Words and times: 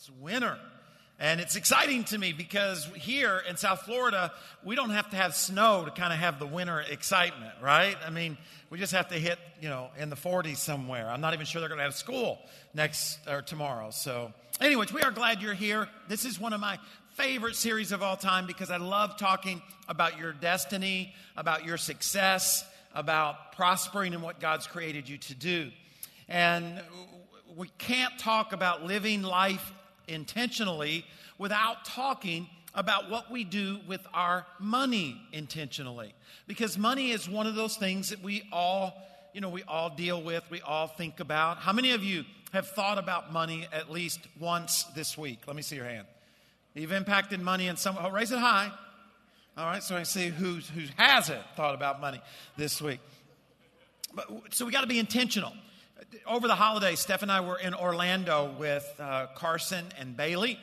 It's 0.00 0.10
winter. 0.18 0.56
And 1.18 1.42
it's 1.42 1.56
exciting 1.56 2.04
to 2.04 2.16
me 2.16 2.32
because 2.32 2.88
here 2.96 3.42
in 3.46 3.58
South 3.58 3.82
Florida, 3.82 4.32
we 4.64 4.74
don't 4.74 4.88
have 4.88 5.10
to 5.10 5.16
have 5.16 5.34
snow 5.34 5.84
to 5.84 5.90
kind 5.90 6.10
of 6.10 6.18
have 6.18 6.38
the 6.38 6.46
winter 6.46 6.80
excitement, 6.80 7.52
right? 7.60 7.98
I 8.06 8.08
mean, 8.08 8.38
we 8.70 8.78
just 8.78 8.94
have 8.94 9.08
to 9.08 9.16
hit, 9.16 9.38
you 9.60 9.68
know, 9.68 9.90
in 9.98 10.08
the 10.08 10.16
40s 10.16 10.56
somewhere. 10.56 11.06
I'm 11.06 11.20
not 11.20 11.34
even 11.34 11.44
sure 11.44 11.60
they're 11.60 11.68
going 11.68 11.80
to 11.80 11.84
have 11.84 11.94
school 11.94 12.38
next 12.72 13.18
or 13.28 13.42
tomorrow. 13.42 13.90
So, 13.90 14.32
anyways, 14.58 14.90
we 14.90 15.02
are 15.02 15.10
glad 15.10 15.42
you're 15.42 15.52
here. 15.52 15.86
This 16.08 16.24
is 16.24 16.40
one 16.40 16.54
of 16.54 16.60
my 16.62 16.78
favorite 17.16 17.54
series 17.54 17.92
of 17.92 18.02
all 18.02 18.16
time 18.16 18.46
because 18.46 18.70
I 18.70 18.78
love 18.78 19.18
talking 19.18 19.60
about 19.86 20.18
your 20.18 20.32
destiny, 20.32 21.12
about 21.36 21.66
your 21.66 21.76
success, 21.76 22.64
about 22.94 23.52
prospering 23.54 24.14
in 24.14 24.22
what 24.22 24.40
God's 24.40 24.66
created 24.66 25.10
you 25.10 25.18
to 25.18 25.34
do. 25.34 25.70
And 26.26 26.82
we 27.54 27.68
can't 27.76 28.18
talk 28.18 28.54
about 28.54 28.86
living 28.86 29.20
life 29.20 29.74
intentionally 30.10 31.06
without 31.38 31.84
talking 31.84 32.48
about 32.74 33.10
what 33.10 33.30
we 33.30 33.44
do 33.44 33.78
with 33.88 34.06
our 34.12 34.46
money 34.58 35.20
intentionally. 35.32 36.12
Because 36.46 36.78
money 36.78 37.10
is 37.10 37.28
one 37.28 37.46
of 37.46 37.54
those 37.54 37.76
things 37.76 38.10
that 38.10 38.22
we 38.22 38.48
all, 38.52 38.94
you 39.32 39.40
know, 39.40 39.48
we 39.48 39.62
all 39.64 39.90
deal 39.90 40.22
with, 40.22 40.44
we 40.50 40.60
all 40.60 40.86
think 40.86 41.20
about. 41.20 41.58
How 41.58 41.72
many 41.72 41.92
of 41.92 42.04
you 42.04 42.24
have 42.52 42.68
thought 42.68 42.98
about 42.98 43.32
money 43.32 43.66
at 43.72 43.90
least 43.90 44.20
once 44.38 44.84
this 44.94 45.16
week? 45.16 45.40
Let 45.46 45.56
me 45.56 45.62
see 45.62 45.76
your 45.76 45.86
hand. 45.86 46.06
You've 46.74 46.92
impacted 46.92 47.40
money 47.40 47.66
in 47.66 47.76
some, 47.76 47.96
oh, 47.98 48.10
raise 48.10 48.30
it 48.30 48.38
high. 48.38 48.70
All 49.56 49.66
right, 49.66 49.82
so 49.82 49.96
I 49.96 50.04
see 50.04 50.28
who's, 50.28 50.68
who 50.68 50.82
hasn't 50.96 51.42
thought 51.56 51.74
about 51.74 52.00
money 52.00 52.22
this 52.56 52.80
week. 52.80 53.00
But, 54.14 54.28
so 54.50 54.64
we 54.64 54.72
got 54.72 54.82
to 54.82 54.86
be 54.86 54.98
intentional 54.98 55.52
over 56.26 56.48
the 56.48 56.54
holidays, 56.54 57.00
Steph 57.00 57.22
and 57.22 57.30
I 57.30 57.40
were 57.40 57.58
in 57.58 57.74
Orlando 57.74 58.54
with 58.58 58.86
uh, 58.98 59.26
Carson 59.34 59.84
and 59.98 60.16
Bailey. 60.16 60.58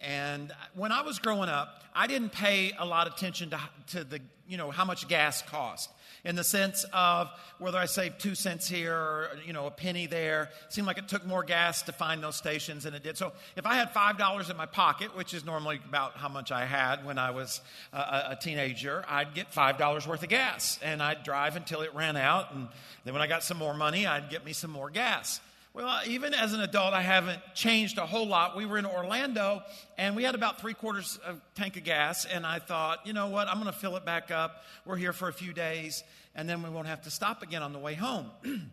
And 0.00 0.52
when 0.74 0.92
I 0.92 1.02
was 1.02 1.18
growing 1.18 1.48
up, 1.48 1.82
I 1.94 2.06
didn't 2.06 2.32
pay 2.32 2.72
a 2.78 2.84
lot 2.84 3.06
of 3.06 3.14
attention 3.14 3.50
to, 3.50 3.60
to 3.88 4.04
the, 4.04 4.20
you 4.48 4.56
know, 4.56 4.70
how 4.70 4.84
much 4.84 5.08
gas 5.08 5.42
cost 5.42 5.90
in 6.24 6.36
the 6.36 6.44
sense 6.44 6.84
of 6.92 7.30
whether 7.58 7.78
I 7.78 7.86
saved 7.86 8.20
two 8.20 8.34
cents 8.34 8.68
here 8.68 8.94
or, 8.94 9.30
you 9.44 9.52
know, 9.52 9.66
a 9.66 9.70
penny 9.70 10.06
there. 10.06 10.50
It 10.66 10.72
seemed 10.72 10.86
like 10.86 10.98
it 10.98 11.08
took 11.08 11.26
more 11.26 11.42
gas 11.42 11.82
to 11.82 11.92
find 11.92 12.22
those 12.22 12.36
stations 12.36 12.84
than 12.84 12.94
it 12.94 13.02
did. 13.02 13.18
So 13.18 13.32
if 13.56 13.66
I 13.66 13.74
had 13.74 13.92
$5 13.92 14.50
in 14.50 14.56
my 14.56 14.66
pocket, 14.66 15.16
which 15.16 15.34
is 15.34 15.44
normally 15.44 15.80
about 15.88 16.16
how 16.16 16.28
much 16.28 16.52
I 16.52 16.64
had 16.64 17.04
when 17.04 17.18
I 17.18 17.30
was 17.30 17.60
a, 17.92 17.96
a 18.30 18.38
teenager, 18.40 19.04
I'd 19.08 19.34
get 19.34 19.52
$5 19.52 20.06
worth 20.06 20.22
of 20.22 20.28
gas 20.28 20.78
and 20.82 21.02
I'd 21.02 21.24
drive 21.24 21.56
until 21.56 21.80
it 21.80 21.94
ran 21.94 22.16
out. 22.16 22.54
And 22.54 22.68
then 23.04 23.14
when 23.14 23.22
I 23.22 23.26
got 23.26 23.42
some 23.42 23.56
more 23.56 23.74
money, 23.74 24.06
I'd 24.06 24.30
get 24.30 24.44
me 24.44 24.52
some 24.52 24.70
more 24.70 24.90
gas. 24.90 25.40
Well, 25.74 26.00
even 26.06 26.34
as 26.34 26.52
an 26.52 26.60
adult, 26.60 26.92
I 26.92 27.00
haven't 27.00 27.40
changed 27.54 27.96
a 27.96 28.04
whole 28.04 28.26
lot. 28.26 28.54
We 28.56 28.66
were 28.66 28.76
in 28.76 28.84
Orlando 28.84 29.62
and 29.96 30.14
we 30.14 30.22
had 30.22 30.34
about 30.34 30.60
three 30.60 30.74
quarters 30.74 31.18
of 31.24 31.40
tank 31.54 31.78
of 31.78 31.84
gas. 31.84 32.26
And 32.26 32.44
I 32.44 32.58
thought, 32.58 33.06
you 33.06 33.14
know 33.14 33.28
what? 33.28 33.48
I'm 33.48 33.54
going 33.54 33.72
to 33.72 33.78
fill 33.78 33.96
it 33.96 34.04
back 34.04 34.30
up. 34.30 34.64
We're 34.84 34.98
here 34.98 35.14
for 35.14 35.28
a 35.28 35.32
few 35.32 35.54
days 35.54 36.04
and 36.34 36.46
then 36.46 36.62
we 36.62 36.68
won't 36.68 36.88
have 36.88 37.00
to 37.02 37.10
stop 37.10 37.42
again 37.42 37.62
on 37.62 37.72
the 37.72 37.78
way 37.78 37.94
home. 37.94 38.30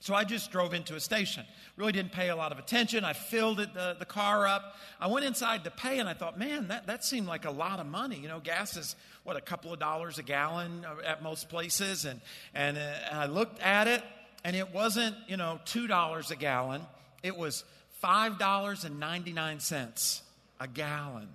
so 0.00 0.14
I 0.14 0.24
just 0.24 0.50
drove 0.50 0.72
into 0.72 0.94
a 0.94 1.00
station. 1.00 1.44
Really 1.76 1.92
didn't 1.92 2.12
pay 2.12 2.30
a 2.30 2.36
lot 2.36 2.52
of 2.52 2.58
attention. 2.58 3.04
I 3.04 3.12
filled 3.12 3.60
it, 3.60 3.74
the, 3.74 3.96
the 3.98 4.06
car 4.06 4.46
up. 4.46 4.76
I 4.98 5.08
went 5.08 5.26
inside 5.26 5.64
to 5.64 5.70
pay 5.70 5.98
and 5.98 6.08
I 6.08 6.14
thought, 6.14 6.38
man, 6.38 6.68
that, 6.68 6.86
that 6.86 7.04
seemed 7.04 7.26
like 7.26 7.44
a 7.44 7.50
lot 7.50 7.80
of 7.80 7.86
money. 7.86 8.18
You 8.18 8.28
know, 8.28 8.40
gas 8.40 8.78
is, 8.78 8.96
what, 9.24 9.36
a 9.36 9.42
couple 9.42 9.74
of 9.74 9.78
dollars 9.78 10.18
a 10.18 10.22
gallon 10.22 10.86
at 11.04 11.22
most 11.22 11.50
places. 11.50 12.06
And, 12.06 12.22
and, 12.54 12.78
uh, 12.78 12.80
and 13.10 13.18
I 13.18 13.26
looked 13.26 13.60
at 13.60 13.88
it 13.88 14.02
and 14.44 14.56
it 14.56 14.72
wasn't, 14.72 15.14
you 15.28 15.36
know, 15.36 15.60
$2 15.66 16.30
a 16.30 16.36
gallon, 16.36 16.80
it 17.22 17.36
was 17.36 17.64
$5.99 18.02 20.20
a 20.60 20.68
gallon. 20.68 21.28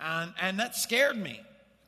And, 0.00 0.32
and 0.40 0.58
that 0.58 0.74
scared 0.76 1.16
me. 1.16 1.40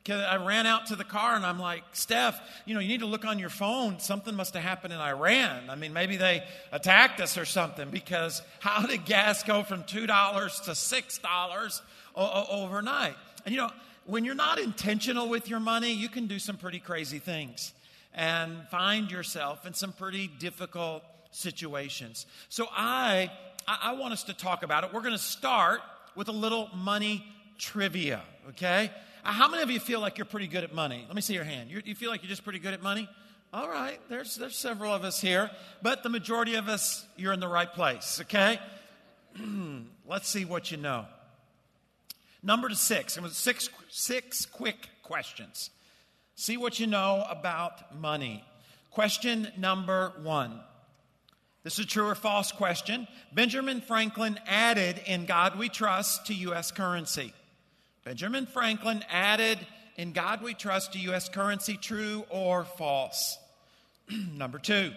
Because 0.03 0.21
I 0.21 0.35
ran 0.35 0.67
out 0.67 0.85
to 0.87 0.95
the 0.95 1.03
car 1.03 1.35
and 1.35 1.43
I'm 1.43 1.57
like, 1.57 1.81
Steph, 1.93 2.39
you 2.65 2.75
know, 2.75 2.79
you 2.79 2.89
need 2.89 2.99
to 2.99 3.07
look 3.07 3.25
on 3.25 3.39
your 3.39 3.49
phone. 3.49 3.99
Something 3.99 4.35
must 4.35 4.53
have 4.53 4.61
happened 4.61 4.93
in 4.93 4.99
Iran. 4.99 5.67
I 5.67 5.73
mean, 5.73 5.93
maybe 5.93 6.15
they 6.15 6.43
attacked 6.71 7.19
us 7.21 7.39
or 7.39 7.45
something 7.45 7.89
because 7.89 8.43
how 8.59 8.85
did 8.85 9.05
gas 9.05 9.41
go 9.41 9.63
from 9.63 9.81
$2 9.81 9.87
to 9.87 10.71
$6 10.71 11.81
o- 12.15 12.45
overnight? 12.51 13.15
And 13.45 13.55
you 13.55 13.59
know, 13.59 13.71
when 14.05 14.25
you're 14.25 14.35
not 14.35 14.59
intentional 14.59 15.27
with 15.27 15.49
your 15.49 15.59
money, 15.59 15.91
you 15.91 16.07
can 16.07 16.27
do 16.27 16.37
some 16.37 16.57
pretty 16.57 16.79
crazy 16.79 17.17
things 17.17 17.73
and 18.15 18.67
find 18.69 19.11
yourself 19.11 19.67
in 19.67 19.73
some 19.73 19.91
pretty 19.91 20.27
difficult 20.27 21.03
situations. 21.31 22.25
So 22.49 22.67
I, 22.71 23.29
I 23.67 23.93
want 23.93 24.13
us 24.13 24.23
to 24.23 24.33
talk 24.33 24.63
about 24.63 24.85
it. 24.85 24.93
We're 24.93 25.01
going 25.01 25.11
to 25.11 25.17
start 25.17 25.81
with 26.15 26.29
a 26.29 26.33
little 26.33 26.69
money 26.73 27.25
trivia, 27.57 28.21
okay? 28.49 28.89
Uh, 29.23 29.33
how 29.33 29.49
many 29.49 29.61
of 29.61 29.69
you 29.69 29.81
feel 29.81 29.99
like 29.99 30.17
you're 30.17 30.25
pretty 30.25 30.47
good 30.47 30.63
at 30.63 30.73
money? 30.73 31.03
Let 31.05 31.15
me 31.15 31.21
see 31.21 31.33
your 31.33 31.43
hand. 31.43 31.69
you 31.69 31.81
you 31.83 31.93
feel 31.93 32.09
like 32.09 32.23
you're 32.23 32.29
just 32.29 32.45
pretty 32.45 32.59
good 32.59 32.73
at 32.73 32.81
money? 32.81 33.09
All 33.53 33.69
right, 33.69 33.99
there's, 34.09 34.35
there's 34.35 34.57
several 34.57 34.93
of 34.93 35.03
us 35.03 35.21
here, 35.21 35.49
but 35.81 36.03
the 36.03 36.09
majority 36.09 36.55
of 36.55 36.67
us, 36.67 37.05
you're 37.15 37.33
in 37.33 37.39
the 37.39 37.47
right 37.47 37.71
place, 37.71 38.19
okay? 38.21 38.59
Let's 40.07 40.27
see 40.27 40.45
what 40.45 40.71
you 40.71 40.77
know. 40.77 41.05
Number 42.43 42.69
to 42.69 42.75
six. 42.75 43.17
Six, 43.31 43.69
six 43.89 44.45
quick 44.45 44.89
questions. 45.03 45.69
See 46.35 46.57
what 46.57 46.79
you 46.81 46.87
know 46.87 47.25
about 47.29 47.97
money. 47.97 48.43
Question 48.91 49.47
number 49.57 50.11
one. 50.21 50.59
This 51.63 51.79
is 51.79 51.85
a 51.85 51.87
true 51.87 52.07
or 52.07 52.15
false 52.15 52.51
question. 52.51 53.07
Benjamin 53.33 53.81
Franklin 53.81 54.37
added 54.45 55.01
in 55.05 55.25
God 55.25 55.57
we 55.57 55.69
trust 55.69 56.27
to 56.27 56.33
U.S. 56.33 56.71
currency. 56.71 57.33
Benjamin 58.03 58.45
Franklin 58.45 59.03
added 59.09 59.57
in 59.95 60.11
God 60.11 60.43
we 60.43 60.53
trust 60.53 60.93
to 60.93 60.99
U.S. 60.99 61.29
currency, 61.29 61.77
true 61.77 62.25
or 62.29 62.65
false. 62.65 63.39
number 64.33 64.59
two. 64.59 64.91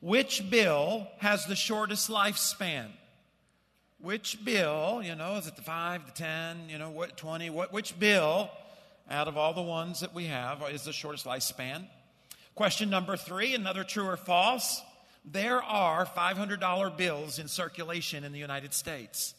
Which 0.00 0.48
bill 0.50 1.08
has 1.18 1.46
the 1.46 1.56
shortest 1.56 2.08
lifespan? 2.10 2.86
Which 4.00 4.44
bill, 4.44 5.02
you 5.02 5.16
know, 5.16 5.36
is 5.36 5.46
it 5.48 5.56
the 5.56 5.62
5, 5.62 6.06
the 6.06 6.12
10, 6.12 6.68
you 6.68 6.78
know, 6.78 6.90
what 6.90 7.16
20, 7.16 7.50
what 7.50 7.72
which 7.72 7.98
bill 7.98 8.50
out 9.10 9.28
of 9.28 9.36
all 9.36 9.52
the 9.52 9.62
ones 9.62 10.00
that 10.00 10.14
we 10.14 10.26
have 10.26 10.62
is 10.70 10.84
the 10.84 10.92
shortest 10.92 11.26
lifespan. 11.26 11.86
Question 12.54 12.88
number 12.88 13.16
three, 13.16 13.54
another 13.54 13.84
true 13.84 14.06
or 14.06 14.16
false. 14.16 14.82
There 15.24 15.62
are 15.62 16.04
$500 16.04 16.96
bills 16.96 17.38
in 17.38 17.48
circulation 17.48 18.24
in 18.24 18.32
the 18.32 18.38
United 18.38 18.74
States. 18.74 19.34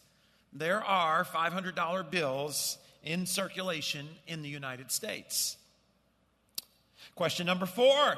There 0.52 0.84
are 0.84 1.24
$500 1.24 2.10
bills 2.10 2.78
in 3.04 3.26
circulation 3.26 4.08
in 4.28 4.42
the 4.42 4.50
United 4.50 4.92
States. 4.92 5.58
Question 7.14 7.46
number 7.46 7.66
four 7.66 8.16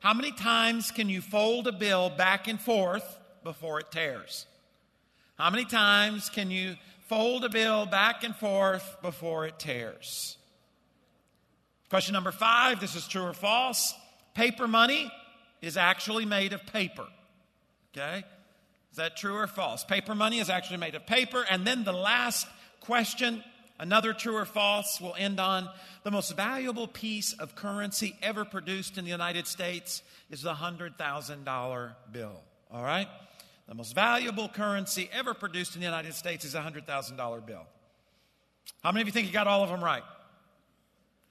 How 0.00 0.14
many 0.14 0.32
times 0.32 0.90
can 0.90 1.08
you 1.08 1.20
fold 1.20 1.66
a 1.66 1.72
bill 1.72 2.10
back 2.10 2.48
and 2.48 2.60
forth 2.60 3.18
before 3.42 3.80
it 3.80 3.90
tears? 3.90 4.46
How 5.36 5.50
many 5.50 5.64
times 5.64 6.30
can 6.30 6.50
you 6.50 6.76
fold 7.08 7.44
a 7.44 7.48
bill 7.48 7.86
back 7.86 8.22
and 8.22 8.34
forth 8.36 8.96
before 9.02 9.46
it 9.46 9.58
tears? 9.58 10.36
Question 11.94 12.14
number 12.14 12.32
five 12.32 12.80
this 12.80 12.96
is 12.96 13.06
true 13.06 13.22
or 13.22 13.32
false. 13.32 13.94
Paper 14.34 14.66
money 14.66 15.12
is 15.62 15.76
actually 15.76 16.24
made 16.24 16.52
of 16.52 16.66
paper. 16.66 17.06
Okay? 17.96 18.24
Is 18.90 18.96
that 18.96 19.16
true 19.16 19.36
or 19.36 19.46
false? 19.46 19.84
Paper 19.84 20.16
money 20.16 20.40
is 20.40 20.50
actually 20.50 20.78
made 20.78 20.96
of 20.96 21.06
paper. 21.06 21.46
And 21.48 21.64
then 21.64 21.84
the 21.84 21.92
last 21.92 22.48
question, 22.80 23.44
another 23.78 24.12
true 24.12 24.34
or 24.34 24.44
false, 24.44 25.00
will 25.00 25.14
end 25.16 25.38
on 25.38 25.70
the 26.02 26.10
most 26.10 26.34
valuable 26.34 26.88
piece 26.88 27.32
of 27.34 27.54
currency 27.54 28.16
ever 28.22 28.44
produced 28.44 28.98
in 28.98 29.04
the 29.04 29.12
United 29.12 29.46
States 29.46 30.02
is 30.32 30.42
the 30.42 30.52
$100,000 30.52 31.92
bill. 32.10 32.42
All 32.72 32.82
right? 32.82 33.06
The 33.68 33.74
most 33.76 33.94
valuable 33.94 34.48
currency 34.48 35.08
ever 35.12 35.32
produced 35.32 35.76
in 35.76 35.80
the 35.80 35.86
United 35.86 36.14
States 36.14 36.44
is 36.44 36.56
a 36.56 36.60
$100,000 36.60 37.46
bill. 37.46 37.66
How 38.82 38.90
many 38.90 39.02
of 39.02 39.06
you 39.06 39.12
think 39.12 39.28
you 39.28 39.32
got 39.32 39.46
all 39.46 39.62
of 39.62 39.70
them 39.70 39.84
right? 39.84 40.02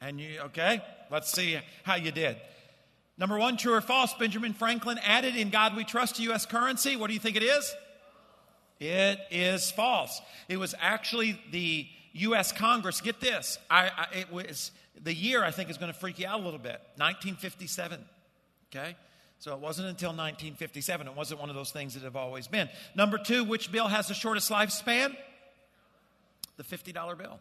And 0.03 0.19
you, 0.19 0.39
okay? 0.47 0.81
Let's 1.09 1.31
see 1.31 1.57
how 1.83 1.95
you 1.95 2.11
did. 2.11 2.35
Number 3.17 3.37
one, 3.37 3.55
true 3.55 3.73
or 3.73 3.81
false, 3.81 4.13
Benjamin 4.15 4.53
Franklin 4.53 4.99
added 5.01 5.37
in 5.37 5.49
God 5.49 5.77
we 5.77 5.85
trust 5.85 6.19
U.S. 6.19 6.45
currency. 6.45 6.97
What 6.97 7.07
do 7.07 7.13
you 7.13 7.19
think 7.21 7.37
it 7.37 7.43
is? 7.43 7.73
It 8.81 9.19
is 9.31 9.71
false. 9.71 10.21
It 10.49 10.57
was 10.57 10.75
actually 10.81 11.39
the 11.51 11.87
U.S. 12.13 12.51
Congress. 12.51 12.99
Get 12.99 13.21
this. 13.21 13.57
I, 13.69 13.91
I, 13.95 14.07
it 14.17 14.31
was 14.31 14.71
the 15.01 15.13
year 15.13 15.41
I 15.41 15.51
think 15.51 15.69
is 15.69 15.77
going 15.77 15.91
to 15.91 15.97
freak 15.97 16.19
you 16.19 16.27
out 16.27 16.41
a 16.41 16.43
little 16.43 16.59
bit 16.59 16.81
1957. 16.97 18.03
Okay? 18.75 18.97
So 19.39 19.53
it 19.53 19.59
wasn't 19.59 19.87
until 19.87 20.09
1957. 20.09 21.07
It 21.07 21.15
wasn't 21.15 21.39
one 21.39 21.49
of 21.49 21.55
those 21.55 21.71
things 21.71 21.93
that 21.93 22.03
have 22.03 22.17
always 22.17 22.47
been. 22.47 22.67
Number 22.93 23.17
two, 23.17 23.45
which 23.45 23.71
bill 23.71 23.87
has 23.87 24.07
the 24.07 24.13
shortest 24.13 24.51
lifespan? 24.51 25.15
The 26.57 26.63
$50 26.63 27.17
bill. 27.17 27.39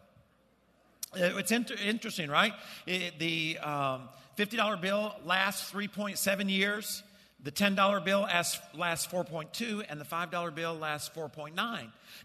Uh, 1.15 1.37
it's 1.37 1.51
inter- 1.51 1.75
interesting, 1.85 2.29
right? 2.29 2.53
It, 2.85 3.19
the 3.19 3.57
um, 3.59 4.09
$50 4.37 4.81
bill 4.81 5.15
lasts 5.25 5.71
3.7 5.71 6.49
years. 6.49 7.03
The 7.43 7.51
$10 7.51 8.05
bill 8.05 8.21
lasts 8.21 9.07
4.2 9.07 9.85
and 9.89 9.99
the 9.99 10.05
$5 10.05 10.55
bill 10.55 10.75
lasts 10.75 11.09
4.9. 11.15 11.53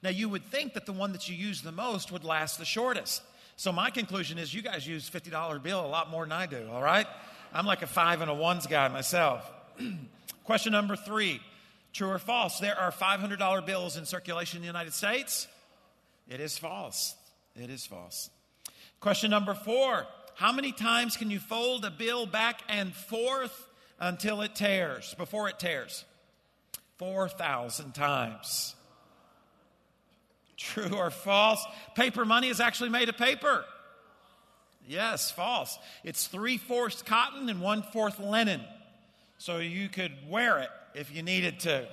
Now, 0.02 0.10
you 0.10 0.28
would 0.28 0.44
think 0.44 0.74
that 0.74 0.86
the 0.86 0.92
one 0.92 1.12
that 1.12 1.28
you 1.28 1.34
use 1.34 1.60
the 1.60 1.72
most 1.72 2.12
would 2.12 2.24
last 2.24 2.58
the 2.58 2.64
shortest. 2.64 3.22
So, 3.56 3.72
my 3.72 3.90
conclusion 3.90 4.38
is 4.38 4.54
you 4.54 4.62
guys 4.62 4.86
use 4.86 5.10
$50 5.10 5.62
bill 5.62 5.84
a 5.84 5.88
lot 5.88 6.10
more 6.10 6.24
than 6.24 6.32
I 6.32 6.46
do, 6.46 6.68
all 6.70 6.82
right? 6.82 7.06
I'm 7.52 7.66
like 7.66 7.82
a 7.82 7.88
five 7.88 8.20
and 8.20 8.30
a 8.30 8.34
ones 8.34 8.66
guy 8.68 8.86
myself. 8.88 9.50
Question 10.44 10.72
number 10.72 10.94
three 10.94 11.40
true 11.92 12.10
or 12.10 12.18
false? 12.18 12.60
There 12.60 12.78
are 12.78 12.92
$500 12.92 13.66
bills 13.66 13.96
in 13.96 14.06
circulation 14.06 14.58
in 14.58 14.62
the 14.62 14.66
United 14.66 14.92
States. 14.94 15.48
It 16.28 16.40
is 16.40 16.56
false. 16.56 17.16
It 17.56 17.70
is 17.70 17.86
false. 17.86 18.30
Question 19.00 19.30
number 19.30 19.54
four 19.54 20.06
How 20.34 20.52
many 20.52 20.72
times 20.72 21.16
can 21.16 21.30
you 21.30 21.38
fold 21.38 21.84
a 21.84 21.90
bill 21.90 22.26
back 22.26 22.62
and 22.68 22.94
forth 22.94 23.68
until 24.00 24.42
it 24.42 24.54
tears, 24.54 25.14
before 25.16 25.48
it 25.48 25.58
tears? 25.58 26.04
4,000 26.98 27.94
times. 27.94 28.74
True 30.56 30.96
or 30.96 31.10
false? 31.10 31.64
Paper 31.94 32.24
money 32.24 32.48
is 32.48 32.58
actually 32.58 32.90
made 32.90 33.08
of 33.08 33.16
paper. 33.16 33.64
Yes, 34.88 35.30
false. 35.30 35.78
It's 36.02 36.26
three 36.26 36.56
fourths 36.56 37.02
cotton 37.02 37.48
and 37.48 37.60
one 37.60 37.82
fourth 37.82 38.18
linen. 38.18 38.62
So 39.36 39.58
you 39.58 39.88
could 39.88 40.12
wear 40.28 40.58
it 40.58 40.70
if 40.94 41.14
you 41.14 41.22
needed 41.22 41.60
to. 41.60 41.86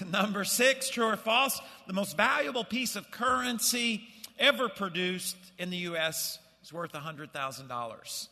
Number 0.10 0.42
six, 0.42 0.90
true 0.90 1.06
or 1.06 1.16
false? 1.16 1.60
The 1.86 1.92
most 1.92 2.16
valuable 2.16 2.64
piece 2.64 2.96
of 2.96 3.10
currency 3.12 4.08
ever 4.38 4.68
produced 4.68 5.36
in 5.58 5.70
the 5.70 5.76
U.S. 5.78 6.38
is 6.62 6.72
worth 6.72 6.92
$100,000. 6.92 8.28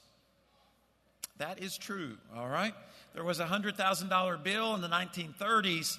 That 1.38 1.62
is 1.62 1.76
true, 1.76 2.16
all 2.34 2.48
right? 2.48 2.74
There 3.14 3.24
was 3.24 3.40
a 3.40 3.46
$100,000 3.46 4.42
bill 4.42 4.74
in 4.74 4.80
the 4.80 4.88
1930s, 4.88 5.98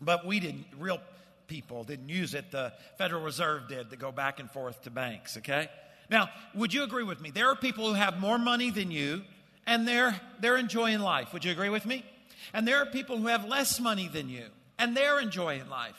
but 0.00 0.26
we 0.26 0.40
didn't, 0.40 0.66
real 0.78 1.00
people 1.46 1.84
didn't 1.84 2.08
use 2.08 2.34
it. 2.34 2.50
The 2.50 2.72
Federal 2.98 3.22
Reserve 3.22 3.68
did 3.68 3.90
to 3.90 3.96
go 3.96 4.12
back 4.12 4.40
and 4.40 4.50
forth 4.50 4.82
to 4.82 4.90
banks, 4.90 5.36
okay? 5.38 5.68
Now, 6.10 6.28
would 6.54 6.74
you 6.74 6.82
agree 6.82 7.04
with 7.04 7.20
me? 7.20 7.30
There 7.30 7.48
are 7.48 7.56
people 7.56 7.88
who 7.88 7.94
have 7.94 8.20
more 8.20 8.38
money 8.38 8.70
than 8.70 8.90
you, 8.90 9.22
and 9.66 9.86
they're, 9.86 10.18
they're 10.40 10.58
enjoying 10.58 11.00
life. 11.00 11.32
Would 11.32 11.44
you 11.44 11.52
agree 11.52 11.68
with 11.70 11.86
me? 11.86 12.04
And 12.52 12.66
there 12.66 12.78
are 12.78 12.86
people 12.86 13.16
who 13.16 13.28
have 13.28 13.46
less 13.46 13.80
money 13.80 14.08
than 14.08 14.28
you, 14.28 14.46
and 14.78 14.96
they're 14.96 15.20
enjoying 15.20 15.68
life. 15.68 15.96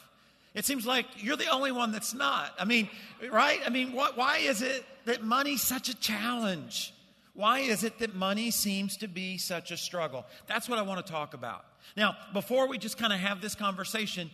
It 0.53 0.65
seems 0.65 0.85
like 0.85 1.05
you're 1.17 1.37
the 1.37 1.49
only 1.49 1.71
one 1.71 1.91
that's 1.91 2.13
not. 2.13 2.53
I 2.59 2.65
mean, 2.65 2.89
right? 3.31 3.59
I 3.65 3.69
mean, 3.69 3.93
what, 3.93 4.17
why 4.17 4.37
is 4.37 4.61
it 4.61 4.85
that 5.05 5.23
money's 5.23 5.61
such 5.61 5.89
a 5.89 5.95
challenge? 5.95 6.93
Why 7.33 7.59
is 7.59 7.83
it 7.83 7.97
that 7.99 8.13
money 8.13 8.51
seems 8.51 8.97
to 8.97 9.07
be 9.07 9.39
such 9.39 9.71
a 9.71 9.77
struggle? 9.77 10.25
That's 10.45 10.69
what 10.69 10.77
I 10.77 10.83
want 10.83 11.03
to 11.05 11.11
talk 11.11 11.33
about. 11.33 11.65
Now, 11.97 12.15
before 12.31 12.67
we 12.67 12.77
just 12.77 12.97
kind 12.97 13.11
of 13.11 13.19
have 13.19 13.41
this 13.41 13.55
conversation, 13.55 14.29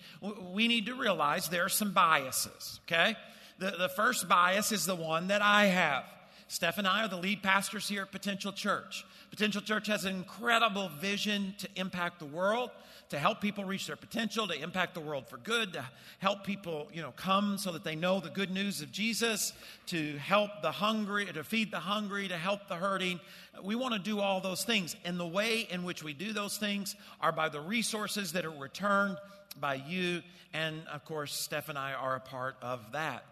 we 0.52 0.68
need 0.68 0.88
to 0.88 0.96
realize 0.96 1.48
there 1.48 1.66
are 1.66 1.70
some 1.70 1.94
biases, 1.94 2.82
okay? 2.86 3.16
The, 3.58 3.72
the 3.72 3.90
first 3.90 4.28
bias 4.28 4.74
is 4.74 4.86
the 4.86 4.96
one 4.96 5.28
that 5.28 5.42
I 5.42 5.68
have. 5.68 6.04
Steph 6.50 6.78
and 6.78 6.88
I 6.88 7.04
are 7.04 7.08
the 7.08 7.18
lead 7.18 7.42
pastors 7.42 7.88
here 7.88 8.02
at 8.02 8.12
Potential 8.12 8.52
Church. 8.52 9.06
Potential 9.30 9.62
Church 9.62 9.88
has 9.88 10.04
an 10.04 10.16
incredible 10.16 10.90
vision 11.00 11.54
to 11.60 11.70
impact 11.76 12.20
the 12.20 12.26
world 12.26 12.72
to 13.10 13.18
help 13.18 13.42
people 13.42 13.64
reach 13.64 13.88
their 13.88 13.96
potential, 13.96 14.48
to 14.48 14.62
impact 14.62 14.94
the 14.94 15.00
world 15.00 15.28
for 15.28 15.38
good, 15.38 15.74
to 15.74 15.84
help 16.20 16.44
people, 16.44 16.88
you 16.94 17.02
know, 17.02 17.12
come 17.16 17.58
so 17.58 17.72
that 17.72 17.84
they 17.84 17.96
know 17.96 18.20
the 18.20 18.30
good 18.30 18.52
news 18.52 18.82
of 18.82 18.92
Jesus, 18.92 19.54
to 19.88 20.18
help 20.18 20.52
the 20.62 20.72
hungry, 20.72 21.26
to 21.26 21.44
feed 21.44 21.72
the 21.72 21.80
hungry, 21.80 22.28
to 22.28 22.38
help 22.38 22.68
the 22.68 22.76
hurting. 22.76 23.20
We 23.64 23.76
want 23.76 23.96
to 23.96 24.00
do 24.00 24.20
all 24.20 24.42
those 24.42 24.64
things. 24.64 24.96
And 25.06 25.20
the 25.20 25.28
way 25.28 25.68
in 25.72 25.84
which 25.84 26.04
we 26.04 26.14
do 26.14 26.34
those 26.34 26.58
things 26.58 26.96
are 27.20 27.32
by 27.32 27.50
the 27.50 27.62
resources 27.62 28.34
that 28.34 28.46
are 28.46 28.52
returned 28.52 29.18
by 29.60 29.76
you. 29.76 30.22
And 30.54 30.82
of 30.88 31.04
course, 31.04 31.34
Steph 31.34 31.70
and 31.70 31.78
I 31.78 31.94
are 31.94 32.16
a 32.16 32.20
part 32.20 32.58
of 32.62 32.92
that. 32.92 33.26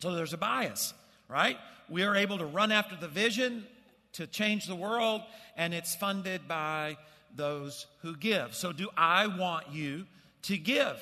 So 0.00 0.14
there's 0.14 0.34
a 0.34 0.38
bias, 0.38 0.92
right? 1.28 1.56
We 1.88 2.02
are 2.02 2.14
able 2.14 2.38
to 2.38 2.46
run 2.46 2.72
after 2.72 2.94
the 2.94 3.08
vision 3.08 3.66
to 4.12 4.26
change 4.26 4.66
the 4.66 4.74
world, 4.74 5.22
and 5.56 5.72
it's 5.72 5.94
funded 5.94 6.46
by 6.46 6.96
those 7.38 7.86
who 8.02 8.14
give. 8.14 8.54
So, 8.54 8.72
do 8.72 8.90
I 8.94 9.26
want 9.26 9.72
you 9.72 10.04
to 10.42 10.58
give? 10.58 11.00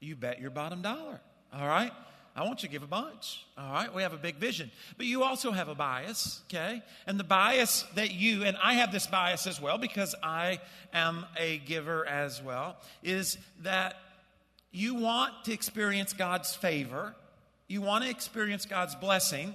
You 0.00 0.16
bet 0.16 0.40
your 0.40 0.50
bottom 0.50 0.82
dollar. 0.82 1.20
All 1.52 1.68
right? 1.68 1.92
I 2.36 2.42
want 2.42 2.64
you 2.64 2.68
to 2.68 2.72
give 2.72 2.82
a 2.82 2.88
bunch. 2.88 3.46
All 3.56 3.72
right? 3.72 3.94
We 3.94 4.02
have 4.02 4.12
a 4.12 4.18
big 4.18 4.36
vision. 4.36 4.72
But 4.96 5.06
you 5.06 5.22
also 5.22 5.52
have 5.52 5.68
a 5.68 5.74
bias, 5.74 6.42
okay? 6.48 6.82
And 7.06 7.20
the 7.20 7.24
bias 7.24 7.84
that 7.94 8.12
you, 8.12 8.42
and 8.42 8.56
I 8.60 8.74
have 8.74 8.90
this 8.90 9.06
bias 9.06 9.46
as 9.46 9.60
well 9.60 9.78
because 9.78 10.16
I 10.20 10.58
am 10.92 11.26
a 11.38 11.58
giver 11.58 12.04
as 12.04 12.42
well, 12.42 12.76
is 13.04 13.38
that 13.62 13.94
you 14.72 14.96
want 14.96 15.32
to 15.44 15.52
experience 15.52 16.12
God's 16.12 16.56
favor, 16.56 17.14
you 17.68 17.80
want 17.80 18.02
to 18.02 18.10
experience 18.10 18.66
God's 18.66 18.96
blessing, 18.96 19.54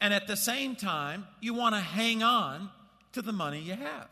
and 0.00 0.12
at 0.12 0.26
the 0.26 0.36
same 0.36 0.74
time, 0.74 1.28
you 1.40 1.54
want 1.54 1.76
to 1.76 1.80
hang 1.80 2.24
on 2.24 2.70
to 3.12 3.22
the 3.22 3.32
money 3.32 3.60
you 3.60 3.74
have 3.74 4.08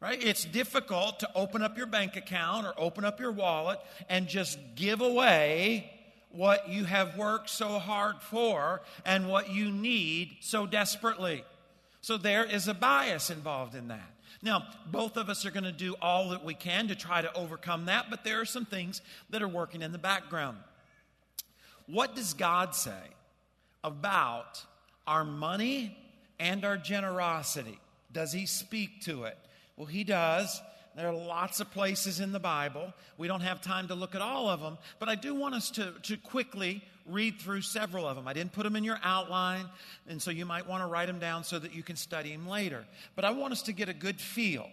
right? 0.00 0.22
It's 0.22 0.44
difficult 0.44 1.20
to 1.20 1.30
open 1.34 1.62
up 1.62 1.76
your 1.76 1.86
bank 1.86 2.16
account 2.16 2.66
or 2.66 2.74
open 2.78 3.04
up 3.04 3.20
your 3.20 3.32
wallet 3.32 3.78
and 4.08 4.26
just 4.26 4.58
give 4.74 5.00
away 5.00 5.92
what 6.30 6.68
you 6.68 6.84
have 6.84 7.16
worked 7.16 7.50
so 7.50 7.78
hard 7.78 8.16
for 8.20 8.80
and 9.04 9.28
what 9.28 9.50
you 9.50 9.70
need 9.70 10.36
so 10.40 10.66
desperately. 10.66 11.44
So 12.00 12.16
there 12.16 12.44
is 12.44 12.68
a 12.68 12.74
bias 12.74 13.30
involved 13.30 13.74
in 13.74 13.88
that. 13.88 14.10
Now, 14.42 14.64
both 14.86 15.18
of 15.18 15.28
us 15.28 15.44
are 15.44 15.50
going 15.50 15.64
to 15.64 15.72
do 15.72 15.96
all 16.00 16.30
that 16.30 16.44
we 16.44 16.54
can 16.54 16.88
to 16.88 16.94
try 16.94 17.20
to 17.20 17.32
overcome 17.34 17.86
that, 17.86 18.06
but 18.08 18.24
there 18.24 18.40
are 18.40 18.46
some 18.46 18.64
things 18.64 19.02
that 19.28 19.42
are 19.42 19.48
working 19.48 19.82
in 19.82 19.92
the 19.92 19.98
background. 19.98 20.56
What 21.86 22.16
does 22.16 22.32
God 22.32 22.74
say 22.74 23.02
about 23.84 24.64
our 25.06 25.24
money 25.24 25.98
and 26.38 26.64
our 26.64 26.78
generosity? 26.78 27.78
Does 28.12 28.32
He 28.32 28.46
speak 28.46 29.02
to 29.02 29.24
it? 29.24 29.36
Well, 29.80 29.86
he 29.86 30.04
does. 30.04 30.60
There 30.94 31.08
are 31.08 31.14
lots 31.14 31.58
of 31.58 31.70
places 31.70 32.20
in 32.20 32.32
the 32.32 32.38
Bible. 32.38 32.92
We 33.16 33.28
don't 33.28 33.40
have 33.40 33.62
time 33.62 33.88
to 33.88 33.94
look 33.94 34.14
at 34.14 34.20
all 34.20 34.50
of 34.50 34.60
them, 34.60 34.76
but 34.98 35.08
I 35.08 35.14
do 35.14 35.34
want 35.34 35.54
us 35.54 35.70
to, 35.70 35.94
to 36.02 36.18
quickly 36.18 36.84
read 37.06 37.40
through 37.40 37.62
several 37.62 38.06
of 38.06 38.14
them. 38.14 38.28
I 38.28 38.34
didn't 38.34 38.52
put 38.52 38.64
them 38.64 38.76
in 38.76 38.84
your 38.84 39.00
outline, 39.02 39.64
and 40.06 40.20
so 40.20 40.30
you 40.30 40.44
might 40.44 40.68
want 40.68 40.82
to 40.82 40.86
write 40.86 41.06
them 41.06 41.18
down 41.18 41.44
so 41.44 41.58
that 41.58 41.74
you 41.74 41.82
can 41.82 41.96
study 41.96 42.30
them 42.30 42.46
later. 42.46 42.84
But 43.16 43.24
I 43.24 43.30
want 43.30 43.54
us 43.54 43.62
to 43.62 43.72
get 43.72 43.88
a 43.88 43.94
good 43.94 44.20
feel 44.20 44.68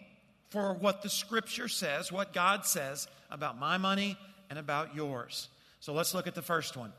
for 0.49 0.73
what 0.73 1.03
the 1.03 1.09
scripture 1.09 1.69
says, 1.69 2.11
what 2.11 2.33
God 2.33 2.65
says 2.65 3.07
about 3.31 3.57
my 3.57 3.77
money 3.77 4.17
and 4.49 4.59
about 4.59 4.93
yours. 4.93 5.47
So 5.79 5.93
let's 5.93 6.13
look 6.13 6.27
at 6.27 6.35
the 6.35 6.41
first 6.41 6.75
one. 6.75 6.91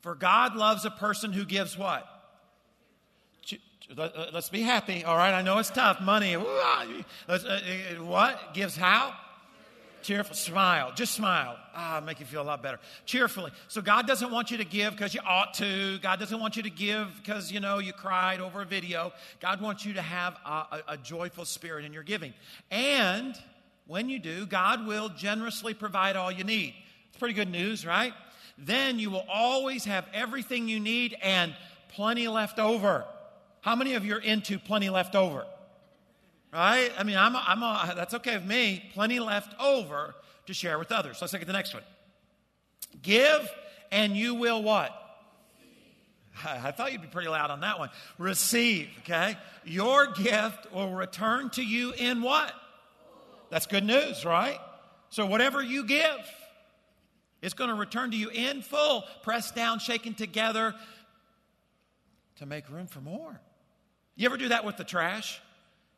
For 0.00 0.14
God 0.14 0.56
loves 0.56 0.86
a 0.86 0.90
person 0.90 1.34
who 1.34 1.44
gives 1.44 1.76
what? 1.76 2.08
Let's 3.96 4.48
be 4.48 4.62
happy, 4.62 5.04
all 5.04 5.16
right? 5.16 5.34
I 5.34 5.42
know 5.42 5.58
it's 5.58 5.70
tough. 5.70 6.00
Money. 6.00 6.36
Uh, 7.28 7.38
uh, 7.46 7.60
what? 8.02 8.54
Gives 8.54 8.76
how? 8.76 9.14
Cheerful. 10.02 10.34
Smile. 10.34 10.92
Just 10.94 11.14
smile. 11.14 11.56
Ah, 11.74 12.02
make 12.04 12.20
you 12.20 12.26
feel 12.26 12.42
a 12.42 12.44
lot 12.44 12.62
better. 12.62 12.80
Cheerfully. 13.04 13.52
So 13.68 13.80
God 13.82 14.06
doesn't 14.06 14.30
want 14.30 14.50
you 14.50 14.56
to 14.58 14.64
give 14.64 14.92
because 14.92 15.14
you 15.14 15.20
ought 15.26 15.54
to. 15.54 15.98
God 15.98 16.18
doesn't 16.18 16.40
want 16.40 16.56
you 16.56 16.62
to 16.62 16.70
give 16.70 17.08
because, 17.16 17.52
you 17.52 17.60
know, 17.60 17.78
you 17.78 17.92
cried 17.92 18.40
over 18.40 18.62
a 18.62 18.64
video. 18.64 19.12
God 19.40 19.60
wants 19.60 19.84
you 19.84 19.92
to 19.94 20.02
have 20.02 20.36
a, 20.44 20.48
a, 20.48 20.82
a 20.88 20.96
joyful 20.96 21.44
spirit 21.44 21.84
in 21.84 21.92
your 21.92 22.02
giving. 22.02 22.32
And 22.70 23.36
when 23.86 24.08
you 24.08 24.18
do, 24.18 24.46
God 24.46 24.86
will 24.86 25.10
generously 25.10 25.74
provide 25.74 26.16
all 26.16 26.32
you 26.32 26.44
need. 26.44 26.74
It's 27.08 27.18
pretty 27.18 27.34
good 27.34 27.50
news, 27.50 27.84
right? 27.84 28.14
Then 28.56 28.98
you 28.98 29.10
will 29.10 29.26
always 29.28 29.84
have 29.84 30.06
everything 30.12 30.68
you 30.68 30.80
need 30.80 31.16
and 31.22 31.54
plenty 31.88 32.28
left 32.28 32.58
over. 32.58 33.04
How 33.60 33.76
many 33.76 33.94
of 33.94 34.04
you 34.04 34.14
are 34.14 34.20
into 34.20 34.58
plenty 34.58 34.90
left 34.90 35.14
over? 35.14 35.44
Right? 36.52 36.90
I 36.98 37.04
mean, 37.04 37.16
I'm, 37.16 37.34
a, 37.34 37.44
I'm 37.46 37.62
a, 37.62 37.92
that's 37.94 38.14
okay 38.14 38.36
with 38.36 38.46
me. 38.46 38.90
Plenty 38.94 39.20
left 39.20 39.54
over 39.60 40.14
to 40.46 40.54
share 40.54 40.78
with 40.78 40.90
others. 40.90 41.18
Let's 41.20 41.32
look 41.32 41.42
at 41.42 41.46
the 41.46 41.52
next 41.52 41.74
one. 41.74 41.84
Give 43.02 43.48
and 43.92 44.16
you 44.16 44.34
will 44.34 44.62
what? 44.62 44.96
I 46.44 46.70
thought 46.70 46.92
you'd 46.92 47.02
be 47.02 47.08
pretty 47.08 47.28
loud 47.28 47.50
on 47.50 47.60
that 47.60 47.78
one. 47.78 47.90
Receive, 48.18 48.88
okay? 49.00 49.36
Your 49.64 50.06
gift 50.12 50.72
will 50.72 50.92
return 50.92 51.50
to 51.50 51.62
you 51.62 51.92
in 51.92 52.22
what? 52.22 52.52
That's 53.50 53.66
good 53.66 53.84
news, 53.84 54.24
right? 54.24 54.58
So 55.10 55.26
whatever 55.26 55.62
you 55.62 55.84
give, 55.84 56.18
it's 57.42 57.54
going 57.54 57.70
to 57.70 57.76
return 57.76 58.12
to 58.12 58.16
you 58.16 58.30
in 58.30 58.62
full, 58.62 59.04
pressed 59.22 59.54
down, 59.54 59.80
shaken 59.80 60.14
together 60.14 60.74
to 62.36 62.46
make 62.46 62.70
room 62.70 62.86
for 62.86 63.00
more. 63.00 63.40
You 64.20 64.26
ever 64.26 64.36
do 64.36 64.48
that 64.48 64.66
with 64.66 64.76
the 64.76 64.84
trash? 64.84 65.40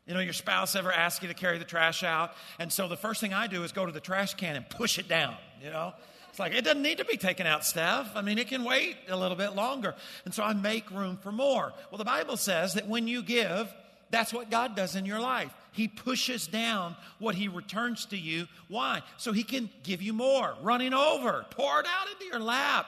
You 0.07 0.15
know, 0.15 0.21
your 0.21 0.33
spouse 0.33 0.77
ever 0.77 0.93
ask 0.93 1.23
you 1.23 1.29
to 1.29 1.35
carry 1.35 1.59
the 1.59 1.65
trash 1.65 2.05
out? 2.05 2.31
And 2.61 2.73
so 2.73 2.87
the 2.87 2.97
first 2.97 3.21
thing 3.21 3.35
I 3.35 3.49
do 3.49 3.65
is 3.65 3.73
go 3.73 3.85
to 3.85 3.91
the 3.91 3.99
trash 3.99 4.35
can 4.35 4.55
and 4.55 4.69
push 4.71 5.01
it 5.01 5.09
down, 5.09 5.35
you 5.61 5.71
know? 5.71 5.93
It's 6.31 6.39
like, 6.39 6.55
it 6.55 6.65
doesn't 6.65 6.83
need 6.83 6.99
to 6.99 7.05
be 7.05 7.17
taken 7.17 7.49
out, 7.49 7.65
Steph. 7.65 8.15
I 8.15 8.23
mean, 8.23 8.39
it 8.39 8.47
can 8.47 8.63
wait 8.63 8.97
a 9.09 9.17
little 9.17 9.37
bit 9.37 9.57
longer. 9.57 9.97
And 10.25 10.33
so 10.33 10.45
I 10.45 10.53
make 10.53 10.89
room 10.93 11.17
for 11.17 11.33
more. 11.33 11.73
Well, 11.91 11.99
the 11.99 12.05
Bible 12.05 12.37
says 12.37 12.75
that 12.75 12.87
when 12.87 13.09
you 13.09 13.25
give, 13.25 13.75
that's 14.11 14.33
what 14.33 14.53
God 14.53 14.77
does 14.77 14.95
in 14.95 15.05
your 15.05 15.19
life. 15.19 15.53
He 15.73 15.89
pushes 15.89 16.47
down 16.47 16.95
what 17.19 17.35
he 17.35 17.49
returns 17.49 18.07
to 18.07 18.17
you. 18.17 18.47
Why? 18.69 19.03
So 19.17 19.33
he 19.33 19.43
can 19.43 19.69
give 19.83 20.01
you 20.01 20.13
more, 20.13 20.55
running 20.63 20.95
over, 20.95 21.45
pour 21.51 21.81
it 21.81 21.87
out 21.87 22.13
into 22.13 22.27
your 22.27 22.39
lap. 22.39 22.87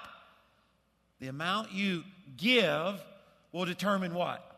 The 1.19 1.27
amount 1.27 1.73
you 1.73 2.05
give 2.37 3.05
will 3.51 3.65
determine 3.65 4.15
what? 4.15 4.53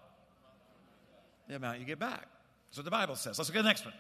The 1.49 1.57
amount 1.57 1.79
you 1.79 1.85
get 1.85 1.99
back. 1.99 2.27
That's 2.69 2.79
what 2.79 2.85
the 2.85 2.91
Bible 2.91 3.17
says. 3.17 3.39
Let's 3.39 3.49
look 3.49 3.57
at 3.57 3.63
the 3.63 3.69
next 3.69 3.85
one. 3.85 3.95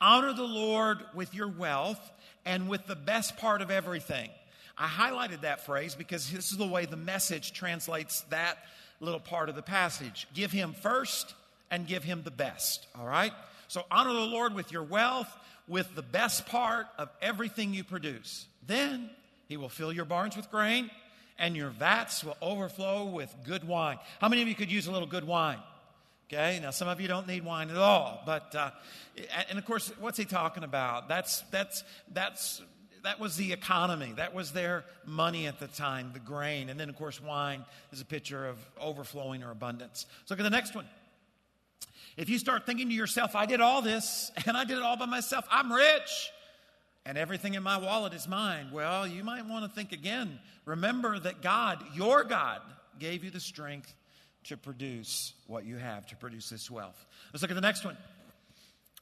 Honor 0.00 0.32
the 0.32 0.42
Lord 0.42 0.98
with 1.14 1.34
your 1.34 1.48
wealth 1.48 2.00
and 2.44 2.68
with 2.68 2.86
the 2.86 2.96
best 2.96 3.36
part 3.36 3.62
of 3.62 3.70
everything. 3.70 4.30
I 4.76 4.86
highlighted 4.86 5.42
that 5.42 5.64
phrase 5.64 5.94
because 5.94 6.30
this 6.30 6.50
is 6.50 6.58
the 6.58 6.66
way 6.66 6.86
the 6.86 6.96
message 6.96 7.52
translates 7.52 8.22
that 8.30 8.58
little 9.00 9.20
part 9.20 9.48
of 9.48 9.54
the 9.54 9.62
passage. 9.62 10.26
Give 10.34 10.50
him 10.50 10.72
first 10.72 11.34
and 11.70 11.86
give 11.86 12.04
him 12.04 12.22
the 12.22 12.30
best, 12.30 12.86
all 12.98 13.06
right? 13.06 13.32
So 13.68 13.84
honor 13.90 14.12
the 14.12 14.20
Lord 14.20 14.54
with 14.54 14.72
your 14.72 14.82
wealth, 14.82 15.28
with 15.68 15.94
the 15.94 16.02
best 16.02 16.46
part 16.46 16.86
of 16.98 17.08
everything 17.20 17.74
you 17.74 17.84
produce. 17.84 18.46
Then 18.66 19.10
he 19.48 19.56
will 19.56 19.68
fill 19.68 19.92
your 19.92 20.04
barns 20.04 20.36
with 20.36 20.50
grain 20.50 20.90
and 21.38 21.56
your 21.56 21.70
vats 21.70 22.22
will 22.24 22.36
overflow 22.40 23.06
with 23.06 23.34
good 23.44 23.66
wine. 23.66 23.98
How 24.20 24.28
many 24.28 24.42
of 24.42 24.48
you 24.48 24.54
could 24.54 24.70
use 24.70 24.86
a 24.86 24.92
little 24.92 25.08
good 25.08 25.24
wine? 25.24 25.58
Okay, 26.32 26.60
now 26.62 26.70
some 26.70 26.88
of 26.88 26.98
you 26.98 27.08
don't 27.08 27.26
need 27.26 27.44
wine 27.44 27.68
at 27.68 27.76
all, 27.76 28.22
but 28.24 28.54
uh, 28.54 28.70
and 29.50 29.58
of 29.58 29.66
course, 29.66 29.92
what's 30.00 30.16
he 30.16 30.24
talking 30.24 30.64
about? 30.64 31.06
That's 31.06 31.42
that's 31.50 31.84
that's 32.10 32.62
that 33.02 33.20
was 33.20 33.36
the 33.36 33.52
economy. 33.52 34.14
That 34.16 34.32
was 34.32 34.52
their 34.52 34.86
money 35.04 35.46
at 35.46 35.60
the 35.60 35.66
time, 35.66 36.12
the 36.14 36.20
grain, 36.20 36.70
and 36.70 36.80
then 36.80 36.88
of 36.88 36.96
course, 36.96 37.22
wine 37.22 37.66
is 37.92 38.00
a 38.00 38.06
picture 38.06 38.46
of 38.46 38.56
overflowing 38.80 39.42
or 39.42 39.50
abundance. 39.50 40.06
So 40.24 40.32
look 40.32 40.40
at 40.40 40.44
the 40.44 40.48
next 40.48 40.74
one. 40.74 40.86
If 42.16 42.30
you 42.30 42.38
start 42.38 42.64
thinking 42.64 42.88
to 42.88 42.94
yourself, 42.94 43.36
"I 43.36 43.44
did 43.44 43.60
all 43.60 43.82
this, 43.82 44.32
and 44.46 44.56
I 44.56 44.64
did 44.64 44.78
it 44.78 44.82
all 44.82 44.96
by 44.96 45.06
myself. 45.06 45.44
I'm 45.50 45.70
rich." 45.70 46.32
and 47.04 47.18
everything 47.18 47.54
in 47.54 47.64
my 47.64 47.76
wallet 47.78 48.14
is 48.14 48.28
mine. 48.28 48.68
Well, 48.72 49.08
you 49.08 49.24
might 49.24 49.44
want 49.44 49.64
to 49.64 49.68
think 49.68 49.90
again. 49.90 50.38
Remember 50.64 51.18
that 51.18 51.42
God, 51.42 51.84
your 51.94 52.22
God, 52.22 52.60
gave 53.00 53.24
you 53.24 53.30
the 53.30 53.40
strength 53.40 53.92
to 54.44 54.56
produce 54.56 55.34
what 55.46 55.64
you 55.64 55.76
have, 55.76 56.06
to 56.06 56.16
produce 56.16 56.48
this 56.48 56.70
wealth. 56.70 57.06
Let's 57.32 57.42
look 57.42 57.50
at 57.50 57.54
the 57.54 57.60
next 57.60 57.84
one. 57.84 57.96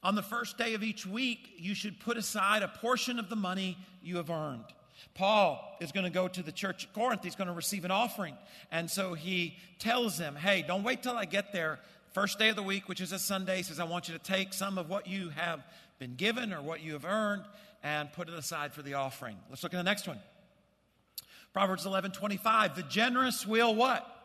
On 0.03 0.15
the 0.15 0.23
first 0.23 0.57
day 0.57 0.73
of 0.73 0.83
each 0.83 1.05
week, 1.05 1.51
you 1.57 1.75
should 1.75 1.99
put 1.99 2.17
aside 2.17 2.63
a 2.63 2.67
portion 2.67 3.19
of 3.19 3.29
the 3.29 3.35
money 3.35 3.77
you 4.01 4.17
have 4.17 4.29
earned. 4.29 4.65
Paul 5.13 5.77
is 5.79 5.91
going 5.91 6.05
to 6.05 6.11
go 6.11 6.27
to 6.27 6.41
the 6.41 6.51
church 6.51 6.85
at 6.85 6.93
Corinth. 6.93 7.23
He's 7.23 7.35
going 7.35 7.47
to 7.47 7.53
receive 7.53 7.85
an 7.85 7.91
offering. 7.91 8.35
And 8.71 8.89
so 8.89 9.13
he 9.13 9.57
tells 9.79 10.17
them, 10.17 10.35
hey, 10.35 10.63
don't 10.67 10.83
wait 10.83 11.03
till 11.03 11.17
I 11.17 11.25
get 11.25 11.53
there. 11.53 11.79
First 12.13 12.39
day 12.39 12.49
of 12.49 12.55
the 12.55 12.63
week, 12.63 12.89
which 12.89 13.01
is 13.01 13.11
a 13.11 13.19
Sunday, 13.19 13.61
says, 13.61 13.79
I 13.79 13.83
want 13.83 14.07
you 14.07 14.13
to 14.13 14.23
take 14.23 14.53
some 14.53 14.77
of 14.77 14.89
what 14.89 15.07
you 15.07 15.29
have 15.29 15.63
been 15.99 16.15
given 16.15 16.53
or 16.53 16.61
what 16.61 16.81
you 16.81 16.93
have 16.93 17.05
earned 17.05 17.43
and 17.83 18.11
put 18.11 18.27
it 18.27 18.33
aside 18.33 18.73
for 18.73 18.81
the 18.81 18.95
offering. 18.95 19.37
Let's 19.49 19.63
look 19.63 19.73
at 19.73 19.77
the 19.77 19.83
next 19.83 20.07
one. 20.07 20.19
Proverbs 21.53 21.85
11 21.85 22.11
25. 22.11 22.75
The 22.75 22.83
generous 22.83 23.45
will 23.45 23.75
what? 23.75 24.20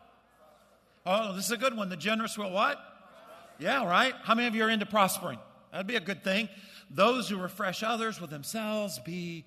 Oh, 1.09 1.33
this 1.33 1.45
is 1.45 1.51
a 1.51 1.57
good 1.57 1.77
one. 1.77 1.87
The 1.87 1.95
generous 1.95 2.37
will 2.37 2.51
what? 2.51 2.77
Yeah, 3.59 3.85
right? 3.85 4.13
How 4.23 4.35
many 4.35 4.49
of 4.49 4.55
you 4.55 4.65
are 4.65 4.69
into 4.69 4.85
prospering? 4.85 5.39
That'd 5.71 5.87
be 5.87 5.95
a 5.95 6.01
good 6.01 6.21
thing. 6.21 6.49
Those 6.89 7.29
who 7.29 7.37
refresh 7.37 7.81
others 7.81 8.19
will 8.19 8.27
themselves 8.27 8.99
be 8.99 9.45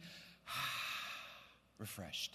refreshed. 1.79 2.35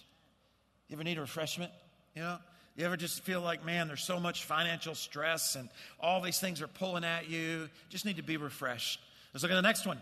You 0.88 0.94
ever 0.94 1.02
need 1.02 1.18
a 1.18 1.22
refreshment? 1.22 1.72
You 2.14 2.22
know? 2.22 2.38
You 2.76 2.84
ever 2.84 2.96
just 2.96 3.24
feel 3.24 3.40
like, 3.40 3.64
man, 3.64 3.88
there's 3.88 4.04
so 4.04 4.20
much 4.20 4.44
financial 4.44 4.94
stress 4.94 5.56
and 5.56 5.68
all 5.98 6.20
these 6.20 6.38
things 6.38 6.62
are 6.62 6.68
pulling 6.68 7.02
at 7.02 7.28
you? 7.28 7.68
Just 7.88 8.04
need 8.04 8.18
to 8.18 8.22
be 8.22 8.36
refreshed. 8.36 9.00
Let's 9.34 9.42
look 9.42 9.50
at 9.50 9.56
the 9.56 9.62
next 9.62 9.88
one. 9.88 9.98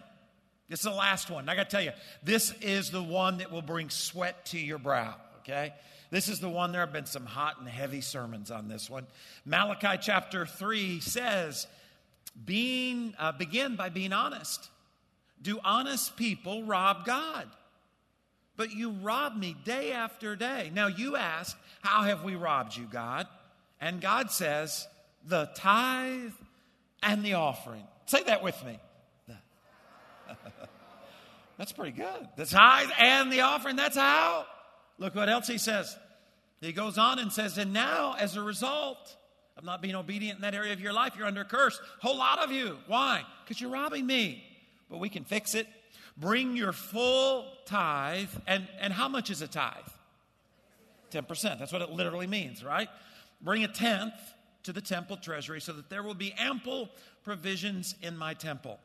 This 0.68 0.80
is 0.80 0.84
the 0.84 0.90
last 0.90 1.30
one. 1.30 1.48
I 1.48 1.54
got 1.54 1.70
to 1.70 1.76
tell 1.76 1.84
you, 1.84 1.92
this 2.22 2.52
is 2.60 2.90
the 2.90 3.02
one 3.02 3.38
that 3.38 3.50
will 3.50 3.62
bring 3.62 3.88
sweat 3.88 4.44
to 4.46 4.58
your 4.58 4.78
brow, 4.78 5.14
okay? 5.38 5.72
This 6.14 6.28
is 6.28 6.38
the 6.38 6.48
one, 6.48 6.70
there 6.70 6.82
have 6.82 6.92
been 6.92 7.06
some 7.06 7.26
hot 7.26 7.58
and 7.58 7.68
heavy 7.68 8.00
sermons 8.00 8.52
on 8.52 8.68
this 8.68 8.88
one. 8.88 9.04
Malachi 9.44 9.98
chapter 10.00 10.46
3 10.46 11.00
says, 11.00 11.66
being, 12.44 13.14
uh, 13.18 13.32
begin 13.32 13.74
by 13.74 13.88
being 13.88 14.12
honest. 14.12 14.68
Do 15.42 15.58
honest 15.64 16.16
people 16.16 16.62
rob 16.62 17.04
God? 17.04 17.48
But 18.56 18.70
you 18.70 18.90
rob 18.90 19.36
me 19.36 19.56
day 19.64 19.90
after 19.90 20.36
day. 20.36 20.70
Now 20.72 20.86
you 20.86 21.16
ask, 21.16 21.56
How 21.80 22.02
have 22.02 22.22
we 22.22 22.36
robbed 22.36 22.76
you, 22.76 22.84
God? 22.84 23.26
And 23.80 24.00
God 24.00 24.30
says, 24.30 24.86
The 25.26 25.50
tithe 25.56 26.30
and 27.02 27.24
the 27.24 27.34
offering. 27.34 27.82
Say 28.06 28.22
that 28.22 28.40
with 28.40 28.64
me. 28.64 28.78
that's 31.58 31.72
pretty 31.72 31.96
good. 31.96 32.28
The 32.36 32.46
tithe 32.46 32.90
and 33.00 33.32
the 33.32 33.40
offering, 33.40 33.74
that's 33.74 33.96
how. 33.96 34.46
Look 34.98 35.16
what 35.16 35.28
else 35.28 35.48
he 35.48 35.58
says. 35.58 35.96
He 36.64 36.72
goes 36.72 36.98
on 36.98 37.18
and 37.18 37.32
says, 37.32 37.58
And 37.58 37.72
now, 37.72 38.14
as 38.18 38.36
a 38.36 38.42
result 38.42 39.16
of 39.56 39.64
not 39.64 39.82
being 39.82 39.94
obedient 39.94 40.36
in 40.36 40.42
that 40.42 40.54
area 40.54 40.72
of 40.72 40.80
your 40.80 40.92
life, 40.92 41.14
you're 41.16 41.26
under 41.26 41.44
curse. 41.44 41.80
Whole 42.00 42.16
lot 42.16 42.38
of 42.38 42.50
you. 42.50 42.78
Why? 42.86 43.22
Because 43.44 43.60
you're 43.60 43.70
robbing 43.70 44.06
me. 44.06 44.44
But 44.90 44.98
we 44.98 45.08
can 45.08 45.24
fix 45.24 45.54
it. 45.54 45.66
Bring 46.16 46.56
your 46.56 46.72
full 46.72 47.46
tithe. 47.66 48.28
And, 48.46 48.66
and 48.80 48.92
how 48.92 49.08
much 49.08 49.30
is 49.30 49.42
a 49.42 49.48
tithe? 49.48 49.74
10%. 51.12 51.58
That's 51.58 51.72
what 51.72 51.82
it 51.82 51.90
literally 51.90 52.26
means, 52.26 52.64
right? 52.64 52.88
Bring 53.40 53.64
a 53.64 53.68
tenth 53.68 54.14
to 54.64 54.72
the 54.72 54.80
temple 54.80 55.16
treasury 55.16 55.60
so 55.60 55.72
that 55.72 55.90
there 55.90 56.02
will 56.02 56.14
be 56.14 56.32
ample 56.32 56.88
provisions 57.22 57.94
in 58.02 58.16
my 58.16 58.34
temple. 58.34 58.78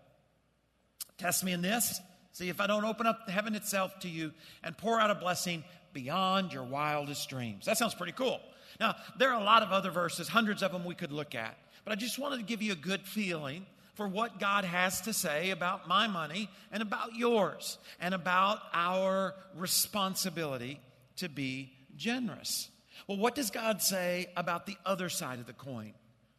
Test 1.18 1.44
me 1.44 1.54
in 1.54 1.62
this. 1.62 2.00
See 2.32 2.50
if 2.50 2.62
I 2.62 2.68
don't 2.68 2.86
open 2.86 3.08
up 3.08 3.30
heaven 3.30 3.56
itself 3.56 4.00
to 4.00 4.10
you 4.10 4.32
and 4.64 4.78
pour 4.78 5.00
out 5.00 5.12
a 5.12 5.16
blessing 5.16 5.64
beyond 5.94 6.54
your 6.54 6.64
wildest 6.64 7.30
dreams. 7.30 7.66
That 7.66 7.78
sounds 7.78 7.96
pretty 7.96 8.14
cool. 8.14 8.40
Now, 8.80 8.96
there 9.18 9.32
are 9.32 9.40
a 9.40 9.44
lot 9.44 9.64
of 9.64 9.72
other 9.72 9.92
verses, 9.92 10.28
hundreds 10.28 10.64
of 10.64 10.72
them 10.72 10.86
we 10.86 10.96
could 10.96 11.12
look 11.12 11.36
at, 11.36 11.58
but 11.84 11.92
I 11.92 11.96
just 11.96 12.20
wanted 12.20 12.38
to 12.38 12.44
give 12.44 12.62
you 12.62 12.74
a 12.74 12.78
good 12.78 13.02
feeling 13.02 13.66
for 13.96 14.08
what 14.08 14.40
God 14.40 14.64
has 14.64 15.02
to 15.02 15.14
say 15.14 15.50
about 15.50 15.88
my 15.88 16.08
money 16.08 16.50
and 16.72 16.82
about 16.82 17.16
yours 17.16 17.78
and 18.00 18.14
about 18.14 18.60
our 18.74 19.36
responsibility 19.56 20.80
to 21.18 21.28
be 21.28 21.74
generous. 21.98 22.70
Well, 23.08 23.18
what 23.18 23.36
does 23.36 23.52
God 23.52 23.82
say 23.82 24.28
about 24.38 24.66
the 24.66 24.78
other 24.86 25.10
side 25.10 25.40
of 25.40 25.48
the 25.48 25.54
coin? 25.54 25.94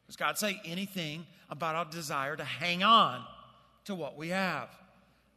Does 0.07 0.17
God 0.17 0.39
say 0.39 0.61
anything 0.65 1.27
about 1.51 1.75
our 1.77 1.85
desire 1.85 2.35
to 2.35 2.45
hang 2.45 2.83
on 2.83 3.23
to 3.85 3.95
what 3.95 4.17
we 4.17 4.31
have? 4.31 4.69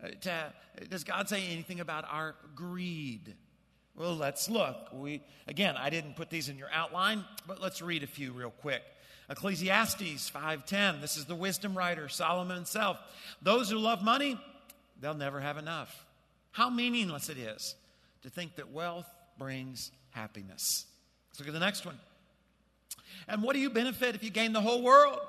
Uh, 0.01 0.07
to, 0.21 0.53
does 0.89 1.03
God 1.03 1.27
say 1.27 1.45
anything 1.47 1.79
about 1.79 2.05
our 2.09 2.35
greed? 2.55 3.35
Well, 3.95 4.15
let's 4.15 4.49
look. 4.49 4.89
We 4.91 5.21
again, 5.47 5.75
I 5.77 5.89
didn't 5.89 6.15
put 6.15 6.29
these 6.29 6.49
in 6.49 6.57
your 6.57 6.69
outline, 6.71 7.25
but 7.47 7.61
let's 7.61 7.81
read 7.81 8.03
a 8.03 8.07
few 8.07 8.31
real 8.31 8.51
quick. 8.51 8.81
Ecclesiastes 9.29 10.29
5:10. 10.29 10.99
This 11.01 11.15
is 11.17 11.25
the 11.25 11.35
wisdom 11.35 11.77
writer 11.77 12.09
Solomon 12.09 12.55
himself. 12.55 12.97
Those 13.41 13.69
who 13.69 13.77
love 13.77 14.03
money, 14.03 14.39
they'll 14.99 15.13
never 15.13 15.39
have 15.39 15.57
enough. 15.57 16.05
How 16.51 16.69
meaningless 16.69 17.29
it 17.29 17.37
is 17.37 17.75
to 18.23 18.29
think 18.29 18.55
that 18.55 18.71
wealth 18.71 19.07
brings 19.37 19.91
happiness. 20.11 20.85
Let's 21.29 21.39
look 21.39 21.47
at 21.47 21.53
the 21.53 21.59
next 21.59 21.85
one. 21.85 21.99
And 23.27 23.41
what 23.41 23.53
do 23.53 23.59
you 23.59 23.69
benefit 23.69 24.15
if 24.15 24.23
you 24.23 24.29
gain 24.29 24.53
the 24.53 24.61
whole 24.61 24.81
world? 24.81 25.19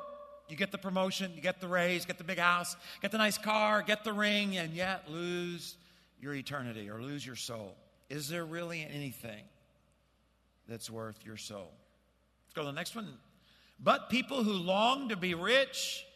You 0.48 0.56
get 0.56 0.72
the 0.72 0.78
promotion, 0.78 1.32
you 1.34 1.40
get 1.40 1.60
the 1.60 1.68
raise, 1.68 2.04
get 2.04 2.18
the 2.18 2.24
big 2.24 2.38
house, 2.38 2.76
get 3.00 3.10
the 3.10 3.18
nice 3.18 3.38
car, 3.38 3.82
get 3.82 4.04
the 4.04 4.12
ring, 4.12 4.58
and 4.58 4.74
yet 4.74 5.10
lose 5.10 5.76
your 6.20 6.34
eternity 6.34 6.90
or 6.90 7.00
lose 7.00 7.24
your 7.24 7.36
soul. 7.36 7.74
Is 8.10 8.28
there 8.28 8.44
really 8.44 8.86
anything 8.92 9.42
that's 10.68 10.90
worth 10.90 11.24
your 11.24 11.36
soul? 11.36 11.70
Let's 12.46 12.54
go 12.54 12.62
to 12.62 12.66
the 12.66 12.72
next 12.72 12.94
one. 12.94 13.08
But 13.80 14.08
people 14.08 14.44
who 14.44 14.52
long 14.52 15.08
to 15.08 15.16
be 15.16 15.34
rich 15.34 16.06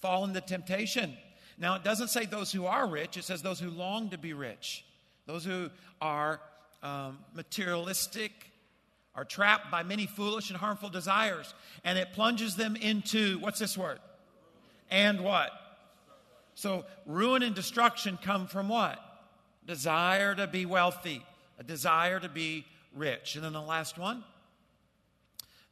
fall 0.00 0.24
into 0.24 0.40
temptation. 0.40 1.16
Now, 1.58 1.74
it 1.74 1.82
doesn't 1.82 2.08
say 2.08 2.24
those 2.24 2.52
who 2.52 2.66
are 2.66 2.86
rich, 2.86 3.16
it 3.16 3.24
says 3.24 3.42
those 3.42 3.58
who 3.58 3.70
long 3.70 4.10
to 4.10 4.18
be 4.18 4.32
rich. 4.32 4.84
Those 5.26 5.44
who 5.44 5.70
are 6.00 6.40
um, 6.82 7.18
materialistic 7.34 8.32
are 9.14 9.24
trapped 9.24 9.70
by 9.70 9.82
many 9.82 10.06
foolish 10.06 10.50
and 10.50 10.58
harmful 10.58 10.88
desires, 10.88 11.52
and 11.84 11.98
it 11.98 12.12
plunges 12.12 12.54
them 12.54 12.76
into 12.76 13.38
what's 13.40 13.58
this 13.58 13.76
word? 13.76 13.98
And 14.90 15.22
what? 15.22 15.50
So, 16.54 16.84
ruin 17.04 17.42
and 17.42 17.54
destruction 17.54 18.18
come 18.22 18.46
from 18.46 18.68
what? 18.68 18.98
Desire 19.66 20.34
to 20.36 20.46
be 20.46 20.66
wealthy, 20.66 21.24
a 21.58 21.64
desire 21.64 22.20
to 22.20 22.28
be 22.28 22.64
rich. 22.94 23.34
And 23.34 23.44
then 23.44 23.52
the 23.52 23.60
last 23.60 23.98
one. 23.98 24.24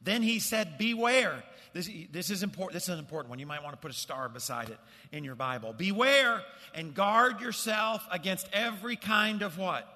Then 0.01 0.21
he 0.21 0.39
said, 0.39 0.77
Beware. 0.77 1.43
This, 1.73 1.89
this 2.11 2.29
is 2.29 2.43
important. 2.43 2.73
This 2.73 2.83
is 2.83 2.89
an 2.89 2.99
important 2.99 3.29
one. 3.29 3.39
You 3.39 3.45
might 3.45 3.63
want 3.63 3.73
to 3.73 3.79
put 3.79 3.91
a 3.91 3.93
star 3.93 4.29
beside 4.29 4.69
it 4.69 4.79
in 5.11 5.23
your 5.23 5.35
Bible. 5.35 5.73
Beware 5.73 6.41
and 6.73 6.93
guard 6.93 7.41
yourself 7.41 8.07
against 8.11 8.47
every 8.53 8.95
kind 8.95 9.41
of 9.41 9.57
what? 9.57 9.87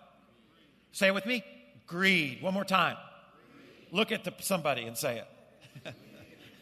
Say 0.92 1.08
it 1.08 1.14
with 1.14 1.26
me. 1.26 1.44
Greed. 1.88 2.42
One 2.42 2.54
more 2.54 2.66
time. 2.66 2.98
Look 3.92 4.12
at 4.12 4.24
the, 4.24 4.34
somebody 4.40 4.84
and 4.84 4.98
say 4.98 5.24
it. 5.84 5.96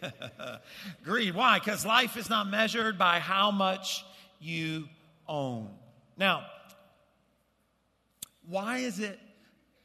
greed. 1.04 1.36
Why? 1.36 1.60
Because 1.60 1.86
life 1.86 2.18
is 2.18 2.30
not 2.30 2.48
measured 2.48 2.98
by 2.98 3.20
how 3.20 3.52
much 3.52 4.06
you 4.40 4.88
own. 5.28 5.70
Now, 6.18 6.46
why 8.50 8.79
is 8.79 9.00
it 9.00 9.20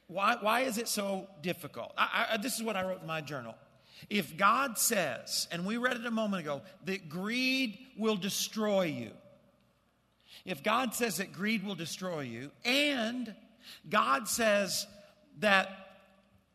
why, 0.07 0.37
why 0.39 0.61
is 0.61 0.77
it 0.77 0.87
so 0.87 1.27
difficult? 1.41 1.91
I, 1.97 2.27
I, 2.33 2.37
this 2.37 2.55
is 2.55 2.63
what 2.63 2.75
I 2.75 2.83
wrote 2.87 3.01
in 3.01 3.07
my 3.07 3.21
journal. 3.21 3.55
If 4.09 4.37
God 4.37 4.77
says, 4.77 5.47
and 5.51 5.65
we 5.65 5.77
read 5.77 5.97
it 5.97 6.05
a 6.05 6.11
moment 6.11 6.43
ago, 6.43 6.61
that 6.85 7.09
greed 7.09 7.79
will 7.97 8.15
destroy 8.15 8.83
you, 8.83 9.11
if 10.45 10.61
God 10.61 10.93
says 10.93 11.17
that 11.17 11.33
greed 11.33 11.65
will 11.65 11.75
destroy 11.75 12.21
you, 12.21 12.51
and 12.63 13.33
God 13.89 14.27
says 14.27 14.85
that 15.39 15.69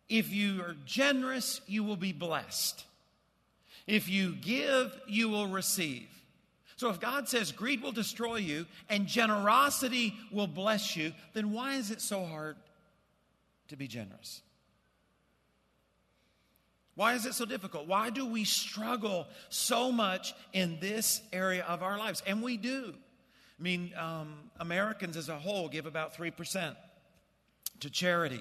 if 0.08 0.32
you 0.32 0.62
are 0.62 0.76
generous, 0.84 1.60
you 1.66 1.82
will 1.82 1.96
be 1.96 2.12
blessed. 2.12 2.84
If 3.86 4.08
you 4.08 4.36
give, 4.36 4.96
you 5.08 5.28
will 5.28 5.48
receive. 5.48 6.08
So 6.80 6.88
if 6.88 6.98
God 6.98 7.28
says 7.28 7.52
greed 7.52 7.82
will 7.82 7.92
destroy 7.92 8.36
you 8.36 8.64
and 8.88 9.06
generosity 9.06 10.14
will 10.32 10.46
bless 10.46 10.96
you, 10.96 11.12
then 11.34 11.52
why 11.52 11.74
is 11.74 11.90
it 11.90 12.00
so 12.00 12.24
hard 12.24 12.56
to 13.68 13.76
be 13.76 13.86
generous? 13.86 14.40
Why 16.94 17.12
is 17.12 17.26
it 17.26 17.34
so 17.34 17.44
difficult? 17.44 17.86
Why 17.86 18.08
do 18.08 18.24
we 18.24 18.44
struggle 18.44 19.26
so 19.50 19.92
much 19.92 20.32
in 20.54 20.78
this 20.80 21.20
area 21.34 21.64
of 21.64 21.82
our 21.82 21.98
lives? 21.98 22.22
And 22.26 22.42
we 22.42 22.56
do. 22.56 22.94
I 23.58 23.62
mean, 23.62 23.92
um, 23.98 24.50
Americans 24.58 25.18
as 25.18 25.28
a 25.28 25.38
whole 25.38 25.68
give 25.68 25.84
about 25.84 26.16
3% 26.16 26.74
to 27.80 27.90
charity. 27.90 28.40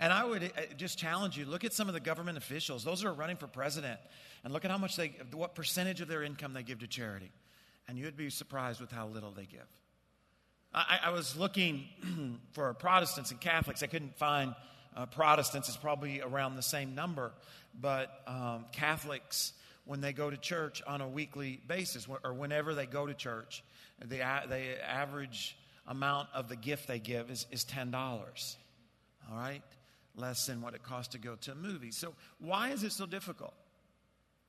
And 0.00 0.12
I 0.12 0.24
would 0.24 0.42
uh, 0.42 0.74
just 0.76 0.98
challenge 0.98 1.38
you 1.38 1.44
look 1.44 1.62
at 1.62 1.72
some 1.72 1.86
of 1.86 1.94
the 1.94 2.00
government 2.00 2.38
officials, 2.38 2.82
those 2.82 3.02
who 3.02 3.08
are 3.08 3.14
running 3.14 3.36
for 3.36 3.46
president, 3.46 4.00
and 4.42 4.52
look 4.52 4.64
at 4.64 4.72
how 4.72 4.78
much 4.78 4.96
they, 4.96 5.12
what 5.32 5.54
percentage 5.54 6.00
of 6.00 6.08
their 6.08 6.24
income 6.24 6.54
they 6.54 6.64
give 6.64 6.80
to 6.80 6.88
charity. 6.88 7.30
And 7.88 7.98
you'd 7.98 8.16
be 8.16 8.30
surprised 8.30 8.80
with 8.80 8.92
how 8.92 9.08
little 9.08 9.30
they 9.30 9.46
give. 9.46 9.66
I, 10.74 11.00
I 11.04 11.10
was 11.10 11.36
looking 11.36 11.84
for 12.52 12.72
Protestants 12.74 13.30
and 13.30 13.40
Catholics. 13.40 13.82
I 13.82 13.86
couldn't 13.86 14.16
find 14.16 14.54
uh, 14.96 15.06
Protestants, 15.06 15.68
it's 15.68 15.76
probably 15.76 16.20
around 16.20 16.56
the 16.56 16.62
same 16.62 16.94
number. 16.94 17.32
But 17.80 18.10
um, 18.26 18.66
Catholics, 18.72 19.52
when 19.84 20.00
they 20.00 20.12
go 20.12 20.28
to 20.28 20.36
church 20.36 20.82
on 20.86 21.00
a 21.00 21.08
weekly 21.08 21.60
basis, 21.66 22.06
or 22.24 22.34
whenever 22.34 22.74
they 22.74 22.86
go 22.86 23.06
to 23.06 23.14
church, 23.14 23.62
the, 24.04 24.16
the 24.16 24.84
average 24.84 25.56
amount 25.86 26.28
of 26.34 26.48
the 26.48 26.56
gift 26.56 26.88
they 26.88 26.98
give 26.98 27.30
is, 27.30 27.46
is 27.50 27.64
$10. 27.64 27.94
All 27.94 29.36
right? 29.36 29.62
Less 30.16 30.46
than 30.46 30.60
what 30.60 30.74
it 30.74 30.82
costs 30.82 31.12
to 31.12 31.18
go 31.18 31.36
to 31.36 31.52
a 31.52 31.54
movie. 31.54 31.92
So, 31.92 32.14
why 32.40 32.70
is 32.70 32.82
it 32.82 32.92
so 32.92 33.06
difficult 33.06 33.54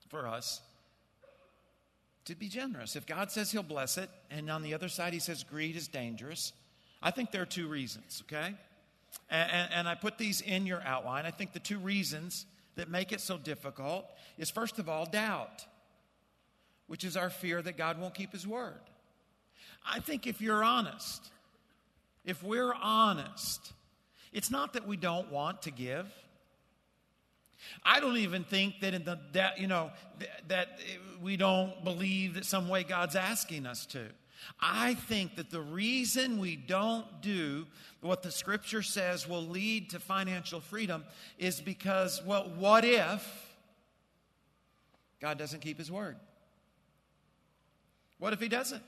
for 0.09 0.27
us 0.27 0.61
to 2.29 2.35
be 2.35 2.47
generous? 2.47 2.95
If 2.95 3.05
God 3.05 3.31
says 3.31 3.51
He'll 3.51 3.63
bless 3.63 3.97
it, 3.97 4.09
and 4.31 4.49
on 4.49 4.63
the 4.63 4.73
other 4.73 4.89
side 4.89 5.13
He 5.13 5.19
says 5.19 5.43
greed 5.43 5.75
is 5.75 5.87
dangerous, 5.87 6.53
I 7.01 7.11
think 7.11 7.31
there 7.31 7.41
are 7.41 7.47
two 7.47 7.67
reasons, 7.67 8.23
okay? 8.25 8.55
And, 9.29 9.51
and, 9.51 9.73
and 9.73 9.87
I 9.87 9.95
put 9.95 10.17
these 10.17 10.41
in 10.41 10.65
your 10.65 10.81
outline. 10.83 11.25
I 11.25 11.31
think 11.31 11.53
the 11.53 11.59
two 11.59 11.79
reasons 11.79 12.45
that 12.75 12.89
make 12.89 13.11
it 13.11 13.21
so 13.21 13.37
difficult 13.37 14.05
is 14.37 14.49
first 14.49 14.79
of 14.79 14.87
all, 14.87 15.05
doubt, 15.05 15.65
which 16.87 17.03
is 17.03 17.17
our 17.17 17.29
fear 17.29 17.61
that 17.61 17.77
God 17.77 17.99
won't 17.99 18.13
keep 18.13 18.31
His 18.31 18.47
word. 18.47 18.79
I 19.87 19.99
think 19.99 20.27
if 20.27 20.41
you're 20.41 20.63
honest, 20.63 21.31
if 22.25 22.43
we're 22.43 22.73
honest, 22.73 23.73
it's 24.31 24.51
not 24.51 24.73
that 24.73 24.87
we 24.87 24.97
don't 24.97 25.31
want 25.31 25.63
to 25.63 25.71
give. 25.71 26.05
I 27.83 27.99
don't 27.99 28.17
even 28.17 28.43
think 28.43 28.81
that 28.81 28.93
in 28.93 29.03
the 29.03 29.19
that 29.33 29.59
you 29.59 29.67
know 29.67 29.91
that 30.47 30.79
we 31.21 31.37
don't 31.37 31.83
believe 31.83 32.35
that 32.35 32.45
some 32.45 32.67
way 32.69 32.83
God's 32.83 33.15
asking 33.15 33.65
us 33.65 33.85
to. 33.87 34.05
I 34.61 34.93
think 34.93 35.35
that 35.35 35.49
the 35.49 35.61
reason 35.61 36.39
we 36.39 36.55
don't 36.55 37.05
do 37.21 37.67
what 38.01 38.23
the 38.23 38.31
scripture 38.31 38.81
says 38.81 39.27
will 39.27 39.45
lead 39.45 39.89
to 39.89 39.99
financial 39.99 40.61
freedom 40.61 41.03
is 41.37 41.59
because 41.59 42.21
well 42.25 42.51
what 42.57 42.85
if 42.85 43.55
God 45.19 45.37
doesn't 45.37 45.59
keep 45.59 45.77
his 45.77 45.91
word? 45.91 46.15
What 48.19 48.33
if 48.33 48.39
he 48.39 48.47
doesn't? 48.47 48.83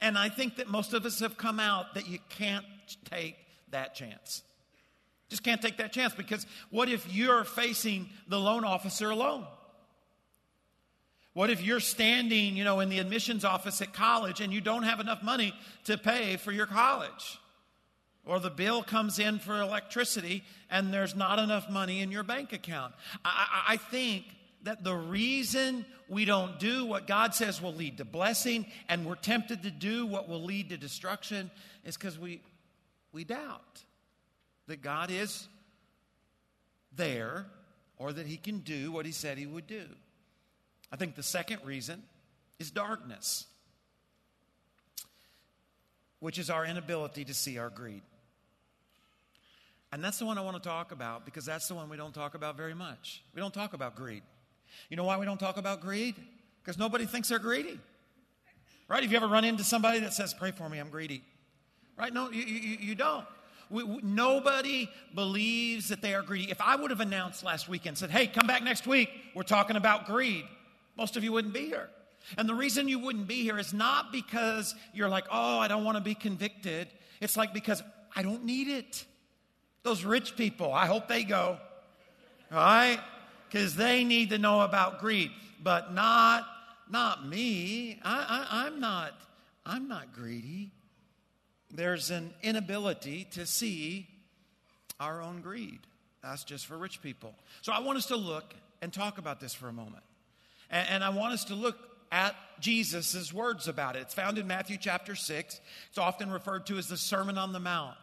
And 0.00 0.16
I 0.16 0.28
think 0.28 0.56
that 0.56 0.68
most 0.68 0.94
of 0.94 1.04
us 1.04 1.20
have 1.20 1.36
come 1.36 1.60
out 1.60 1.94
that 1.94 2.08
you 2.08 2.18
can't 2.30 2.64
take 3.04 3.36
that 3.70 3.94
chance. 3.94 4.42
Just 5.30 5.44
can't 5.44 5.62
take 5.62 5.76
that 5.76 5.92
chance 5.92 6.12
because 6.12 6.44
what 6.70 6.88
if 6.88 7.10
you're 7.12 7.44
facing 7.44 8.10
the 8.26 8.38
loan 8.38 8.64
officer 8.64 9.10
alone? 9.10 9.46
What 11.32 11.50
if 11.50 11.62
you're 11.62 11.80
standing, 11.80 12.56
you 12.56 12.64
know, 12.64 12.80
in 12.80 12.88
the 12.88 12.98
admissions 12.98 13.44
office 13.44 13.80
at 13.80 13.92
college 13.92 14.40
and 14.40 14.52
you 14.52 14.60
don't 14.60 14.82
have 14.82 14.98
enough 14.98 15.22
money 15.22 15.54
to 15.84 15.96
pay 15.96 16.36
for 16.36 16.50
your 16.50 16.66
college? 16.66 17.38
Or 18.26 18.40
the 18.40 18.50
bill 18.50 18.82
comes 18.82 19.20
in 19.20 19.38
for 19.38 19.60
electricity 19.60 20.42
and 20.68 20.92
there's 20.92 21.14
not 21.14 21.38
enough 21.38 21.70
money 21.70 22.00
in 22.00 22.10
your 22.10 22.24
bank 22.24 22.52
account. 22.52 22.92
I, 23.24 23.62
I 23.68 23.76
think 23.76 24.24
that 24.64 24.82
the 24.82 24.96
reason 24.96 25.86
we 26.08 26.24
don't 26.24 26.58
do 26.58 26.84
what 26.84 27.06
God 27.06 27.36
says 27.36 27.62
will 27.62 27.72
lead 27.72 27.98
to 27.98 28.04
blessing 28.04 28.66
and 28.88 29.06
we're 29.06 29.14
tempted 29.14 29.62
to 29.62 29.70
do 29.70 30.06
what 30.06 30.28
will 30.28 30.42
lead 30.42 30.70
to 30.70 30.76
destruction 30.76 31.52
is 31.84 31.96
because 31.96 32.18
we, 32.18 32.42
we 33.12 33.22
doubt 33.22 33.84
that 34.70 34.82
God 34.82 35.10
is 35.10 35.48
there 36.94 37.46
or 37.98 38.12
that 38.12 38.26
He 38.26 38.36
can 38.36 38.60
do 38.60 38.92
what 38.92 39.04
He 39.04 39.12
said 39.12 39.36
He 39.36 39.46
would 39.46 39.66
do. 39.66 39.84
I 40.92 40.96
think 40.96 41.16
the 41.16 41.22
second 41.22 41.60
reason 41.64 42.02
is 42.58 42.70
darkness, 42.70 43.46
which 46.20 46.38
is 46.38 46.50
our 46.50 46.64
inability 46.64 47.24
to 47.24 47.34
see 47.34 47.58
our 47.58 47.68
greed. 47.68 48.02
And 49.92 50.04
that's 50.04 50.20
the 50.20 50.24
one 50.24 50.38
I 50.38 50.42
want 50.42 50.56
to 50.56 50.62
talk 50.62 50.92
about 50.92 51.24
because 51.24 51.44
that's 51.44 51.66
the 51.66 51.74
one 51.74 51.88
we 51.88 51.96
don't 51.96 52.14
talk 52.14 52.34
about 52.36 52.56
very 52.56 52.74
much. 52.74 53.24
We 53.34 53.40
don't 53.40 53.52
talk 53.52 53.72
about 53.72 53.96
greed. 53.96 54.22
You 54.88 54.96
know 54.96 55.04
why 55.04 55.18
we 55.18 55.26
don't 55.26 55.40
talk 55.40 55.56
about 55.56 55.80
greed? 55.80 56.14
Because 56.62 56.78
nobody 56.78 57.06
thinks 57.06 57.28
they're 57.28 57.40
greedy. 57.40 57.80
Right? 58.88 59.02
Have 59.02 59.10
you 59.10 59.16
ever 59.16 59.26
run 59.26 59.44
into 59.44 59.64
somebody 59.64 59.98
that 60.00 60.12
says, 60.12 60.32
Pray 60.32 60.52
for 60.52 60.68
me, 60.68 60.78
I'm 60.78 60.90
greedy? 60.90 61.22
Right? 61.98 62.12
No, 62.12 62.30
you, 62.30 62.42
you, 62.42 62.76
you 62.80 62.94
don't. 62.94 63.26
We, 63.70 63.84
we, 63.84 64.00
nobody 64.02 64.90
believes 65.14 65.88
that 65.88 66.02
they 66.02 66.14
are 66.14 66.22
greedy. 66.22 66.50
If 66.50 66.60
I 66.60 66.76
would 66.76 66.90
have 66.90 67.00
announced 67.00 67.44
last 67.44 67.68
weekend, 67.68 67.96
said, 67.96 68.10
Hey, 68.10 68.26
come 68.26 68.46
back 68.46 68.62
next 68.62 68.86
week, 68.86 69.10
we're 69.34 69.42
talking 69.42 69.76
about 69.76 70.06
greed, 70.06 70.44
most 70.96 71.16
of 71.16 71.24
you 71.24 71.32
wouldn't 71.32 71.54
be 71.54 71.66
here. 71.66 71.88
And 72.36 72.48
the 72.48 72.54
reason 72.54 72.88
you 72.88 72.98
wouldn't 72.98 73.26
be 73.26 73.42
here 73.42 73.58
is 73.58 73.72
not 73.72 74.12
because 74.12 74.74
you're 74.92 75.08
like, 75.08 75.24
Oh, 75.30 75.58
I 75.58 75.68
don't 75.68 75.84
want 75.84 75.96
to 75.96 76.04
be 76.04 76.14
convicted. 76.14 76.88
It's 77.20 77.36
like 77.36 77.54
because 77.54 77.82
I 78.14 78.22
don't 78.22 78.44
need 78.44 78.68
it. 78.68 79.04
Those 79.82 80.04
rich 80.04 80.36
people, 80.36 80.72
I 80.72 80.86
hope 80.86 81.08
they 81.08 81.24
go. 81.24 81.58
All 82.52 82.58
right? 82.58 83.00
because 83.50 83.74
they 83.74 84.04
need 84.04 84.30
to 84.30 84.38
know 84.38 84.60
about 84.60 85.00
greed, 85.00 85.30
but 85.62 85.92
not 85.92 86.46
not 86.88 87.26
me. 87.26 88.00
I, 88.04 88.46
I, 88.50 88.66
I'm 88.66 88.80
not 88.80 89.12
I'm 89.66 89.88
not 89.88 90.12
greedy. 90.14 90.72
There's 91.70 92.10
an 92.10 92.34
inability 92.42 93.28
to 93.32 93.46
see 93.46 94.08
our 94.98 95.22
own 95.22 95.40
greed. 95.40 95.80
That's 96.22 96.44
just 96.44 96.66
for 96.66 96.76
rich 96.76 97.00
people. 97.02 97.34
So 97.62 97.72
I 97.72 97.80
want 97.80 97.98
us 97.98 98.06
to 98.06 98.16
look 98.16 98.54
and 98.82 98.92
talk 98.92 99.18
about 99.18 99.40
this 99.40 99.54
for 99.54 99.68
a 99.68 99.72
moment. 99.72 100.02
And, 100.70 100.88
and 100.88 101.04
I 101.04 101.10
want 101.10 101.32
us 101.32 101.44
to 101.46 101.54
look 101.54 101.78
at 102.12 102.34
Jesus' 102.60 103.32
words 103.32 103.68
about 103.68 103.96
it. 103.96 104.00
It's 104.00 104.14
found 104.14 104.38
in 104.38 104.46
Matthew 104.46 104.76
chapter 104.78 105.14
6. 105.14 105.60
It's 105.88 105.98
often 105.98 106.30
referred 106.30 106.66
to 106.66 106.76
as 106.76 106.88
the 106.88 106.96
Sermon 106.96 107.38
on 107.38 107.52
the 107.52 107.60
Mount. 107.60 107.96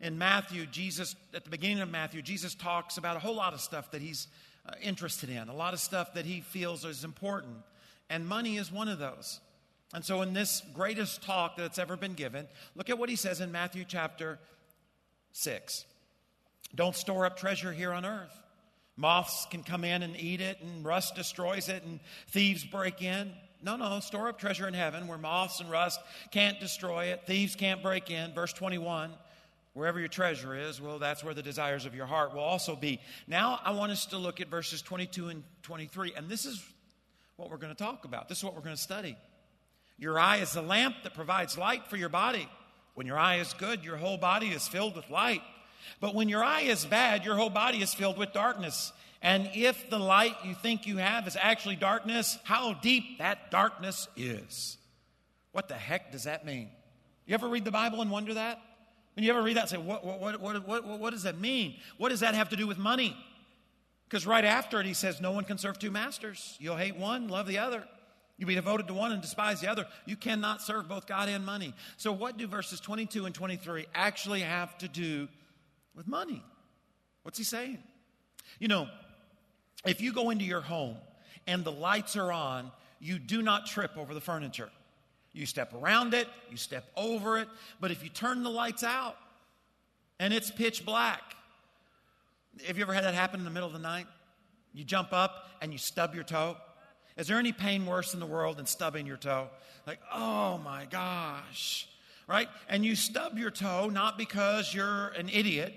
In 0.00 0.16
Matthew, 0.16 0.64
Jesus, 0.66 1.16
at 1.34 1.44
the 1.44 1.50
beginning 1.50 1.80
of 1.80 1.90
Matthew, 1.90 2.22
Jesus 2.22 2.54
talks 2.54 2.98
about 2.98 3.16
a 3.16 3.18
whole 3.18 3.34
lot 3.34 3.52
of 3.52 3.60
stuff 3.60 3.90
that 3.90 4.00
he's 4.00 4.28
uh, 4.64 4.74
interested 4.80 5.28
in, 5.28 5.48
a 5.48 5.54
lot 5.54 5.74
of 5.74 5.80
stuff 5.80 6.14
that 6.14 6.24
he 6.24 6.40
feels 6.40 6.84
is 6.84 7.02
important. 7.02 7.56
And 8.08 8.26
money 8.26 8.56
is 8.56 8.70
one 8.70 8.88
of 8.88 8.98
those. 8.98 9.40
And 9.94 10.04
so, 10.04 10.20
in 10.22 10.34
this 10.34 10.62
greatest 10.74 11.22
talk 11.22 11.56
that's 11.56 11.78
ever 11.78 11.96
been 11.96 12.14
given, 12.14 12.46
look 12.74 12.90
at 12.90 12.98
what 12.98 13.08
he 13.08 13.16
says 13.16 13.40
in 13.40 13.50
Matthew 13.50 13.84
chapter 13.88 14.38
6. 15.32 15.84
Don't 16.74 16.94
store 16.94 17.24
up 17.24 17.38
treasure 17.38 17.72
here 17.72 17.92
on 17.92 18.04
earth. 18.04 18.38
Moths 18.96 19.46
can 19.50 19.62
come 19.62 19.84
in 19.84 20.02
and 20.02 20.20
eat 20.20 20.40
it, 20.40 20.60
and 20.60 20.84
rust 20.84 21.14
destroys 21.14 21.68
it, 21.68 21.84
and 21.84 22.00
thieves 22.28 22.64
break 22.64 23.00
in. 23.00 23.32
No, 23.62 23.76
no, 23.76 24.00
store 24.00 24.28
up 24.28 24.38
treasure 24.38 24.68
in 24.68 24.74
heaven 24.74 25.08
where 25.08 25.18
moths 25.18 25.60
and 25.60 25.70
rust 25.70 26.00
can't 26.30 26.60
destroy 26.60 27.06
it, 27.06 27.22
thieves 27.26 27.56
can't 27.56 27.82
break 27.82 28.10
in. 28.10 28.32
Verse 28.32 28.52
21 28.52 29.12
Wherever 29.74 30.00
your 30.00 30.08
treasure 30.08 30.56
is, 30.56 30.80
well, 30.80 30.98
that's 30.98 31.22
where 31.22 31.34
the 31.34 31.42
desires 31.42 31.86
of 31.86 31.94
your 31.94 32.06
heart 32.06 32.34
will 32.34 32.42
also 32.42 32.74
be. 32.74 33.00
Now, 33.28 33.60
I 33.64 33.70
want 33.70 33.92
us 33.92 34.06
to 34.06 34.18
look 34.18 34.40
at 34.40 34.48
verses 34.48 34.82
22 34.82 35.28
and 35.28 35.44
23, 35.62 36.14
and 36.16 36.28
this 36.28 36.46
is 36.46 36.60
what 37.36 37.48
we're 37.48 37.58
going 37.58 37.72
to 37.72 37.80
talk 37.80 38.04
about. 38.04 38.28
This 38.28 38.38
is 38.38 38.44
what 38.44 38.56
we're 38.56 38.62
going 38.62 38.74
to 38.74 38.82
study. 38.82 39.16
Your 39.98 40.18
eye 40.18 40.38
is 40.38 40.52
the 40.52 40.62
lamp 40.62 40.96
that 41.02 41.14
provides 41.14 41.58
light 41.58 41.86
for 41.88 41.96
your 41.96 42.08
body. 42.08 42.48
When 42.94 43.06
your 43.06 43.18
eye 43.18 43.36
is 43.36 43.52
good, 43.54 43.84
your 43.84 43.96
whole 43.96 44.16
body 44.16 44.48
is 44.48 44.66
filled 44.66 44.96
with 44.96 45.10
light. 45.10 45.42
But 46.00 46.14
when 46.14 46.28
your 46.28 46.44
eye 46.44 46.62
is 46.62 46.84
bad, 46.84 47.24
your 47.24 47.36
whole 47.36 47.50
body 47.50 47.82
is 47.82 47.94
filled 47.94 48.18
with 48.18 48.32
darkness. 48.32 48.92
And 49.20 49.50
if 49.54 49.90
the 49.90 49.98
light 49.98 50.36
you 50.44 50.54
think 50.54 50.86
you 50.86 50.98
have 50.98 51.26
is 51.26 51.36
actually 51.40 51.76
darkness, 51.76 52.38
how 52.44 52.74
deep 52.74 53.18
that 53.18 53.50
darkness 53.50 54.06
is. 54.16 54.76
What 55.52 55.68
the 55.68 55.74
heck 55.74 56.12
does 56.12 56.24
that 56.24 56.46
mean? 56.46 56.68
You 57.26 57.34
ever 57.34 57.48
read 57.48 57.64
the 57.64 57.70
Bible 57.70 58.00
and 58.00 58.10
wonder 58.10 58.34
that? 58.34 58.60
When 59.14 59.24
you 59.24 59.30
ever 59.30 59.42
read 59.42 59.56
that 59.56 59.62
and 59.62 59.70
say, 59.70 59.76
what, 59.76 60.04
what, 60.04 60.40
what, 60.40 60.66
what, 60.66 61.00
what, 61.00 61.10
does 61.10 61.24
that 61.24 61.40
mean? 61.40 61.74
What 61.96 62.10
does 62.10 62.20
that 62.20 62.34
have 62.34 62.50
to 62.50 62.56
do 62.56 62.68
with 62.68 62.78
money? 62.78 63.16
Because 64.08 64.26
right 64.26 64.44
after 64.44 64.80
it, 64.80 64.86
he 64.86 64.94
says, 64.94 65.20
No 65.20 65.32
one 65.32 65.44
can 65.44 65.58
serve 65.58 65.78
two 65.78 65.90
masters. 65.90 66.56
You'll 66.60 66.76
hate 66.76 66.96
one, 66.96 67.28
love 67.28 67.46
the 67.46 67.58
other. 67.58 67.84
You'll 68.38 68.48
be 68.48 68.54
devoted 68.54 68.86
to 68.86 68.94
one 68.94 69.10
and 69.10 69.20
despise 69.20 69.60
the 69.60 69.68
other. 69.68 69.84
You 70.06 70.16
cannot 70.16 70.62
serve 70.62 70.88
both 70.88 71.06
God 71.06 71.28
and 71.28 71.44
money. 71.44 71.74
So, 71.96 72.12
what 72.12 72.38
do 72.38 72.46
verses 72.46 72.78
22 72.78 73.26
and 73.26 73.34
23 73.34 73.86
actually 73.94 74.40
have 74.40 74.78
to 74.78 74.88
do 74.88 75.28
with 75.96 76.06
money? 76.06 76.42
What's 77.24 77.36
he 77.36 77.44
saying? 77.44 77.78
You 78.60 78.68
know, 78.68 78.88
if 79.84 80.00
you 80.00 80.12
go 80.12 80.30
into 80.30 80.44
your 80.44 80.60
home 80.60 80.96
and 81.48 81.64
the 81.64 81.72
lights 81.72 82.16
are 82.16 82.30
on, 82.32 82.70
you 83.00 83.18
do 83.18 83.42
not 83.42 83.66
trip 83.66 83.96
over 83.96 84.14
the 84.14 84.20
furniture. 84.20 84.70
You 85.32 85.44
step 85.44 85.74
around 85.74 86.14
it, 86.14 86.28
you 86.50 86.56
step 86.56 86.84
over 86.96 87.38
it. 87.38 87.48
But 87.80 87.90
if 87.90 88.02
you 88.02 88.08
turn 88.08 88.44
the 88.44 88.50
lights 88.50 88.84
out 88.84 89.16
and 90.20 90.32
it's 90.32 90.50
pitch 90.50 90.84
black, 90.84 91.22
have 92.66 92.76
you 92.76 92.82
ever 92.82 92.92
had 92.92 93.04
that 93.04 93.14
happen 93.14 93.40
in 93.40 93.44
the 93.44 93.50
middle 93.50 93.68
of 93.68 93.72
the 93.72 93.78
night? 93.80 94.06
You 94.72 94.84
jump 94.84 95.12
up 95.12 95.48
and 95.60 95.72
you 95.72 95.78
stub 95.78 96.14
your 96.14 96.24
toe. 96.24 96.56
Is 97.18 97.26
there 97.26 97.38
any 97.38 97.52
pain 97.52 97.84
worse 97.84 98.14
in 98.14 98.20
the 98.20 98.26
world 98.26 98.58
than 98.58 98.66
stubbing 98.66 99.04
your 99.04 99.16
toe? 99.16 99.48
Like, 99.86 99.98
oh 100.14 100.58
my 100.58 100.86
gosh, 100.88 101.88
right? 102.28 102.48
And 102.68 102.84
you 102.84 102.94
stub 102.94 103.36
your 103.36 103.50
toe 103.50 103.90
not 103.92 104.16
because 104.16 104.72
you're 104.72 105.08
an 105.08 105.28
idiot. 105.28 105.74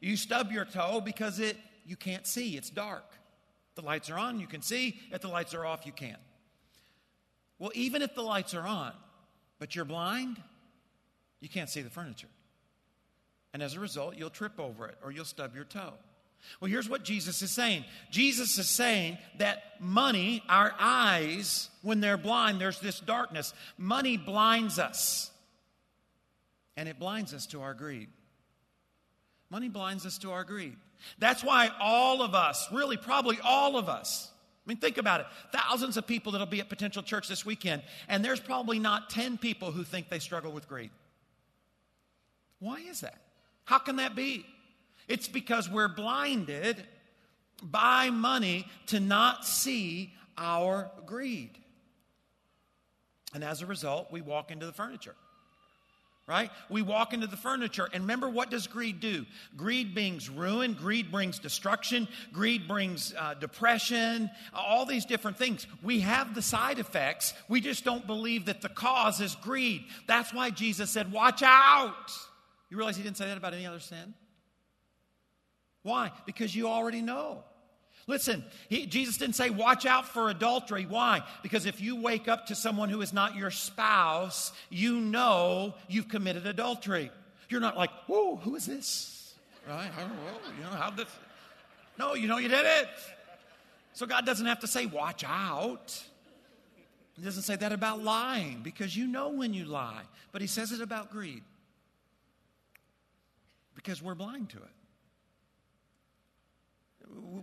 You 0.00 0.16
stub 0.16 0.52
your 0.52 0.64
toe 0.64 1.02
because 1.04 1.40
it 1.40 1.56
you 1.84 1.96
can't 1.96 2.26
see. 2.26 2.56
It's 2.56 2.70
dark. 2.70 3.04
The 3.74 3.82
lights 3.82 4.08
are 4.08 4.18
on, 4.18 4.38
you 4.38 4.46
can 4.46 4.62
see. 4.62 5.00
If 5.10 5.20
the 5.20 5.28
lights 5.28 5.52
are 5.52 5.66
off, 5.66 5.84
you 5.84 5.92
can't. 5.92 6.20
Well, 7.58 7.72
even 7.74 8.00
if 8.00 8.14
the 8.14 8.22
lights 8.22 8.54
are 8.54 8.66
on, 8.66 8.92
but 9.58 9.74
you're 9.74 9.84
blind, 9.84 10.40
you 11.40 11.48
can't 11.48 11.68
see 11.68 11.82
the 11.82 11.90
furniture. 11.90 12.28
And 13.52 13.62
as 13.62 13.74
a 13.74 13.80
result, 13.80 14.16
you'll 14.16 14.30
trip 14.30 14.58
over 14.58 14.86
it 14.86 14.96
or 15.02 15.10
you'll 15.10 15.24
stub 15.24 15.54
your 15.54 15.64
toe. 15.64 15.94
Well, 16.60 16.70
here's 16.70 16.88
what 16.88 17.04
Jesus 17.04 17.42
is 17.42 17.50
saying 17.50 17.84
Jesus 18.10 18.58
is 18.58 18.68
saying 18.68 19.18
that 19.38 19.62
money, 19.80 20.42
our 20.48 20.74
eyes, 20.78 21.68
when 21.82 22.00
they're 22.00 22.16
blind, 22.16 22.60
there's 22.60 22.80
this 22.80 23.00
darkness. 23.00 23.52
Money 23.76 24.16
blinds 24.16 24.78
us, 24.78 25.30
and 26.76 26.88
it 26.88 26.98
blinds 26.98 27.34
us 27.34 27.46
to 27.46 27.62
our 27.62 27.74
greed. 27.74 28.08
Money 29.50 29.68
blinds 29.68 30.06
us 30.06 30.18
to 30.18 30.32
our 30.32 30.44
greed. 30.44 30.76
That's 31.18 31.44
why 31.44 31.70
all 31.80 32.22
of 32.22 32.34
us, 32.34 32.66
really, 32.72 32.96
probably 32.96 33.38
all 33.44 33.76
of 33.76 33.88
us, 33.88 34.30
I 34.66 34.70
mean, 34.70 34.78
think 34.78 34.96
about 34.96 35.20
it. 35.20 35.26
Thousands 35.52 35.96
of 35.98 36.06
people 36.06 36.32
that'll 36.32 36.46
be 36.46 36.60
at 36.60 36.70
Potential 36.70 37.02
Church 37.02 37.28
this 37.28 37.44
weekend, 37.44 37.82
and 38.08 38.24
there's 38.24 38.40
probably 38.40 38.78
not 38.78 39.10
10 39.10 39.36
people 39.36 39.72
who 39.72 39.84
think 39.84 40.08
they 40.08 40.18
struggle 40.18 40.52
with 40.52 40.68
greed. 40.68 40.90
Why 42.60 42.80
is 42.80 43.00
that? 43.00 43.18
How 43.64 43.78
can 43.78 43.96
that 43.96 44.16
be? 44.16 44.46
It's 45.08 45.28
because 45.28 45.68
we're 45.68 45.88
blinded 45.88 46.82
by 47.62 48.10
money 48.10 48.66
to 48.86 49.00
not 49.00 49.44
see 49.44 50.12
our 50.36 50.90
greed. 51.06 51.58
And 53.34 53.42
as 53.42 53.62
a 53.62 53.66
result, 53.66 54.12
we 54.12 54.20
walk 54.20 54.50
into 54.50 54.66
the 54.66 54.72
furniture. 54.72 55.14
Right? 56.26 56.50
We 56.70 56.80
walk 56.80 57.12
into 57.12 57.26
the 57.26 57.36
furniture, 57.36 57.86
and 57.92 58.04
remember 58.04 58.30
what 58.30 58.50
does 58.50 58.66
greed 58.66 58.98
do? 58.98 59.26
Greed 59.58 59.92
brings 59.92 60.30
ruin, 60.30 60.72
greed 60.72 61.12
brings 61.12 61.38
destruction, 61.38 62.08
greed 62.32 62.66
brings 62.66 63.12
uh, 63.18 63.34
depression, 63.34 64.30
all 64.54 64.86
these 64.86 65.04
different 65.04 65.36
things. 65.36 65.66
We 65.82 66.00
have 66.00 66.34
the 66.34 66.40
side 66.40 66.78
effects, 66.78 67.34
we 67.46 67.60
just 67.60 67.84
don't 67.84 68.06
believe 68.06 68.46
that 68.46 68.62
the 68.62 68.70
cause 68.70 69.20
is 69.20 69.34
greed. 69.34 69.84
That's 70.06 70.32
why 70.32 70.48
Jesus 70.48 70.90
said, 70.90 71.12
Watch 71.12 71.42
out! 71.42 72.10
You 72.70 72.78
realize 72.78 72.96
he 72.96 73.02
didn't 73.02 73.18
say 73.18 73.26
that 73.26 73.36
about 73.36 73.52
any 73.52 73.66
other 73.66 73.78
sin? 73.78 74.14
Why? 75.84 76.10
Because 76.26 76.56
you 76.56 76.66
already 76.66 77.02
know. 77.02 77.44
Listen, 78.06 78.44
he, 78.68 78.86
Jesus 78.86 79.16
didn't 79.18 79.36
say, 79.36 79.50
watch 79.50 79.86
out 79.86 80.06
for 80.08 80.28
adultery. 80.28 80.86
Why? 80.86 81.22
Because 81.42 81.66
if 81.66 81.80
you 81.80 82.00
wake 82.00 82.26
up 82.26 82.46
to 82.46 82.54
someone 82.54 82.88
who 82.88 83.00
is 83.02 83.12
not 83.12 83.36
your 83.36 83.50
spouse, 83.50 84.52
you 84.70 85.00
know 85.00 85.74
you've 85.88 86.08
committed 86.08 86.46
adultery. 86.46 87.10
You're 87.48 87.60
not 87.60 87.76
like, 87.76 87.90
whoa, 88.06 88.36
who 88.36 88.56
is 88.56 88.66
this? 88.66 89.34
Right? 89.68 89.90
I 89.96 90.00
don't 90.00 90.10
know. 90.10 90.56
You 90.56 90.64
know, 90.64 90.70
how 90.70 90.90
this. 90.90 91.06
No, 91.98 92.14
you 92.14 92.28
know 92.28 92.38
you 92.38 92.48
did 92.48 92.64
it. 92.64 92.88
So 93.92 94.06
God 94.06 94.26
doesn't 94.26 94.46
have 94.46 94.60
to 94.60 94.66
say, 94.66 94.86
watch 94.86 95.22
out. 95.26 96.02
He 97.14 97.22
doesn't 97.22 97.42
say 97.42 97.56
that 97.56 97.72
about 97.72 98.02
lying 98.02 98.60
because 98.62 98.96
you 98.96 99.06
know 99.06 99.28
when 99.30 99.54
you 99.54 99.66
lie. 99.66 100.02
But 100.32 100.40
He 100.40 100.48
says 100.48 100.72
it 100.72 100.80
about 100.80 101.10
greed 101.10 101.42
because 103.74 104.02
we're 104.02 104.14
blind 104.14 104.48
to 104.50 104.56
it 104.56 104.83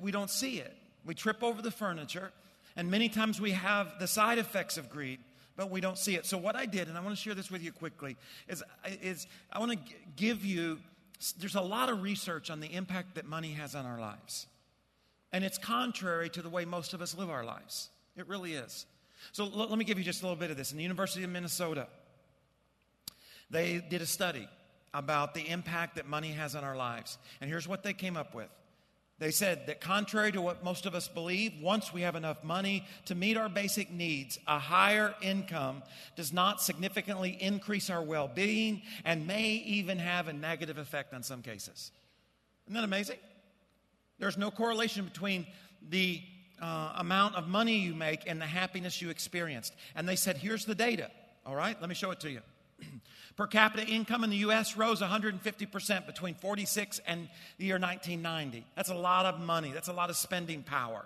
we 0.01 0.11
don't 0.11 0.29
see 0.29 0.59
it. 0.59 0.75
We 1.05 1.15
trip 1.15 1.43
over 1.43 1.61
the 1.61 1.71
furniture, 1.71 2.31
and 2.75 2.91
many 2.91 3.09
times 3.09 3.41
we 3.41 3.51
have 3.51 3.99
the 3.99 4.07
side 4.07 4.37
effects 4.37 4.77
of 4.77 4.89
greed, 4.89 5.19
but 5.55 5.69
we 5.69 5.81
don't 5.81 5.97
see 5.97 6.15
it. 6.15 6.25
So, 6.25 6.37
what 6.37 6.55
I 6.55 6.65
did, 6.65 6.87
and 6.87 6.97
I 6.97 7.01
want 7.01 7.15
to 7.15 7.21
share 7.21 7.33
this 7.33 7.49
with 7.49 7.63
you 7.63 7.71
quickly, 7.71 8.17
is, 8.47 8.63
is 9.01 9.27
I 9.51 9.59
want 9.59 9.71
to 9.71 9.93
give 10.15 10.45
you 10.45 10.79
there's 11.37 11.55
a 11.55 11.61
lot 11.61 11.89
of 11.89 12.01
research 12.01 12.49
on 12.49 12.59
the 12.59 12.67
impact 12.67 13.15
that 13.15 13.27
money 13.27 13.53
has 13.53 13.75
on 13.75 13.85
our 13.85 13.99
lives. 13.99 14.47
And 15.31 15.43
it's 15.43 15.57
contrary 15.57 16.29
to 16.31 16.41
the 16.41 16.49
way 16.49 16.65
most 16.65 16.93
of 16.93 17.01
us 17.01 17.15
live 17.15 17.29
our 17.29 17.45
lives. 17.45 17.89
It 18.17 18.27
really 18.27 18.53
is. 18.53 18.85
So, 19.31 19.45
l- 19.45 19.67
let 19.69 19.77
me 19.77 19.85
give 19.85 19.97
you 19.97 20.03
just 20.03 20.21
a 20.21 20.25
little 20.25 20.39
bit 20.39 20.51
of 20.51 20.57
this. 20.57 20.71
In 20.71 20.77
the 20.77 20.83
University 20.83 21.23
of 21.23 21.29
Minnesota, 21.29 21.87
they 23.49 23.83
did 23.89 24.01
a 24.01 24.05
study 24.05 24.47
about 24.93 25.33
the 25.33 25.47
impact 25.47 25.95
that 25.95 26.07
money 26.07 26.31
has 26.31 26.55
on 26.55 26.63
our 26.63 26.75
lives. 26.75 27.17
And 27.39 27.49
here's 27.49 27.67
what 27.67 27.83
they 27.83 27.93
came 27.93 28.17
up 28.17 28.33
with 28.33 28.49
they 29.21 29.29
said 29.29 29.67
that 29.67 29.79
contrary 29.79 30.31
to 30.31 30.41
what 30.41 30.63
most 30.63 30.87
of 30.87 30.95
us 30.95 31.07
believe, 31.07 31.53
once 31.61 31.93
we 31.93 32.01
have 32.01 32.15
enough 32.15 32.43
money 32.43 32.83
to 33.05 33.13
meet 33.13 33.37
our 33.37 33.49
basic 33.49 33.91
needs, 33.91 34.39
a 34.47 34.57
higher 34.57 35.13
income 35.21 35.83
does 36.15 36.33
not 36.33 36.59
significantly 36.59 37.37
increase 37.39 37.91
our 37.91 38.01
well 38.01 38.27
being 38.27 38.81
and 39.05 39.27
may 39.27 39.51
even 39.51 39.99
have 39.99 40.27
a 40.27 40.33
negative 40.33 40.79
effect 40.79 41.13
on 41.13 41.21
some 41.21 41.43
cases. 41.43 41.91
Isn't 42.65 42.73
that 42.73 42.83
amazing? 42.83 43.19
There's 44.17 44.39
no 44.39 44.49
correlation 44.49 45.05
between 45.05 45.45
the 45.87 46.23
uh, 46.59 46.93
amount 46.97 47.35
of 47.35 47.47
money 47.47 47.77
you 47.77 47.93
make 47.93 48.23
and 48.25 48.41
the 48.41 48.47
happiness 48.47 49.03
you 49.03 49.11
experienced. 49.11 49.75
And 49.95 50.09
they 50.09 50.15
said, 50.15 50.37
here's 50.37 50.65
the 50.65 50.73
data. 50.73 51.11
All 51.45 51.55
right, 51.55 51.79
let 51.79 51.89
me 51.89 51.95
show 51.95 52.09
it 52.09 52.19
to 52.21 52.31
you. 52.31 52.41
Per 53.35 53.47
capita 53.47 53.85
income 53.85 54.23
in 54.23 54.29
the 54.29 54.37
U.S. 54.37 54.75
rose 54.75 55.01
150% 55.01 56.05
between 56.05 56.35
46 56.35 56.99
and 57.07 57.29
the 57.57 57.65
year 57.65 57.79
1990. 57.79 58.65
That's 58.75 58.89
a 58.89 58.95
lot 58.95 59.25
of 59.25 59.39
money. 59.39 59.71
That's 59.71 59.87
a 59.87 59.93
lot 59.93 60.09
of 60.09 60.17
spending 60.17 60.63
power. 60.63 61.05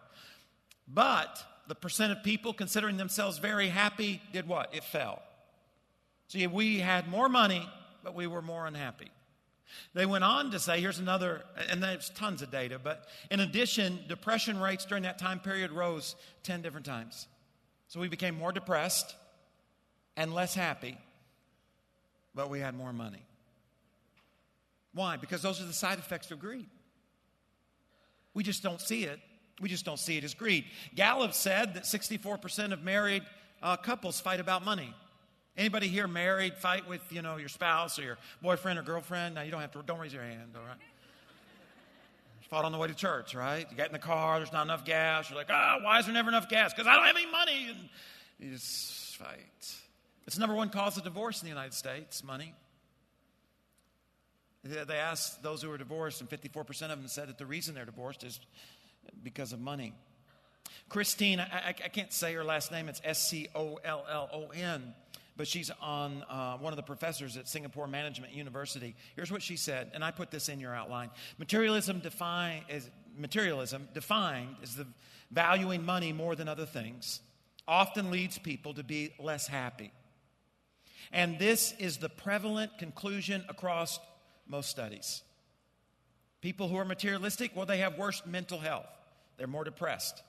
But 0.88 1.44
the 1.68 1.76
percent 1.76 2.12
of 2.12 2.24
people 2.24 2.54
considering 2.54 2.98
themselves 2.98 3.38
very 3.38 3.68
happy 3.68 4.22
did 4.34 4.48
what? 4.48 4.74
It 4.74 4.84
fell. 4.84 5.22
See, 6.28 6.46
we 6.48 6.80
had 6.80 7.08
more 7.08 7.30
money, 7.30 7.68
but 8.04 8.16
we 8.16 8.28
were 8.28 8.42
more 8.42 8.66
unhappy. 8.66 9.12
They 9.94 10.06
went 10.06 10.24
on 10.24 10.52
to 10.52 10.60
say, 10.60 10.80
here's 10.80 11.00
another, 11.00 11.44
and 11.70 11.82
there's 11.82 12.10
tons 12.12 12.42
of 12.42 12.52
data, 12.52 12.80
but 12.82 13.08
in 13.32 13.40
addition, 13.40 14.00
depression 14.08 14.60
rates 14.60 14.86
during 14.86 15.04
that 15.04 15.18
time 15.18 15.40
period 15.40 15.72
rose 15.72 16.16
10 16.44 16.62
different 16.62 16.86
times. 16.86 17.28
So 17.88 18.00
we 18.00 18.08
became 18.08 18.36
more 18.36 18.52
depressed 18.52 19.16
and 20.18 20.34
less 20.34 20.56
happy 20.56 20.98
but 22.36 22.50
we 22.50 22.60
had 22.60 22.76
more 22.76 22.94
money. 22.94 23.26
Why? 24.94 25.18
Because 25.18 25.42
those 25.42 25.62
are 25.62 25.66
the 25.66 25.74
side 25.74 26.00
effects 26.00 26.32
of 26.32 26.40
greed. 26.40 26.68
We 28.34 28.44
just 28.44 28.62
don't 28.62 28.82
see 28.82 29.04
it. 29.06 29.20
We 29.62 29.70
just 29.70 29.86
don't 29.86 30.00
see 30.00 30.18
it 30.18 30.24
as 30.24 30.34
greed. 30.34 30.66
Gallup 30.96 31.34
said 31.34 31.76
that 31.76 31.84
64% 31.84 32.74
of 32.74 32.84
married 32.84 33.24
uh, 33.64 33.78
couples 33.78 34.20
fight 34.20 34.40
about 34.40 34.66
money. 34.66 34.94
Anybody 35.58 35.88
here 35.88 36.08
married 36.08 36.56
fight 36.56 36.88
with 36.90 37.02
you 37.12 37.22
know 37.22 37.38
your 37.38 37.48
spouse 37.48 37.98
or 37.98 38.04
your 38.04 38.18
boyfriend 38.42 38.78
or 38.78 38.82
girlfriend? 38.82 39.36
Now 39.36 39.42
you 39.42 39.52
don't 39.52 39.62
have 39.62 39.72
to. 39.72 39.82
Don't 39.84 40.00
raise 40.00 40.14
your 40.14 40.22
hand. 40.22 40.54
All 40.54 40.62
right. 40.62 40.78
Fought 42.50 42.66
on 42.66 42.72
the 42.72 42.78
way 42.78 42.88
to 42.88 42.94
church, 42.94 43.34
right? 43.34 43.66
You 43.72 43.76
get 43.76 43.88
in 43.88 43.94
the 43.94 44.00
car. 44.00 44.38
There's 44.38 44.54
not 44.54 44.64
enough 44.64 44.86
gas. 44.86 45.30
You're 45.30 45.38
like, 45.38 45.50
oh, 45.50 45.78
why 45.82 46.00
is 46.00 46.06
there 46.06 46.14
never 46.14 46.30
enough 46.30 46.48
gas? 46.48 46.74
Because 46.74 46.88
I 46.88 46.96
don't 46.96 47.06
have 47.06 47.16
any 47.16 47.32
money. 47.32 47.68
And 47.70 47.90
you 48.40 48.52
just 48.52 49.16
fight. 49.16 49.76
It's 50.28 50.38
number 50.38 50.56
one 50.56 50.70
cause 50.70 50.98
of 50.98 51.04
divorce 51.04 51.42
in 51.42 51.46
the 51.46 51.50
United 51.50 51.74
States 51.74 52.24
money. 52.24 52.54
They 54.64 54.96
asked 54.96 55.44
those 55.44 55.62
who 55.62 55.70
were 55.70 55.78
divorced, 55.78 56.22
and 56.22 56.30
54% 56.30 56.70
of 56.84 56.90
them 56.90 57.08
said 57.08 57.30
that 57.30 57.38
the 57.38 57.46
reason 57.46 57.76
they're 57.76 57.86
divorced 57.86 58.24
is 58.24 58.40
because 59.24 59.54
of 59.54 59.60
money. 59.60 59.94
Christine, 60.90 61.40
I, 61.40 61.70
I 61.70 61.90
can't 61.90 62.12
say 62.12 62.34
her 62.34 62.44
last 62.44 62.72
name, 62.72 62.90
it's 62.90 63.02
S 63.04 63.30
C 63.30 63.48
O 63.54 63.80
L 63.84 64.06
L 64.10 64.30
O 64.34 64.48
N, 64.50 64.96
but 65.38 65.48
she's 65.48 65.70
on 65.82 66.24
uh, 66.30 66.58
one 66.58 66.74
of 66.74 66.78
the 66.78 66.84
professors 66.84 67.38
at 67.38 67.48
Singapore 67.48 67.88
Management 67.88 68.34
University. 68.34 68.96
Here's 69.16 69.32
what 69.32 69.44
she 69.44 69.58
said, 69.58 69.92
and 69.94 70.04
I 70.04 70.10
put 70.10 70.32
this 70.32 70.50
in 70.50 70.60
your 70.60 70.74
outline 70.74 71.12
Materialism 71.38 72.00
define, 72.00 72.64
is, 72.68 72.90
materialism, 73.16 73.88
defined 73.94 74.56
as 74.64 74.76
the 74.76 74.88
valuing 75.30 75.86
money 75.86 76.12
more 76.12 76.36
than 76.36 76.48
other 76.48 76.66
things, 76.66 77.22
often 77.68 78.10
leads 78.10 78.40
people 78.40 78.74
to 78.74 78.84
be 78.84 79.14
less 79.20 79.48
happy. 79.48 79.92
And 81.12 81.40
this 81.40 81.74
is 81.80 81.98
the 81.98 82.10
prevalent 82.10 82.78
conclusion 82.78 83.44
across 83.50 84.00
most 84.48 84.70
studies. 84.70 85.24
People 86.42 86.68
who 86.68 86.78
are 86.78 86.86
materialistic, 86.86 87.56
well, 87.56 87.66
they 87.66 87.80
have 87.80 87.98
worse 87.98 88.22
mental 88.26 88.60
health, 88.60 88.88
they're 89.38 89.48
more 89.48 89.64
depressed. 89.64 90.22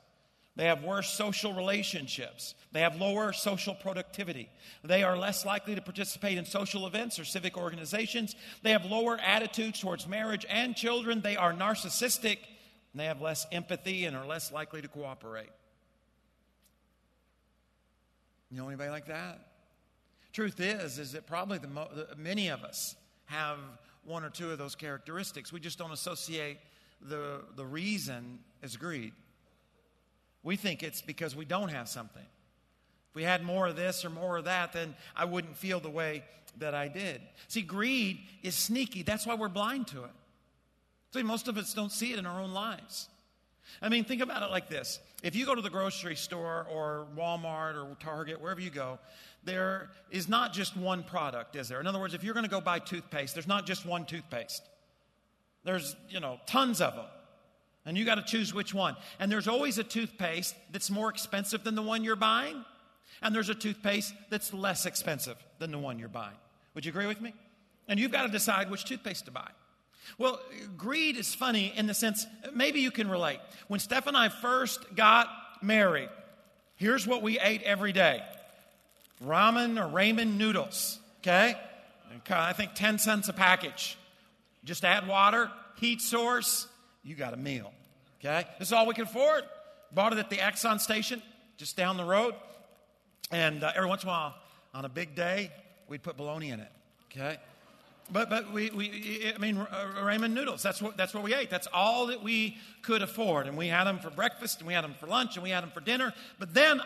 They 0.56 0.64
have 0.64 0.82
worse 0.82 1.10
social 1.10 1.52
relationships. 1.52 2.54
They 2.72 2.80
have 2.80 2.96
lower 2.96 3.34
social 3.34 3.74
productivity. 3.74 4.48
They 4.82 5.02
are 5.02 5.16
less 5.16 5.44
likely 5.44 5.74
to 5.74 5.82
participate 5.82 6.38
in 6.38 6.46
social 6.46 6.86
events 6.86 7.18
or 7.18 7.26
civic 7.26 7.58
organizations. 7.58 8.34
They 8.62 8.70
have 8.70 8.86
lower 8.86 9.20
attitudes 9.20 9.80
towards 9.80 10.08
marriage 10.08 10.46
and 10.48 10.74
children. 10.74 11.20
They 11.20 11.36
are 11.36 11.52
narcissistic. 11.52 12.38
And 12.92 13.00
they 13.00 13.04
have 13.04 13.20
less 13.20 13.46
empathy 13.52 14.06
and 14.06 14.16
are 14.16 14.26
less 14.26 14.50
likely 14.50 14.80
to 14.80 14.88
cooperate. 14.88 15.50
You 18.50 18.56
know 18.56 18.68
anybody 18.68 18.88
like 18.88 19.08
that? 19.08 19.40
Truth 20.36 20.60
is, 20.60 20.98
is 20.98 21.12
that 21.12 21.26
probably 21.26 21.56
the 21.56 21.66
mo- 21.66 21.88
many 22.18 22.48
of 22.48 22.62
us 22.62 22.94
have 23.24 23.56
one 24.04 24.22
or 24.22 24.28
two 24.28 24.50
of 24.50 24.58
those 24.58 24.74
characteristics. 24.74 25.50
We 25.50 25.60
just 25.60 25.78
don't 25.78 25.92
associate 25.92 26.58
the, 27.00 27.40
the 27.56 27.64
reason 27.64 28.40
as 28.62 28.76
greed. 28.76 29.14
We 30.42 30.56
think 30.56 30.82
it's 30.82 31.00
because 31.00 31.34
we 31.34 31.46
don't 31.46 31.70
have 31.70 31.88
something. 31.88 32.20
If 32.20 33.14
we 33.14 33.22
had 33.22 33.44
more 33.44 33.66
of 33.66 33.76
this 33.76 34.04
or 34.04 34.10
more 34.10 34.36
of 34.36 34.44
that, 34.44 34.74
then 34.74 34.94
I 35.16 35.24
wouldn't 35.24 35.56
feel 35.56 35.80
the 35.80 35.88
way 35.88 36.22
that 36.58 36.74
I 36.74 36.88
did. 36.88 37.22
See, 37.48 37.62
greed 37.62 38.18
is 38.42 38.54
sneaky. 38.54 39.04
That's 39.04 39.26
why 39.26 39.36
we're 39.36 39.48
blind 39.48 39.86
to 39.86 40.04
it. 40.04 40.10
See, 41.14 41.22
most 41.22 41.48
of 41.48 41.56
us 41.56 41.72
don't 41.72 41.90
see 41.90 42.12
it 42.12 42.18
in 42.18 42.26
our 42.26 42.42
own 42.42 42.52
lives. 42.52 43.08
I 43.82 43.88
mean, 43.88 44.04
think 44.04 44.22
about 44.22 44.42
it 44.42 44.50
like 44.50 44.68
this. 44.68 45.00
If 45.22 45.34
you 45.34 45.46
go 45.46 45.54
to 45.54 45.62
the 45.62 45.70
grocery 45.70 46.16
store 46.16 46.66
or 46.70 47.06
Walmart 47.16 47.74
or 47.74 47.96
Target, 48.00 48.40
wherever 48.40 48.60
you 48.60 48.70
go, 48.70 48.98
there 49.44 49.90
is 50.10 50.28
not 50.28 50.52
just 50.52 50.76
one 50.76 51.02
product, 51.02 51.56
is 51.56 51.68
there? 51.68 51.80
In 51.80 51.86
other 51.86 51.98
words, 51.98 52.14
if 52.14 52.24
you're 52.24 52.34
going 52.34 52.44
to 52.44 52.50
go 52.50 52.60
buy 52.60 52.78
toothpaste, 52.78 53.34
there's 53.34 53.46
not 53.46 53.66
just 53.66 53.86
one 53.86 54.04
toothpaste. 54.04 54.62
There's, 55.64 55.96
you 56.08 56.20
know, 56.20 56.38
tons 56.46 56.80
of 56.80 56.94
them. 56.94 57.06
And 57.84 57.96
you 57.96 58.04
got 58.04 58.16
to 58.16 58.22
choose 58.22 58.52
which 58.52 58.74
one. 58.74 58.96
And 59.20 59.30
there's 59.30 59.46
always 59.46 59.78
a 59.78 59.84
toothpaste 59.84 60.54
that's 60.72 60.90
more 60.90 61.08
expensive 61.08 61.62
than 61.62 61.76
the 61.76 61.82
one 61.82 62.02
you're 62.02 62.16
buying, 62.16 62.64
and 63.22 63.34
there's 63.34 63.48
a 63.48 63.54
toothpaste 63.54 64.12
that's 64.30 64.52
less 64.52 64.86
expensive 64.86 65.36
than 65.58 65.70
the 65.70 65.78
one 65.78 65.98
you're 65.98 66.08
buying. 66.08 66.36
Would 66.74 66.84
you 66.84 66.90
agree 66.90 67.06
with 67.06 67.20
me? 67.20 67.32
And 67.88 67.98
you've 68.00 68.12
got 68.12 68.22
to 68.22 68.28
decide 68.28 68.70
which 68.70 68.84
toothpaste 68.84 69.26
to 69.26 69.30
buy. 69.30 69.50
Well, 70.18 70.40
greed 70.76 71.16
is 71.16 71.34
funny 71.34 71.72
in 71.76 71.86
the 71.86 71.94
sense, 71.94 72.26
maybe 72.52 72.80
you 72.80 72.90
can 72.90 73.08
relate. 73.08 73.40
When 73.68 73.80
Steph 73.80 74.06
and 74.06 74.16
I 74.16 74.28
first 74.28 74.94
got 74.94 75.28
married, 75.62 76.08
here's 76.76 77.06
what 77.06 77.22
we 77.22 77.38
ate 77.38 77.62
every 77.62 77.92
day 77.92 78.22
ramen 79.24 79.82
or 79.82 79.90
ramen 79.90 80.36
noodles, 80.36 80.98
okay? 81.20 81.56
I 82.28 82.52
think 82.52 82.74
10 82.74 82.98
cents 82.98 83.28
a 83.28 83.32
package. 83.32 83.96
Just 84.64 84.84
add 84.84 85.06
water, 85.06 85.50
heat 85.76 86.00
source, 86.00 86.66
you 87.04 87.14
got 87.14 87.34
a 87.34 87.36
meal. 87.36 87.72
Okay? 88.20 88.46
This 88.58 88.68
is 88.68 88.72
all 88.72 88.86
we 88.86 88.94
can 88.94 89.04
afford. 89.04 89.44
Bought 89.92 90.12
it 90.12 90.18
at 90.18 90.30
the 90.30 90.36
Exxon 90.36 90.80
station 90.80 91.22
just 91.56 91.76
down 91.76 91.96
the 91.96 92.04
road. 92.04 92.34
And 93.30 93.62
uh, 93.62 93.72
every 93.74 93.88
once 93.88 94.02
in 94.02 94.08
a 94.08 94.12
while, 94.12 94.34
on 94.74 94.84
a 94.84 94.88
big 94.88 95.14
day, 95.14 95.50
we'd 95.88 96.02
put 96.02 96.16
bologna 96.16 96.50
in 96.50 96.60
it. 96.60 96.72
Okay? 97.10 97.38
But, 98.10 98.30
but 98.30 98.52
we, 98.52 98.70
we, 98.70 99.32
I 99.34 99.38
mean, 99.38 99.56
ramen 99.56 100.32
noodles, 100.32 100.62
that's 100.62 100.80
what, 100.80 100.96
that's 100.96 101.12
what 101.12 101.24
we 101.24 101.34
ate. 101.34 101.50
That's 101.50 101.66
all 101.72 102.06
that 102.06 102.22
we 102.22 102.56
could 102.82 103.02
afford. 103.02 103.48
And 103.48 103.56
we 103.56 103.66
had 103.66 103.84
them 103.84 103.98
for 103.98 104.10
breakfast, 104.10 104.58
and 104.58 104.68
we 104.68 104.74
had 104.74 104.84
them 104.84 104.94
for 105.00 105.06
lunch, 105.06 105.36
and 105.36 105.42
we 105.42 105.50
had 105.50 105.62
them 105.62 105.70
for 105.70 105.80
dinner. 105.80 106.12
But 106.38 106.54
then 106.54 106.80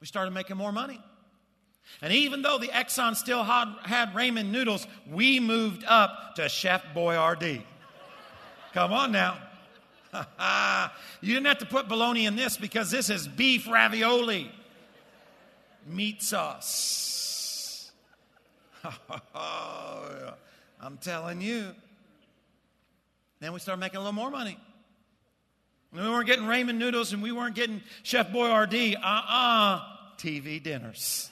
we 0.00 0.06
started 0.06 0.32
making 0.32 0.56
more 0.56 0.72
money. 0.72 1.00
And 2.02 2.12
even 2.12 2.42
though 2.42 2.58
the 2.58 2.68
Exxon 2.68 3.16
still 3.16 3.44
had, 3.44 3.74
had 3.84 4.12
ramen 4.12 4.50
noodles, 4.50 4.86
we 5.10 5.40
moved 5.40 5.84
up 5.86 6.34
to 6.36 6.48
Chef 6.48 6.82
Boyardee. 6.94 7.62
Come 8.74 8.92
on 8.92 9.12
now. 9.12 9.38
you 11.20 11.34
didn't 11.34 11.46
have 11.46 11.58
to 11.58 11.66
put 11.66 11.88
bologna 11.88 12.26
in 12.26 12.36
this 12.36 12.56
because 12.56 12.90
this 12.90 13.10
is 13.10 13.26
beef 13.26 13.66
ravioli, 13.68 14.50
meat 15.86 16.22
sauce. 16.22 17.25
I'm 20.80 20.98
telling 20.98 21.40
you. 21.40 21.72
Then 23.40 23.52
we 23.52 23.60
started 23.60 23.80
making 23.80 23.96
a 23.96 24.00
little 24.00 24.12
more 24.12 24.30
money. 24.30 24.58
We 25.92 26.00
weren't 26.00 26.26
getting 26.26 26.44
ramen 26.44 26.76
noodles 26.76 27.12
and 27.12 27.22
we 27.22 27.32
weren't 27.32 27.54
getting 27.54 27.82
Chef 28.02 28.28
Boyardee. 28.28 28.96
Uh 28.96 28.98
uh-uh. 28.98 29.76
uh 29.76 29.80
TV 30.18 30.62
dinners. 30.62 31.30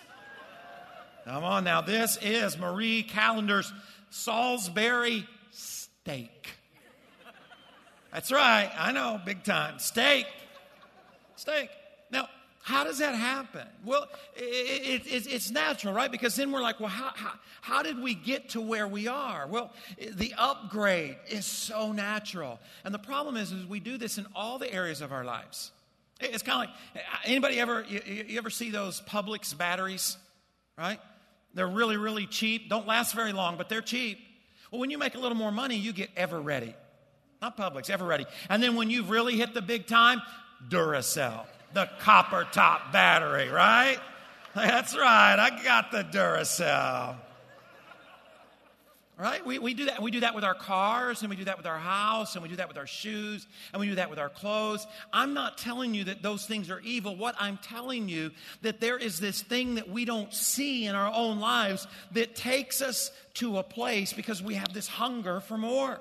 Come 1.24 1.44
on 1.44 1.64
now. 1.64 1.80
This 1.80 2.18
is 2.20 2.58
Marie 2.58 3.02
Callender's 3.02 3.72
Salisbury 4.10 5.26
steak. 5.50 6.50
That's 8.12 8.30
right. 8.30 8.70
I 8.78 8.92
know, 8.92 9.20
big 9.24 9.42
time. 9.42 9.78
Steak. 9.78 10.26
Steak. 11.36 11.70
How 12.64 12.83
does 12.83 12.96
that 12.96 13.14
happen? 13.14 13.66
Well, 13.85 14.07
it, 14.35 15.07
it, 15.07 15.27
it's 15.27 15.50
natural, 15.50 15.92
right? 15.92 16.11
Because 16.11 16.35
then 16.35 16.50
we're 16.50 16.62
like, 16.62 16.81
well, 16.81 16.88
how, 16.88 17.11
how, 17.14 17.33
how 17.61 17.83
did 17.83 18.03
we 18.03 18.14
get 18.14 18.48
to 18.50 18.61
where 18.62 18.88
we 18.88 19.07
are? 19.07 19.46
Well, 19.46 19.70
the 19.98 20.33
upgrade 20.38 21.18
is 21.29 21.44
so 21.44 21.92
natural. 21.92 22.59
And 22.83 22.94
the 22.94 22.98
problem 22.98 23.37
is, 23.37 23.53
is 23.53 23.66
we 23.66 23.81
do 23.81 23.98
this 23.98 24.16
in 24.16 24.24
all 24.35 24.59
the 24.59 24.72
areas 24.72 25.03
of 25.03 25.12
our 25.12 25.24
lives. 25.24 25.72
It's 26.20 26.42
kind 26.42 26.66
of 26.66 26.74
like 26.94 27.05
anybody 27.27 27.61
ever, 27.61 27.85
you, 27.87 28.00
you 28.29 28.38
ever 28.38 28.48
see 28.48 28.70
those 28.70 29.03
Publix 29.03 29.55
batteries, 29.55 30.16
right? 30.79 31.00
They're 31.53 31.68
really, 31.68 31.98
really 31.98 32.27
cheap. 32.27 32.70
Don't 32.70 32.87
last 32.87 33.14
very 33.14 33.35
long, 33.35 33.59
but 33.59 33.68
they're 33.68 33.83
cheap. 33.83 34.18
Well, 34.70 34.81
when 34.81 34.88
you 34.88 34.96
make 34.96 35.16
a 35.16 35.18
little 35.18 35.37
more 35.37 35.53
money, 35.53 35.77
you 35.77 35.92
get 35.92 36.14
Eveready. 36.14 36.72
Not 37.42 37.59
Publix, 37.59 37.94
Eveready. 37.94 38.24
And 38.48 38.62
then 38.62 38.74
when 38.74 38.88
you've 38.88 39.11
really 39.11 39.37
hit 39.37 39.53
the 39.53 39.61
big 39.61 39.87
time, 39.87 40.22
Duracell, 40.70 41.44
the 41.74 41.88
copper 42.00 42.46
top 42.52 42.92
battery, 42.92 43.48
right? 43.48 43.98
That's 44.54 44.96
right, 44.96 45.37
I 45.38 45.62
got 45.62 45.90
the 45.90 46.04
Duracell. 46.04 47.16
Right? 49.16 49.46
We, 49.46 49.60
we 49.60 49.74
do 49.74 49.84
that. 49.84 50.02
We 50.02 50.10
do 50.10 50.20
that 50.20 50.34
with 50.34 50.42
our 50.42 50.54
cars, 50.54 51.20
and 51.22 51.30
we 51.30 51.37
do 51.37 51.44
that 51.44 51.56
with 51.56 51.66
our 51.66 51.78
house, 51.78 52.34
and 52.34 52.42
we 52.42 52.48
do 52.48 52.56
that 52.56 52.66
with 52.66 52.76
our 52.76 52.87
shoes, 52.87 53.46
and 53.72 53.78
we 53.78 53.87
do 53.87 53.94
that 53.94 54.10
with 54.10 54.18
our 54.18 54.28
clothes. 54.28 54.88
I'm 55.12 55.34
not 55.34 55.56
telling 55.56 55.94
you 55.94 56.04
that 56.04 56.20
those 56.20 56.46
things 56.46 56.68
are 56.68 56.80
evil. 56.80 57.14
What 57.14 57.37
I'm 57.38 57.58
telling 57.58 58.08
you 58.08 58.32
that 58.62 58.80
there 58.80 58.98
is 58.98 59.20
this 59.20 59.40
thing 59.40 59.76
that 59.76 59.88
we 59.88 60.04
don't 60.04 60.34
see 60.34 60.87
in 60.87 60.96
our 60.96 61.12
own 61.14 61.38
lives 61.38 61.87
that 62.10 62.34
takes 62.34 62.82
us 62.82 63.12
to 63.34 63.58
a 63.58 63.62
place 63.62 64.12
because 64.12 64.42
we 64.42 64.54
have 64.54 64.72
this 64.74 64.88
hunger 64.88 65.38
for 65.38 65.56
more. 65.56 66.00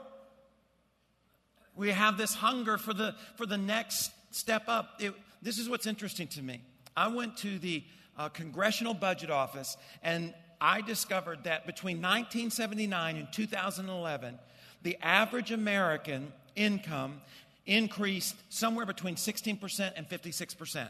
We 1.75 1.91
have 1.91 2.17
this 2.17 2.33
hunger 2.33 2.79
for 2.79 2.95
the, 2.95 3.13
for 3.35 3.45
the 3.45 3.57
next 3.57 4.11
step 4.31 4.63
up. 4.67 4.99
It, 4.99 5.13
this 5.43 5.57
is 5.57 5.69
what's 5.69 5.85
interesting 5.85 6.27
to 6.29 6.41
me. 6.41 6.61
I 6.95 7.07
went 7.07 7.37
to 7.37 7.59
the 7.59 7.83
uh, 8.17 8.29
Congressional 8.29 8.93
Budget 8.93 9.29
Office 9.29 9.77
and 10.01 10.33
I 10.61 10.81
discovered 10.81 11.43
that 11.43 11.65
between 11.65 11.97
1979 11.97 13.17
and 13.17 13.31
2011, 13.33 14.39
the 14.83 14.97
average 15.01 15.51
American 15.51 16.31
income 16.55 17.21
increased 17.65 18.35
somewhere 18.49 18.85
between 18.85 19.15
16% 19.15 19.91
and 19.95 20.07
56%. 20.07 20.89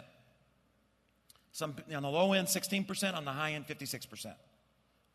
Some, 1.52 1.76
on 1.96 2.04
the 2.04 2.10
low 2.10 2.34
end, 2.34 2.48
16%, 2.48 3.16
on 3.16 3.26
the 3.26 3.32
high 3.32 3.54
end, 3.54 3.68
56%. 3.68 4.34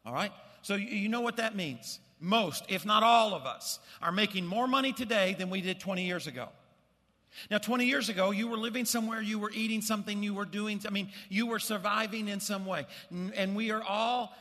All 0.06 0.12
right? 0.12 0.32
So 0.62 0.74
you, 0.74 0.86
you 0.86 1.08
know 1.08 1.20
what 1.20 1.36
that 1.36 1.54
means 1.54 2.00
most, 2.20 2.64
if 2.68 2.84
not 2.84 3.02
all 3.02 3.34
of 3.34 3.46
us, 3.46 3.78
are 4.02 4.12
making 4.12 4.44
more 4.44 4.66
money 4.66 4.92
today 4.92 5.36
than 5.38 5.50
we 5.50 5.60
did 5.60 5.78
20 5.78 6.04
years 6.04 6.26
ago. 6.26 6.48
Now, 7.50 7.58
20 7.58 7.86
years 7.86 8.08
ago, 8.08 8.30
you 8.30 8.48
were 8.48 8.56
living 8.56 8.84
somewhere, 8.84 9.20
you 9.20 9.38
were 9.38 9.50
eating 9.50 9.80
something, 9.80 10.22
you 10.22 10.34
were 10.34 10.44
doing, 10.44 10.80
I 10.86 10.90
mean, 10.90 11.10
you 11.28 11.46
were 11.46 11.58
surviving 11.58 12.28
in 12.28 12.40
some 12.40 12.66
way. 12.66 12.86
And 13.10 13.54
we 13.54 13.70
are 13.70 13.82
all, 13.82 14.34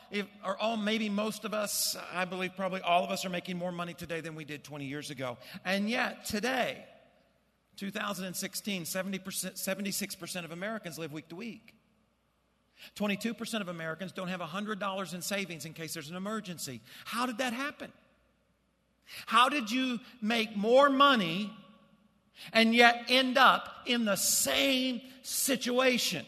or 0.43 0.58
all, 0.58 0.78
maybe 0.78 1.10
most 1.10 1.45
of 1.45 1.54
us, 1.54 1.95
I 2.13 2.26
believe 2.26 2.56
probably 2.56 2.82
all 2.82 3.04
of 3.04 3.12
us 3.12 3.26
are 3.26 3.30
making 3.30 3.58
more 3.58 3.71
money 3.71 3.93
today 3.93 4.21
than 4.21 4.36
we 4.36 4.45
did 4.45 4.63
20 4.63 4.86
years 4.86 5.10
ago. 5.10 5.38
And 5.63 5.89
yet, 5.89 6.26
today, 6.26 6.86
2016, 7.78 8.84
70%, 8.84 9.21
76% 9.21 10.45
of 10.45 10.52
Americans 10.52 10.97
live 10.97 11.12
week 11.12 11.28
to 11.30 11.36
week. 11.36 11.76
22% 12.95 13.62
of 13.62 13.69
Americans 13.69 14.12
don't 14.12 14.28
have 14.28 14.39
$100 14.39 15.13
in 15.13 15.21
savings 15.21 15.65
in 15.65 15.73
case 15.73 15.93
there's 15.93 16.10
an 16.10 16.15
emergency. 16.15 16.82
How 17.06 17.26
did 17.26 17.39
that 17.39 17.54
happen? 17.54 17.91
How 19.26 19.50
did 19.50 19.71
you 19.71 20.00
make 20.21 20.56
more 20.56 20.89
money 20.89 21.52
and 22.54 22.73
yet 22.73 23.06
end 23.10 23.38
up 23.38 23.69
in 23.86 24.06
the 24.06 24.15
same 24.15 25.02
situation? 25.21 26.26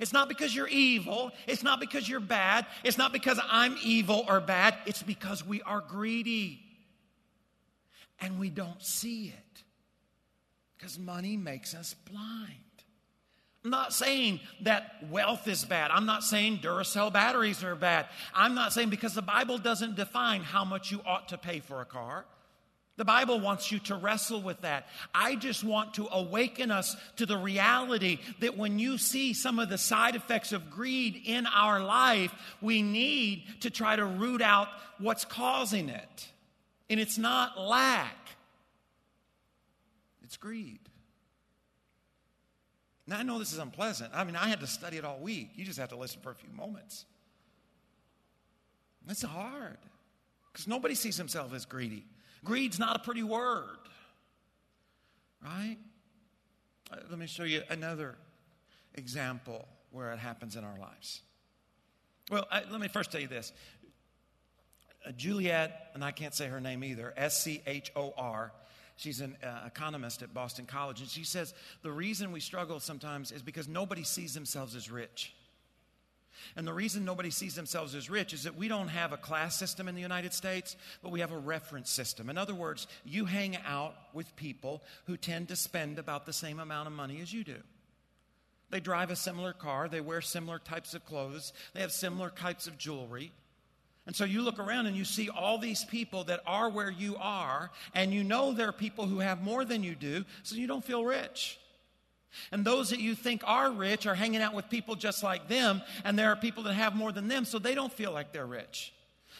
It's 0.00 0.12
not 0.12 0.28
because 0.28 0.54
you're 0.54 0.68
evil. 0.68 1.32
It's 1.46 1.62
not 1.62 1.80
because 1.80 2.08
you're 2.08 2.20
bad. 2.20 2.66
It's 2.84 2.98
not 2.98 3.12
because 3.12 3.40
I'm 3.50 3.76
evil 3.82 4.24
or 4.28 4.40
bad. 4.40 4.76
It's 4.86 5.02
because 5.02 5.44
we 5.44 5.60
are 5.62 5.80
greedy. 5.80 6.64
and 8.20 8.38
we 8.38 8.50
don't 8.50 8.82
see 8.82 9.28
it 9.28 9.62
because 10.76 10.98
money 10.98 11.36
makes 11.36 11.74
us 11.74 11.94
blind. 12.10 12.54
I'm 13.64 13.70
not 13.70 13.92
saying 13.92 14.40
that 14.62 14.92
wealth 15.10 15.48
is 15.48 15.64
bad. 15.64 15.90
I'm 15.90 16.06
not 16.06 16.22
saying 16.22 16.58
Duracell 16.58 17.12
batteries 17.12 17.62
are 17.64 17.74
bad. 17.74 18.06
I'm 18.32 18.54
not 18.54 18.72
saying 18.72 18.90
because 18.90 19.14
the 19.14 19.22
Bible 19.22 19.58
doesn't 19.58 19.96
define 19.96 20.42
how 20.42 20.64
much 20.64 20.90
you 20.90 21.00
ought 21.04 21.28
to 21.28 21.38
pay 21.38 21.60
for 21.60 21.80
a 21.80 21.84
car. 21.84 22.24
The 22.98 23.04
Bible 23.04 23.38
wants 23.38 23.70
you 23.70 23.78
to 23.78 23.94
wrestle 23.94 24.42
with 24.42 24.60
that. 24.62 24.88
I 25.14 25.36
just 25.36 25.62
want 25.62 25.94
to 25.94 26.08
awaken 26.10 26.72
us 26.72 26.96
to 27.16 27.26
the 27.26 27.38
reality 27.38 28.18
that 28.40 28.56
when 28.56 28.80
you 28.80 28.98
see 28.98 29.32
some 29.34 29.60
of 29.60 29.68
the 29.68 29.78
side 29.78 30.16
effects 30.16 30.52
of 30.52 30.68
greed 30.68 31.22
in 31.24 31.46
our 31.46 31.80
life, 31.80 32.34
we 32.60 32.82
need 32.82 33.44
to 33.60 33.70
try 33.70 33.94
to 33.94 34.04
root 34.04 34.42
out 34.42 34.66
what's 34.98 35.24
causing 35.24 35.88
it. 35.88 36.28
And 36.90 36.98
it's 36.98 37.18
not 37.18 37.58
lack, 37.58 38.16
it's 40.24 40.36
greed. 40.36 40.80
Now, 43.06 43.20
I 43.20 43.22
know 43.22 43.38
this 43.38 43.52
is 43.52 43.58
unpleasant. 43.58 44.10
I 44.12 44.24
mean, 44.24 44.34
I 44.34 44.48
had 44.48 44.58
to 44.60 44.66
study 44.66 44.96
it 44.96 45.04
all 45.04 45.20
week. 45.20 45.52
You 45.54 45.64
just 45.64 45.78
have 45.78 45.90
to 45.90 45.96
listen 45.96 46.20
for 46.20 46.30
a 46.30 46.34
few 46.34 46.50
moments. 46.50 47.06
It's 49.08 49.22
hard 49.22 49.78
because 50.52 50.66
nobody 50.66 50.96
sees 50.96 51.16
himself 51.16 51.54
as 51.54 51.64
greedy. 51.64 52.04
Greed's 52.44 52.78
not 52.78 52.96
a 52.96 52.98
pretty 53.00 53.22
word, 53.22 53.78
right? 55.44 55.76
Uh, 56.90 56.96
let 57.10 57.18
me 57.18 57.26
show 57.26 57.44
you 57.44 57.62
another 57.70 58.16
example 58.94 59.66
where 59.90 60.12
it 60.12 60.18
happens 60.18 60.56
in 60.56 60.64
our 60.64 60.78
lives. 60.78 61.22
Well, 62.30 62.46
I, 62.50 62.62
let 62.70 62.80
me 62.80 62.88
first 62.88 63.10
tell 63.10 63.20
you 63.20 63.28
this. 63.28 63.52
Uh, 65.06 65.12
Juliet, 65.12 65.90
and 65.94 66.04
I 66.04 66.12
can't 66.12 66.34
say 66.34 66.46
her 66.48 66.60
name 66.60 66.84
either, 66.84 67.14
S 67.16 67.42
C 67.42 67.62
H 67.66 67.90
O 67.96 68.12
R, 68.16 68.52
She's 68.98 69.20
an 69.20 69.36
uh, 69.44 69.60
economist 69.64 70.22
at 70.22 70.34
Boston 70.34 70.66
College, 70.66 71.00
and 71.00 71.08
she 71.08 71.22
says 71.22 71.54
the 71.82 71.92
reason 71.92 72.32
we 72.32 72.40
struggle 72.40 72.80
sometimes 72.80 73.30
is 73.30 73.42
because 73.42 73.68
nobody 73.68 74.02
sees 74.02 74.34
themselves 74.34 74.74
as 74.74 74.90
rich. 74.90 75.32
And 76.56 76.66
the 76.66 76.72
reason 76.72 77.04
nobody 77.04 77.30
sees 77.30 77.54
themselves 77.54 77.94
as 77.94 78.10
rich 78.10 78.32
is 78.32 78.44
that 78.44 78.56
we 78.56 78.68
don't 78.68 78.88
have 78.88 79.12
a 79.12 79.16
class 79.16 79.56
system 79.56 79.88
in 79.88 79.94
the 79.94 80.00
United 80.00 80.32
States, 80.32 80.76
but 81.02 81.12
we 81.12 81.20
have 81.20 81.32
a 81.32 81.38
reference 81.38 81.90
system. 81.90 82.30
In 82.30 82.38
other 82.38 82.54
words, 82.54 82.86
you 83.04 83.24
hang 83.24 83.56
out 83.66 83.94
with 84.12 84.34
people 84.36 84.82
who 85.06 85.16
tend 85.16 85.48
to 85.48 85.56
spend 85.56 85.98
about 85.98 86.26
the 86.26 86.32
same 86.32 86.58
amount 86.60 86.86
of 86.86 86.92
money 86.92 87.20
as 87.20 87.32
you 87.32 87.44
do. 87.44 87.56
They 88.70 88.80
drive 88.80 89.10
a 89.10 89.16
similar 89.16 89.52
car, 89.52 89.88
they 89.88 90.00
wear 90.00 90.20
similar 90.20 90.58
types 90.58 90.94
of 90.94 91.04
clothes, 91.06 91.52
they 91.72 91.80
have 91.80 91.92
similar 91.92 92.30
types 92.30 92.66
of 92.66 92.76
jewelry. 92.76 93.32
And 94.06 94.16
so 94.16 94.24
you 94.24 94.42
look 94.42 94.58
around 94.58 94.86
and 94.86 94.96
you 94.96 95.04
see 95.04 95.28
all 95.28 95.58
these 95.58 95.84
people 95.84 96.24
that 96.24 96.40
are 96.46 96.70
where 96.70 96.90
you 96.90 97.16
are, 97.18 97.70
and 97.94 98.12
you 98.12 98.24
know 98.24 98.52
there 98.52 98.68
are 98.68 98.72
people 98.72 99.06
who 99.06 99.18
have 99.18 99.42
more 99.42 99.64
than 99.64 99.82
you 99.82 99.94
do, 99.94 100.24
so 100.42 100.56
you 100.56 100.66
don't 100.66 100.84
feel 100.84 101.04
rich. 101.04 101.58
And 102.52 102.64
those 102.64 102.90
that 102.90 103.00
you 103.00 103.14
think 103.14 103.42
are 103.44 103.70
rich 103.70 104.06
are 104.06 104.14
hanging 104.14 104.42
out 104.42 104.54
with 104.54 104.68
people 104.68 104.94
just 104.94 105.22
like 105.22 105.48
them, 105.48 105.82
and 106.04 106.18
there 106.18 106.30
are 106.30 106.36
people 106.36 106.62
that 106.64 106.74
have 106.74 106.94
more 106.94 107.12
than 107.12 107.28
them, 107.28 107.44
so 107.44 107.58
they 107.58 107.74
don't 107.74 107.92
feel 107.92 108.12
like 108.12 108.32
they're 108.32 108.46
rich. 108.46 108.92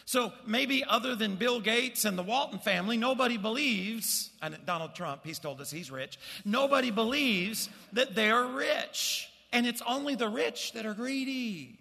So 0.04 0.32
maybe 0.46 0.84
other 0.84 1.14
than 1.14 1.36
Bill 1.36 1.60
Gates 1.60 2.04
and 2.04 2.16
the 2.16 2.22
Walton 2.22 2.58
family, 2.58 2.96
nobody 2.96 3.36
believes, 3.36 4.30
and 4.40 4.56
Donald 4.64 4.94
Trump, 4.94 5.20
he's 5.24 5.38
told 5.38 5.60
us 5.60 5.70
he's 5.70 5.90
rich, 5.90 6.18
nobody 6.44 6.90
believes 6.90 7.68
that 7.92 8.14
they're 8.14 8.46
rich. 8.46 9.28
And 9.52 9.66
it's 9.66 9.82
only 9.86 10.14
the 10.14 10.28
rich 10.28 10.72
that 10.72 10.86
are 10.86 10.94
greedy. 10.94 11.78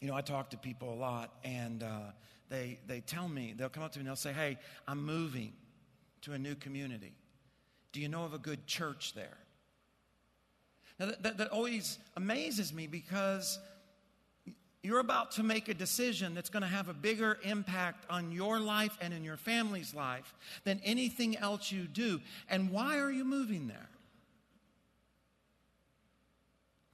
you 0.00 0.08
know, 0.08 0.14
I 0.14 0.20
talk 0.20 0.50
to 0.50 0.56
people 0.56 0.92
a 0.92 0.94
lot, 0.94 1.32
and 1.42 1.82
uh, 1.82 1.98
they, 2.48 2.78
they 2.86 3.00
tell 3.00 3.28
me, 3.28 3.54
they'll 3.56 3.68
come 3.68 3.82
up 3.82 3.92
to 3.92 3.98
me 3.98 4.02
and 4.02 4.08
they'll 4.08 4.16
say, 4.16 4.32
Hey, 4.32 4.58
I'm 4.86 5.04
moving 5.04 5.52
to 6.22 6.32
a 6.32 6.38
new 6.38 6.54
community. 6.54 7.12
Do 7.96 8.02
you 8.02 8.10
know 8.10 8.24
of 8.24 8.34
a 8.34 8.38
good 8.38 8.66
church 8.66 9.14
there? 9.14 9.38
Now, 11.00 11.06
that, 11.06 11.22
that, 11.22 11.38
that 11.38 11.48
always 11.48 11.98
amazes 12.14 12.70
me 12.70 12.86
because 12.86 13.58
you're 14.82 15.00
about 15.00 15.30
to 15.30 15.42
make 15.42 15.70
a 15.70 15.74
decision 15.74 16.34
that's 16.34 16.50
going 16.50 16.60
to 16.60 16.68
have 16.68 16.90
a 16.90 16.92
bigger 16.92 17.38
impact 17.42 18.04
on 18.10 18.32
your 18.32 18.60
life 18.60 18.98
and 19.00 19.14
in 19.14 19.24
your 19.24 19.38
family's 19.38 19.94
life 19.94 20.34
than 20.64 20.78
anything 20.84 21.38
else 21.38 21.72
you 21.72 21.84
do. 21.84 22.20
And 22.50 22.70
why 22.70 22.98
are 22.98 23.10
you 23.10 23.24
moving 23.24 23.66
there? 23.66 23.88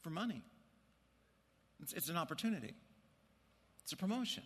For 0.03 0.11
money. 0.11 0.41
It's, 1.83 1.95
it's 1.95 2.11
an 2.11 2.17
opportunity. 2.17 2.75
It's 3.83 3.93
a 3.93 3.97
promotion. 3.97 4.45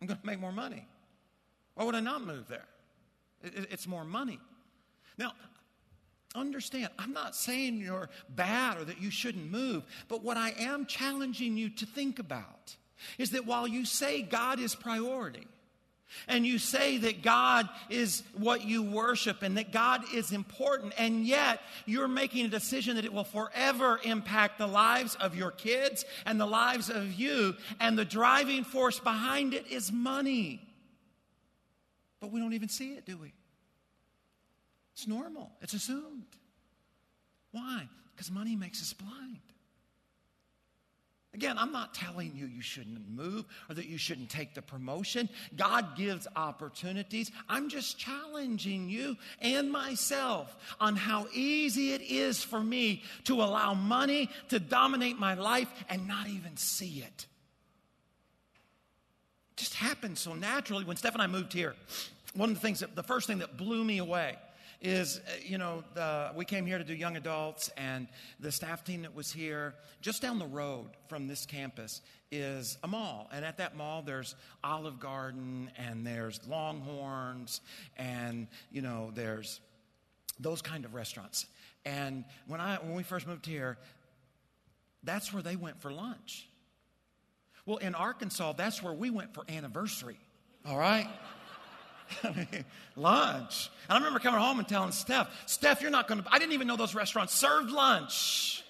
I'm 0.00 0.06
going 0.06 0.18
to 0.18 0.26
make 0.26 0.40
more 0.40 0.50
money. 0.50 0.88
Why 1.74 1.84
would 1.84 1.94
I 1.94 2.00
not 2.00 2.24
move 2.24 2.48
there? 2.48 2.68
It's 3.42 3.86
more 3.86 4.06
money. 4.06 4.40
Now, 5.18 5.32
understand, 6.34 6.88
I'm 6.98 7.12
not 7.12 7.36
saying 7.36 7.76
you're 7.78 8.08
bad 8.28 8.78
or 8.78 8.84
that 8.84 9.00
you 9.00 9.10
shouldn't 9.10 9.50
move, 9.50 9.84
but 10.08 10.22
what 10.22 10.36
I 10.36 10.54
am 10.58 10.86
challenging 10.86 11.56
you 11.56 11.70
to 11.70 11.86
think 11.86 12.18
about 12.18 12.76
is 13.18 13.30
that 13.30 13.46
while 13.46 13.68
you 13.68 13.84
say 13.84 14.22
God 14.22 14.58
is 14.58 14.74
priority, 14.74 15.46
and 16.28 16.46
you 16.46 16.58
say 16.58 16.98
that 16.98 17.22
God 17.22 17.68
is 17.90 18.22
what 18.34 18.64
you 18.64 18.82
worship 18.82 19.42
and 19.42 19.56
that 19.56 19.72
God 19.72 20.02
is 20.14 20.32
important, 20.32 20.94
and 20.96 21.26
yet 21.26 21.60
you're 21.86 22.08
making 22.08 22.46
a 22.46 22.48
decision 22.48 22.96
that 22.96 23.04
it 23.04 23.12
will 23.12 23.24
forever 23.24 23.98
impact 24.04 24.58
the 24.58 24.66
lives 24.66 25.16
of 25.16 25.34
your 25.34 25.50
kids 25.50 26.04
and 26.24 26.40
the 26.40 26.46
lives 26.46 26.88
of 26.88 27.14
you, 27.14 27.56
and 27.80 27.98
the 27.98 28.04
driving 28.04 28.64
force 28.64 29.00
behind 29.00 29.54
it 29.54 29.66
is 29.66 29.90
money. 29.90 30.60
But 32.20 32.30
we 32.30 32.40
don't 32.40 32.54
even 32.54 32.68
see 32.68 32.92
it, 32.92 33.04
do 33.04 33.16
we? 33.16 33.32
It's 34.94 35.06
normal, 35.06 35.50
it's 35.60 35.74
assumed. 35.74 36.24
Why? 37.52 37.88
Because 38.14 38.30
money 38.30 38.56
makes 38.56 38.80
us 38.80 38.92
blind. 38.92 39.40
Again, 41.34 41.58
I'm 41.58 41.72
not 41.72 41.94
telling 41.94 42.32
you 42.36 42.46
you 42.46 42.62
shouldn't 42.62 43.10
move 43.10 43.44
or 43.68 43.74
that 43.74 43.86
you 43.86 43.98
shouldn't 43.98 44.30
take 44.30 44.54
the 44.54 44.62
promotion. 44.62 45.28
God 45.56 45.96
gives 45.96 46.28
opportunities. 46.36 47.32
I'm 47.48 47.68
just 47.68 47.98
challenging 47.98 48.88
you 48.88 49.16
and 49.40 49.70
myself 49.70 50.56
on 50.80 50.94
how 50.94 51.26
easy 51.34 51.92
it 51.92 52.02
is 52.02 52.44
for 52.44 52.60
me 52.60 53.02
to 53.24 53.42
allow 53.42 53.74
money 53.74 54.30
to 54.50 54.60
dominate 54.60 55.18
my 55.18 55.34
life 55.34 55.68
and 55.88 56.06
not 56.06 56.28
even 56.28 56.56
see 56.56 57.00
it. 57.00 57.26
It 59.50 59.56
just 59.56 59.74
happened 59.74 60.18
so 60.18 60.34
naturally. 60.34 60.84
When 60.84 60.96
Steph 60.96 61.14
and 61.14 61.22
I 61.22 61.26
moved 61.26 61.52
here, 61.52 61.74
one 62.34 62.50
of 62.50 62.54
the 62.54 62.60
things 62.60 62.78
that 62.78 62.94
the 62.94 63.02
first 63.02 63.26
thing 63.26 63.38
that 63.38 63.56
blew 63.56 63.82
me 63.82 63.98
away 63.98 64.36
is, 64.80 65.18
uh, 65.18 65.32
you 65.42 65.58
know, 65.58 65.84
the, 65.94 66.30
we 66.36 66.44
came 66.44 66.66
here 66.66 66.78
to 66.78 66.84
do 66.84 66.94
young 66.94 67.16
adults, 67.16 67.70
and 67.76 68.08
the 68.40 68.52
staff 68.52 68.84
team 68.84 69.02
that 69.02 69.14
was 69.14 69.32
here, 69.32 69.74
just 70.00 70.22
down 70.22 70.38
the 70.38 70.46
road 70.46 70.86
from 71.08 71.26
this 71.26 71.46
campus, 71.46 72.00
is 72.30 72.78
a 72.82 72.88
mall. 72.88 73.28
And 73.32 73.44
at 73.44 73.58
that 73.58 73.76
mall, 73.76 74.02
there's 74.02 74.34
Olive 74.62 75.00
Garden, 75.00 75.70
and 75.76 76.06
there's 76.06 76.40
Longhorns, 76.48 77.60
and, 77.96 78.48
you 78.70 78.82
know, 78.82 79.10
there's 79.14 79.60
those 80.40 80.62
kind 80.62 80.84
of 80.84 80.94
restaurants. 80.94 81.46
And 81.84 82.24
when, 82.46 82.60
I, 82.60 82.76
when 82.76 82.94
we 82.94 83.02
first 83.02 83.26
moved 83.26 83.46
here, 83.46 83.78
that's 85.02 85.32
where 85.32 85.42
they 85.42 85.56
went 85.56 85.80
for 85.80 85.92
lunch. 85.92 86.48
Well, 87.66 87.76
in 87.76 87.94
Arkansas, 87.94 88.52
that's 88.52 88.82
where 88.82 88.92
we 88.92 89.10
went 89.10 89.34
for 89.34 89.44
anniversary. 89.48 90.18
All 90.66 90.78
right? 90.78 91.08
lunch. 92.96 93.70
And 93.88 93.96
I 93.96 93.98
remember 93.98 94.18
coming 94.18 94.40
home 94.40 94.58
and 94.58 94.68
telling 94.68 94.92
Steph, 94.92 95.28
Steph, 95.46 95.82
you're 95.82 95.90
not 95.90 96.08
going 96.08 96.22
to, 96.22 96.28
I 96.30 96.38
didn't 96.38 96.52
even 96.52 96.66
know 96.66 96.76
those 96.76 96.94
restaurants 96.94 97.34
served 97.34 97.70
lunch. 97.70 98.64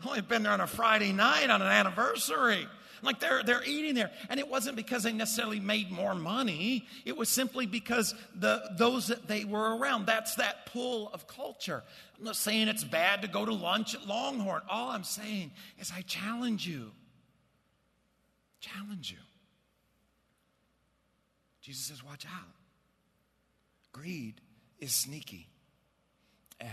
I've 0.00 0.06
only 0.08 0.20
been 0.20 0.42
there 0.42 0.52
on 0.52 0.60
a 0.60 0.66
Friday 0.66 1.12
night 1.12 1.50
on 1.50 1.62
an 1.62 1.68
anniversary. 1.68 2.66
Like 3.02 3.20
they're, 3.20 3.42
they're 3.42 3.64
eating 3.64 3.94
there. 3.94 4.10
And 4.28 4.40
it 4.40 4.48
wasn't 4.48 4.76
because 4.76 5.02
they 5.02 5.12
necessarily 5.12 5.60
made 5.60 5.90
more 5.90 6.14
money. 6.14 6.86
It 7.04 7.16
was 7.16 7.28
simply 7.28 7.66
because 7.66 8.14
the, 8.34 8.62
those 8.76 9.08
that 9.08 9.28
they 9.28 9.44
were 9.44 9.76
around. 9.76 10.06
That's 10.06 10.34
that 10.36 10.66
pull 10.66 11.10
of 11.12 11.26
culture. 11.26 11.82
I'm 12.18 12.24
not 12.24 12.36
saying 12.36 12.68
it's 12.68 12.84
bad 12.84 13.22
to 13.22 13.28
go 13.28 13.44
to 13.44 13.54
lunch 13.54 13.94
at 13.94 14.06
Longhorn. 14.06 14.62
All 14.68 14.90
I'm 14.90 15.04
saying 15.04 15.52
is 15.78 15.92
I 15.96 16.02
challenge 16.02 16.66
you. 16.66 16.90
Challenge 18.60 19.12
you. 19.12 19.27
Jesus 21.68 21.84
says, 21.84 22.02
Watch 22.02 22.24
out. 22.24 22.48
Greed 23.92 24.40
is 24.78 24.90
sneaky 24.90 25.50
and, 26.58 26.70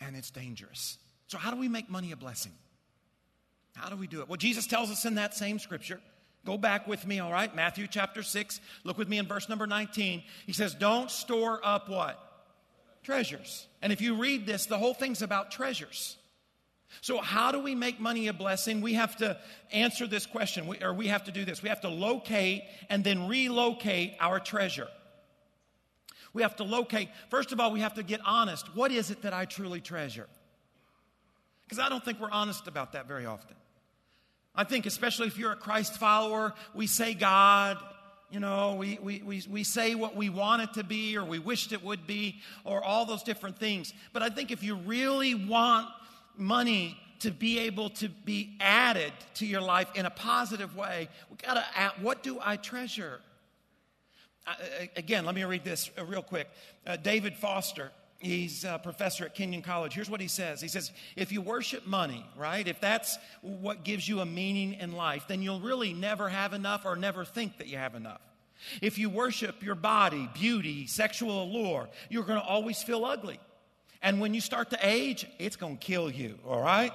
and 0.00 0.14
it's 0.14 0.30
dangerous. 0.30 0.96
So, 1.26 1.36
how 1.36 1.50
do 1.50 1.56
we 1.56 1.66
make 1.66 1.90
money 1.90 2.12
a 2.12 2.16
blessing? 2.16 2.52
How 3.74 3.88
do 3.88 3.96
we 3.96 4.06
do 4.06 4.20
it? 4.20 4.28
Well, 4.28 4.36
Jesus 4.36 4.68
tells 4.68 4.92
us 4.92 5.04
in 5.04 5.16
that 5.16 5.34
same 5.34 5.58
scripture. 5.58 6.00
Go 6.44 6.56
back 6.56 6.86
with 6.86 7.04
me, 7.04 7.18
all 7.18 7.32
right? 7.32 7.52
Matthew 7.52 7.88
chapter 7.88 8.22
6. 8.22 8.60
Look 8.84 8.96
with 8.96 9.08
me 9.08 9.18
in 9.18 9.26
verse 9.26 9.48
number 9.48 9.66
19. 9.66 10.22
He 10.46 10.52
says, 10.52 10.76
Don't 10.76 11.10
store 11.10 11.58
up 11.64 11.88
what? 11.88 12.22
Treasures. 13.02 13.66
And 13.82 13.92
if 13.92 14.00
you 14.00 14.14
read 14.14 14.46
this, 14.46 14.66
the 14.66 14.78
whole 14.78 14.94
thing's 14.94 15.20
about 15.20 15.50
treasures. 15.50 16.16
So, 17.00 17.18
how 17.18 17.52
do 17.52 17.60
we 17.60 17.74
make 17.74 18.00
money 18.00 18.28
a 18.28 18.32
blessing? 18.32 18.80
We 18.80 18.94
have 18.94 19.16
to 19.16 19.36
answer 19.72 20.06
this 20.06 20.26
question, 20.26 20.74
or 20.82 20.94
we 20.94 21.08
have 21.08 21.24
to 21.24 21.32
do 21.32 21.44
this. 21.44 21.62
We 21.62 21.68
have 21.68 21.80
to 21.82 21.88
locate 21.88 22.64
and 22.88 23.02
then 23.04 23.28
relocate 23.28 24.14
our 24.20 24.40
treasure. 24.40 24.88
We 26.32 26.42
have 26.42 26.56
to 26.56 26.64
locate, 26.64 27.08
first 27.30 27.52
of 27.52 27.60
all, 27.60 27.72
we 27.72 27.80
have 27.80 27.94
to 27.94 28.02
get 28.02 28.20
honest. 28.24 28.74
What 28.74 28.92
is 28.92 29.10
it 29.10 29.22
that 29.22 29.32
I 29.32 29.46
truly 29.46 29.80
treasure? 29.80 30.26
Because 31.64 31.78
I 31.78 31.88
don't 31.88 32.04
think 32.04 32.20
we're 32.20 32.30
honest 32.30 32.68
about 32.68 32.92
that 32.92 33.08
very 33.08 33.26
often. 33.26 33.56
I 34.54 34.64
think, 34.64 34.86
especially 34.86 35.26
if 35.26 35.38
you're 35.38 35.52
a 35.52 35.56
Christ 35.56 35.94
follower, 35.94 36.54
we 36.74 36.86
say 36.86 37.14
God, 37.14 37.78
you 38.30 38.40
know, 38.40 38.74
we, 38.74 38.98
we, 39.02 39.22
we, 39.24 39.42
we 39.48 39.64
say 39.64 39.94
what 39.94 40.16
we 40.16 40.28
want 40.28 40.62
it 40.62 40.74
to 40.74 40.84
be 40.84 41.16
or 41.16 41.24
we 41.24 41.38
wished 41.38 41.72
it 41.72 41.82
would 41.82 42.06
be 42.06 42.40
or 42.64 42.82
all 42.82 43.06
those 43.06 43.22
different 43.22 43.58
things. 43.58 43.92
But 44.12 44.22
I 44.22 44.28
think 44.28 44.50
if 44.50 44.62
you 44.62 44.76
really 44.76 45.34
want 45.34 45.88
money 46.38 46.98
to 47.20 47.30
be 47.30 47.58
able 47.60 47.90
to 47.90 48.08
be 48.08 48.56
added 48.60 49.12
to 49.34 49.46
your 49.46 49.60
life 49.60 49.88
in 49.94 50.06
a 50.06 50.10
positive 50.10 50.76
way, 50.76 51.08
we 51.30 51.36
got 51.36 51.54
to 51.54 51.64
ask, 51.78 51.94
what 51.96 52.22
do 52.22 52.38
I 52.42 52.56
treasure? 52.56 53.20
Uh, 54.46 54.54
again, 54.96 55.24
let 55.24 55.34
me 55.34 55.42
read 55.44 55.64
this 55.64 55.90
uh, 55.98 56.04
real 56.04 56.22
quick. 56.22 56.48
Uh, 56.86 56.96
David 56.96 57.34
Foster, 57.34 57.90
he's 58.18 58.64
a 58.64 58.78
professor 58.82 59.24
at 59.24 59.34
Kenyon 59.34 59.62
College. 59.62 59.94
Here's 59.94 60.10
what 60.10 60.20
he 60.20 60.28
says 60.28 60.60
He 60.60 60.68
says, 60.68 60.92
If 61.16 61.32
you 61.32 61.40
worship 61.40 61.86
money, 61.86 62.24
right, 62.36 62.66
if 62.66 62.80
that's 62.80 63.18
what 63.40 63.82
gives 63.82 64.08
you 64.08 64.20
a 64.20 64.26
meaning 64.26 64.74
in 64.74 64.92
life, 64.92 65.24
then 65.26 65.42
you'll 65.42 65.60
really 65.60 65.92
never 65.92 66.28
have 66.28 66.52
enough 66.52 66.84
or 66.84 66.96
never 66.96 67.24
think 67.24 67.58
that 67.58 67.66
you 67.66 67.78
have 67.78 67.94
enough. 67.94 68.20
If 68.80 68.98
you 68.98 69.10
worship 69.10 69.62
your 69.62 69.74
body, 69.74 70.30
beauty, 70.32 70.86
sexual 70.86 71.42
allure, 71.42 71.88
you're 72.08 72.24
going 72.24 72.40
to 72.40 72.46
always 72.46 72.82
feel 72.82 73.04
ugly. 73.04 73.38
And 74.02 74.20
when 74.20 74.34
you 74.34 74.40
start 74.40 74.70
to 74.70 74.78
age, 74.82 75.26
it's 75.38 75.56
going 75.56 75.78
to 75.78 75.84
kill 75.84 76.10
you, 76.10 76.38
all 76.46 76.60
right? 76.60 76.92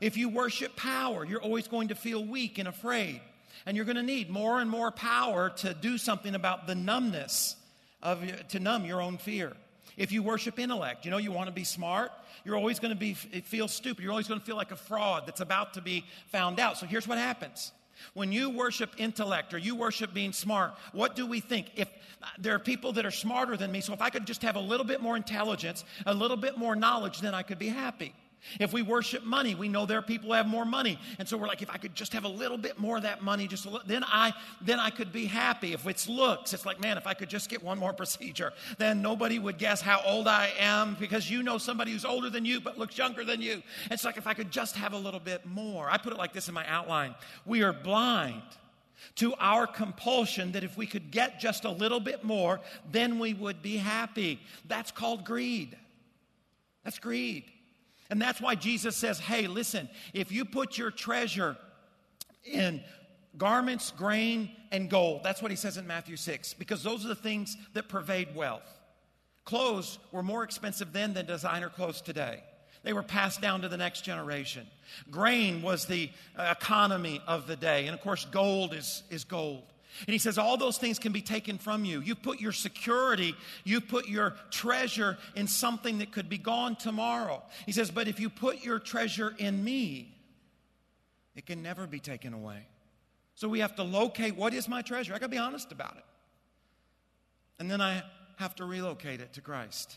If 0.00 0.16
you 0.16 0.28
worship 0.28 0.76
power, 0.76 1.24
you're 1.24 1.42
always 1.42 1.68
going 1.68 1.88
to 1.88 1.94
feel 1.94 2.24
weak 2.24 2.58
and 2.58 2.68
afraid. 2.68 3.20
And 3.66 3.76
you're 3.76 3.86
going 3.86 3.96
to 3.96 4.02
need 4.02 4.30
more 4.30 4.60
and 4.60 4.70
more 4.70 4.90
power 4.90 5.50
to 5.50 5.74
do 5.74 5.98
something 5.98 6.34
about 6.34 6.66
the 6.66 6.74
numbness 6.74 7.56
of 8.02 8.24
to 8.48 8.60
numb 8.60 8.84
your 8.84 9.02
own 9.02 9.18
fear. 9.18 9.52
If 9.96 10.12
you 10.12 10.22
worship 10.22 10.58
intellect, 10.60 11.04
you 11.04 11.10
know 11.10 11.18
you 11.18 11.32
want 11.32 11.48
to 11.48 11.52
be 11.52 11.64
smart, 11.64 12.12
you're 12.44 12.56
always 12.56 12.78
going 12.78 12.92
to 12.92 12.98
be 12.98 13.14
feel 13.14 13.66
stupid. 13.66 14.02
You're 14.02 14.12
always 14.12 14.28
going 14.28 14.38
to 14.38 14.46
feel 14.46 14.56
like 14.56 14.70
a 14.70 14.76
fraud 14.76 15.24
that's 15.26 15.40
about 15.40 15.74
to 15.74 15.82
be 15.82 16.04
found 16.28 16.60
out. 16.60 16.78
So 16.78 16.86
here's 16.86 17.08
what 17.08 17.18
happens. 17.18 17.72
When 18.14 18.30
you 18.30 18.50
worship 18.50 18.92
intellect 18.98 19.52
or 19.54 19.58
you 19.58 19.74
worship 19.74 20.14
being 20.14 20.32
smart, 20.32 20.74
what 20.92 21.16
do 21.16 21.26
we 21.26 21.40
think? 21.40 21.72
If 21.74 21.88
there 22.38 22.54
are 22.54 22.58
people 22.58 22.92
that 22.92 23.06
are 23.06 23.10
smarter 23.10 23.56
than 23.56 23.70
me, 23.70 23.80
so 23.80 23.92
if 23.92 24.00
I 24.00 24.10
could 24.10 24.26
just 24.26 24.42
have 24.42 24.56
a 24.56 24.60
little 24.60 24.86
bit 24.86 25.00
more 25.00 25.16
intelligence, 25.16 25.84
a 26.06 26.14
little 26.14 26.36
bit 26.36 26.58
more 26.58 26.74
knowledge, 26.74 27.20
then 27.20 27.34
I 27.34 27.42
could 27.42 27.58
be 27.58 27.68
happy. 27.68 28.14
If 28.60 28.72
we 28.72 28.82
worship 28.82 29.24
money, 29.24 29.54
we 29.54 29.68
know 29.68 29.86
there 29.86 29.98
are 29.98 30.02
people 30.02 30.28
who 30.28 30.34
have 30.34 30.46
more 30.46 30.64
money. 30.64 30.98
And 31.18 31.28
so 31.28 31.36
we're 31.36 31.48
like, 31.48 31.62
if 31.62 31.70
I 31.70 31.76
could 31.76 31.94
just 31.94 32.12
have 32.12 32.24
a 32.24 32.28
little 32.28 32.56
bit 32.56 32.78
more 32.78 32.96
of 32.96 33.02
that 33.02 33.22
money, 33.22 33.48
just 33.48 33.64
little, 33.66 33.80
then 33.86 34.04
I 34.04 34.32
then 34.60 34.78
I 34.78 34.90
could 34.90 35.12
be 35.12 35.26
happy. 35.26 35.72
If 35.72 35.86
it's 35.86 36.08
looks, 36.08 36.54
it's 36.54 36.64
like, 36.64 36.80
man, 36.80 36.96
if 36.96 37.06
I 37.06 37.14
could 37.14 37.28
just 37.28 37.50
get 37.50 37.62
one 37.62 37.78
more 37.78 37.92
procedure, 38.02 38.52
then 38.78 39.02
nobody 39.02 39.38
would 39.38 39.58
guess 39.58 39.80
how 39.80 40.00
old 40.04 40.28
I 40.28 40.52
am 40.58 40.96
because 40.98 41.30
you 41.30 41.42
know 41.42 41.58
somebody 41.58 41.92
who's 41.92 42.04
older 42.04 42.30
than 42.30 42.44
you 42.44 42.60
but 42.60 42.78
looks 42.78 42.96
younger 42.96 43.24
than 43.24 43.42
you. 43.42 43.62
It's 43.90 44.04
like 44.04 44.16
if 44.16 44.26
I 44.26 44.34
could 44.34 44.50
just 44.50 44.76
have 44.76 44.92
a 44.92 44.98
little 44.98 45.20
bit 45.20 45.44
more. 45.44 45.90
I 45.90 45.98
put 45.98 46.12
it 46.12 46.18
like 46.18 46.32
this 46.32 46.48
in 46.48 46.54
my 46.54 46.66
outline. 46.66 47.14
We 47.44 47.62
are 47.62 47.72
blind 47.72 48.42
to 49.16 49.34
our 49.34 49.66
compulsion 49.66 50.52
that 50.52 50.64
if 50.64 50.76
we 50.76 50.86
could 50.86 51.10
get 51.10 51.40
just 51.40 51.64
a 51.64 51.70
little 51.70 52.00
bit 52.00 52.24
more, 52.24 52.60
then 52.90 53.18
we 53.18 53.34
would 53.34 53.62
be 53.62 53.76
happy. 53.76 54.40
That's 54.66 54.90
called 54.90 55.24
greed. 55.24 55.76
That's 56.84 56.98
greed. 56.98 57.44
And 58.10 58.20
that's 58.20 58.40
why 58.40 58.54
Jesus 58.54 58.96
says, 58.96 59.18
hey, 59.18 59.46
listen, 59.46 59.88
if 60.14 60.32
you 60.32 60.44
put 60.44 60.78
your 60.78 60.90
treasure 60.90 61.56
in 62.44 62.82
garments, 63.36 63.92
grain, 63.96 64.50
and 64.72 64.88
gold, 64.88 65.22
that's 65.22 65.42
what 65.42 65.50
he 65.50 65.56
says 65.56 65.76
in 65.76 65.86
Matthew 65.86 66.16
6, 66.16 66.54
because 66.54 66.82
those 66.82 67.04
are 67.04 67.08
the 67.08 67.14
things 67.14 67.56
that 67.74 67.88
pervade 67.88 68.34
wealth. 68.34 68.80
Clothes 69.44 69.98
were 70.12 70.22
more 70.22 70.42
expensive 70.42 70.92
then 70.92 71.14
than 71.14 71.26
designer 71.26 71.68
clothes 71.68 72.00
today. 72.00 72.42
They 72.82 72.92
were 72.92 73.02
passed 73.02 73.40
down 73.40 73.62
to 73.62 73.68
the 73.68 73.76
next 73.76 74.02
generation. 74.02 74.66
Grain 75.10 75.62
was 75.62 75.86
the 75.86 76.10
uh, 76.36 76.54
economy 76.58 77.20
of 77.26 77.46
the 77.46 77.56
day. 77.56 77.86
And 77.86 77.94
of 77.94 78.00
course, 78.00 78.24
gold 78.24 78.74
is, 78.74 79.02
is 79.10 79.24
gold. 79.24 79.64
And 80.06 80.12
he 80.12 80.18
says, 80.18 80.38
All 80.38 80.56
those 80.56 80.78
things 80.78 80.98
can 80.98 81.12
be 81.12 81.22
taken 81.22 81.58
from 81.58 81.84
you. 81.84 82.00
You 82.00 82.14
put 82.14 82.40
your 82.40 82.52
security, 82.52 83.34
you 83.64 83.80
put 83.80 84.08
your 84.08 84.36
treasure 84.50 85.18
in 85.34 85.46
something 85.46 85.98
that 85.98 86.12
could 86.12 86.28
be 86.28 86.38
gone 86.38 86.76
tomorrow. 86.76 87.42
He 87.66 87.72
says, 87.72 87.90
But 87.90 88.08
if 88.08 88.20
you 88.20 88.30
put 88.30 88.64
your 88.64 88.78
treasure 88.78 89.34
in 89.38 89.62
me, 89.64 90.14
it 91.34 91.46
can 91.46 91.62
never 91.62 91.86
be 91.86 92.00
taken 92.00 92.32
away. 92.32 92.66
So 93.34 93.48
we 93.48 93.60
have 93.60 93.76
to 93.76 93.84
locate 93.84 94.36
what 94.36 94.52
is 94.52 94.68
my 94.68 94.82
treasure. 94.82 95.14
I 95.14 95.18
got 95.18 95.26
to 95.26 95.30
be 95.30 95.38
honest 95.38 95.72
about 95.72 95.96
it. 95.96 96.04
And 97.58 97.70
then 97.70 97.80
I 97.80 98.02
have 98.36 98.54
to 98.56 98.64
relocate 98.64 99.20
it 99.20 99.32
to 99.34 99.40
Christ. 99.40 99.96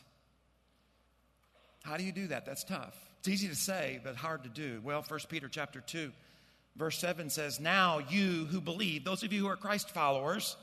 How 1.84 1.98
do 1.98 2.04
you 2.04 2.12
do 2.12 2.28
that? 2.28 2.46
That's 2.46 2.64
tough. 2.64 2.96
It's 3.20 3.28
easy 3.28 3.48
to 3.48 3.56
say, 3.56 4.00
but 4.04 4.16
hard 4.16 4.44
to 4.44 4.50
do. 4.50 4.82
Well, 4.84 5.04
1 5.08 5.20
Peter 5.30 5.48
chapter 5.48 5.82
2 5.82 6.12
Verse 6.76 6.98
7 7.00 7.30
says, 7.30 7.60
Now 7.60 8.00
you 8.00 8.46
who 8.46 8.62
believe, 8.62 9.04
those 9.04 9.24
of 9.24 9.34
you 9.34 9.42
who 9.42 9.48
are 9.48 9.58
Christ 9.58 9.90
followers, 9.90 10.56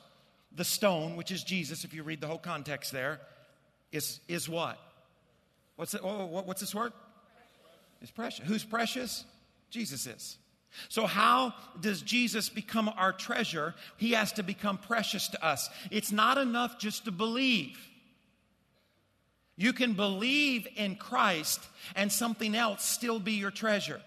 the 0.54 0.64
stone, 0.64 1.16
which 1.16 1.30
is 1.30 1.44
Jesus, 1.44 1.84
if 1.84 1.92
you 1.92 2.02
read 2.02 2.20
the 2.20 2.26
whole 2.26 2.38
context 2.38 2.92
there, 2.92 3.20
is, 3.92 4.20
is 4.28 4.48
what? 4.48 4.78
What's, 5.76 5.94
it, 5.94 6.00
oh, 6.02 6.26
what's 6.26 6.60
this 6.60 6.74
word? 6.74 6.92
It's 8.00 8.10
precious. 8.10 8.46
Who's 8.46 8.64
precious? 8.64 9.24
Jesus 9.70 10.06
is. 10.06 10.38
So, 10.88 11.06
how 11.06 11.54
does 11.80 12.02
Jesus 12.02 12.48
become 12.48 12.90
our 12.96 13.12
treasure? 13.12 13.74
He 13.96 14.12
has 14.12 14.32
to 14.34 14.42
become 14.42 14.76
precious 14.76 15.28
to 15.28 15.44
us. 15.44 15.68
It's 15.90 16.12
not 16.12 16.36
enough 16.36 16.78
just 16.78 17.06
to 17.06 17.10
believe. 17.10 17.78
You 19.58 19.72
can 19.72 19.94
believe 19.94 20.68
in 20.76 20.94
Christ 20.94 21.60
and 21.96 22.10
something 22.10 22.54
else 22.54 22.84
still 22.84 23.18
be 23.18 23.32
your 23.32 23.50
treasure. 23.50 24.00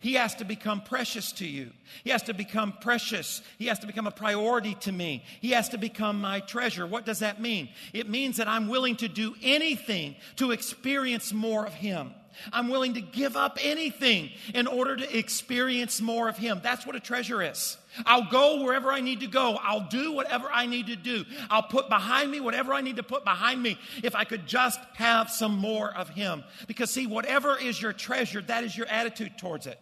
He 0.00 0.14
has 0.14 0.34
to 0.36 0.46
become 0.46 0.80
precious 0.80 1.32
to 1.32 1.46
you. 1.46 1.70
He 2.02 2.10
has 2.10 2.22
to 2.22 2.32
become 2.32 2.72
precious. 2.80 3.42
He 3.58 3.66
has 3.66 3.78
to 3.80 3.86
become 3.86 4.06
a 4.06 4.10
priority 4.10 4.74
to 4.76 4.90
me. 4.90 5.22
He 5.42 5.50
has 5.50 5.68
to 5.68 5.78
become 5.78 6.18
my 6.18 6.40
treasure. 6.40 6.86
What 6.86 7.04
does 7.04 7.18
that 7.18 7.42
mean? 7.42 7.68
It 7.92 8.08
means 8.08 8.38
that 8.38 8.48
I'm 8.48 8.68
willing 8.68 8.96
to 8.96 9.08
do 9.08 9.34
anything 9.42 10.16
to 10.36 10.52
experience 10.52 11.34
more 11.34 11.66
of 11.66 11.74
Him. 11.74 12.14
I'm 12.52 12.68
willing 12.68 12.94
to 12.94 13.00
give 13.00 13.36
up 13.36 13.58
anything 13.62 14.30
in 14.54 14.66
order 14.66 14.96
to 14.96 15.18
experience 15.18 16.00
more 16.00 16.28
of 16.28 16.36
Him. 16.36 16.60
That's 16.62 16.86
what 16.86 16.96
a 16.96 17.00
treasure 17.00 17.42
is. 17.42 17.76
I'll 18.06 18.28
go 18.28 18.64
wherever 18.64 18.90
I 18.90 19.00
need 19.00 19.20
to 19.20 19.26
go. 19.26 19.58
I'll 19.62 19.88
do 19.88 20.12
whatever 20.12 20.48
I 20.50 20.66
need 20.66 20.88
to 20.88 20.96
do. 20.96 21.24
I'll 21.48 21.62
put 21.62 21.88
behind 21.88 22.30
me 22.30 22.40
whatever 22.40 22.72
I 22.72 22.80
need 22.80 22.96
to 22.96 23.02
put 23.02 23.24
behind 23.24 23.62
me 23.62 23.78
if 24.02 24.14
I 24.14 24.24
could 24.24 24.46
just 24.46 24.80
have 24.94 25.30
some 25.30 25.56
more 25.56 25.94
of 25.94 26.08
Him. 26.08 26.44
Because, 26.66 26.90
see, 26.90 27.06
whatever 27.06 27.56
is 27.58 27.80
your 27.80 27.92
treasure, 27.92 28.42
that 28.42 28.64
is 28.64 28.76
your 28.76 28.86
attitude 28.86 29.38
towards 29.38 29.66
it. 29.66 29.78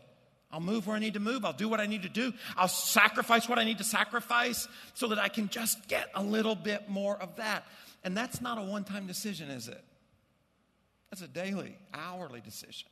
I'll 0.53 0.61
move 0.61 0.87
where 0.87 0.97
I 0.97 0.99
need 0.99 1.15
to 1.15 1.21
move. 1.21 1.47
I'll 1.47 1.55
do 1.55 1.69
what 1.69 1.81
I 1.81 1.87
need 1.87 2.03
to 2.03 2.11
do. 2.11 2.35
I'll 2.57 2.69
sacrifice 2.69 3.49
what 3.49 3.59
I 3.59 3.65
need 3.65 3.79
to 3.79 3.85
sacrifice 3.85 4.69
so 4.93 5.09
that 5.09 5.19
I 5.19 5.29
can 5.29 5.49
just 5.49 5.89
get 5.89 6.11
a 6.15 6.23
little 6.23 6.55
bit 6.55 6.91
more 6.91 7.17
of 7.17 7.37
that. 7.37 7.65
And 8.05 8.15
that's 8.15 8.43
not 8.43 8.59
a 8.59 8.63
one 8.63 8.85
time 8.85 9.07
decision, 9.07 9.49
is 9.49 9.69
it? 9.69 9.83
That's 11.13 11.21
a 11.21 11.29
daily, 11.29 11.77
hourly 11.93 12.41
decision. 12.41 12.89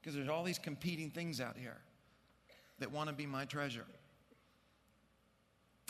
Because 0.00 0.14
there's 0.14 0.30
all 0.30 0.42
these 0.42 0.58
competing 0.58 1.10
things 1.10 1.38
out 1.38 1.54
here 1.58 1.76
that 2.78 2.90
want 2.90 3.10
to 3.10 3.14
be 3.14 3.26
my 3.26 3.44
treasure. 3.44 3.84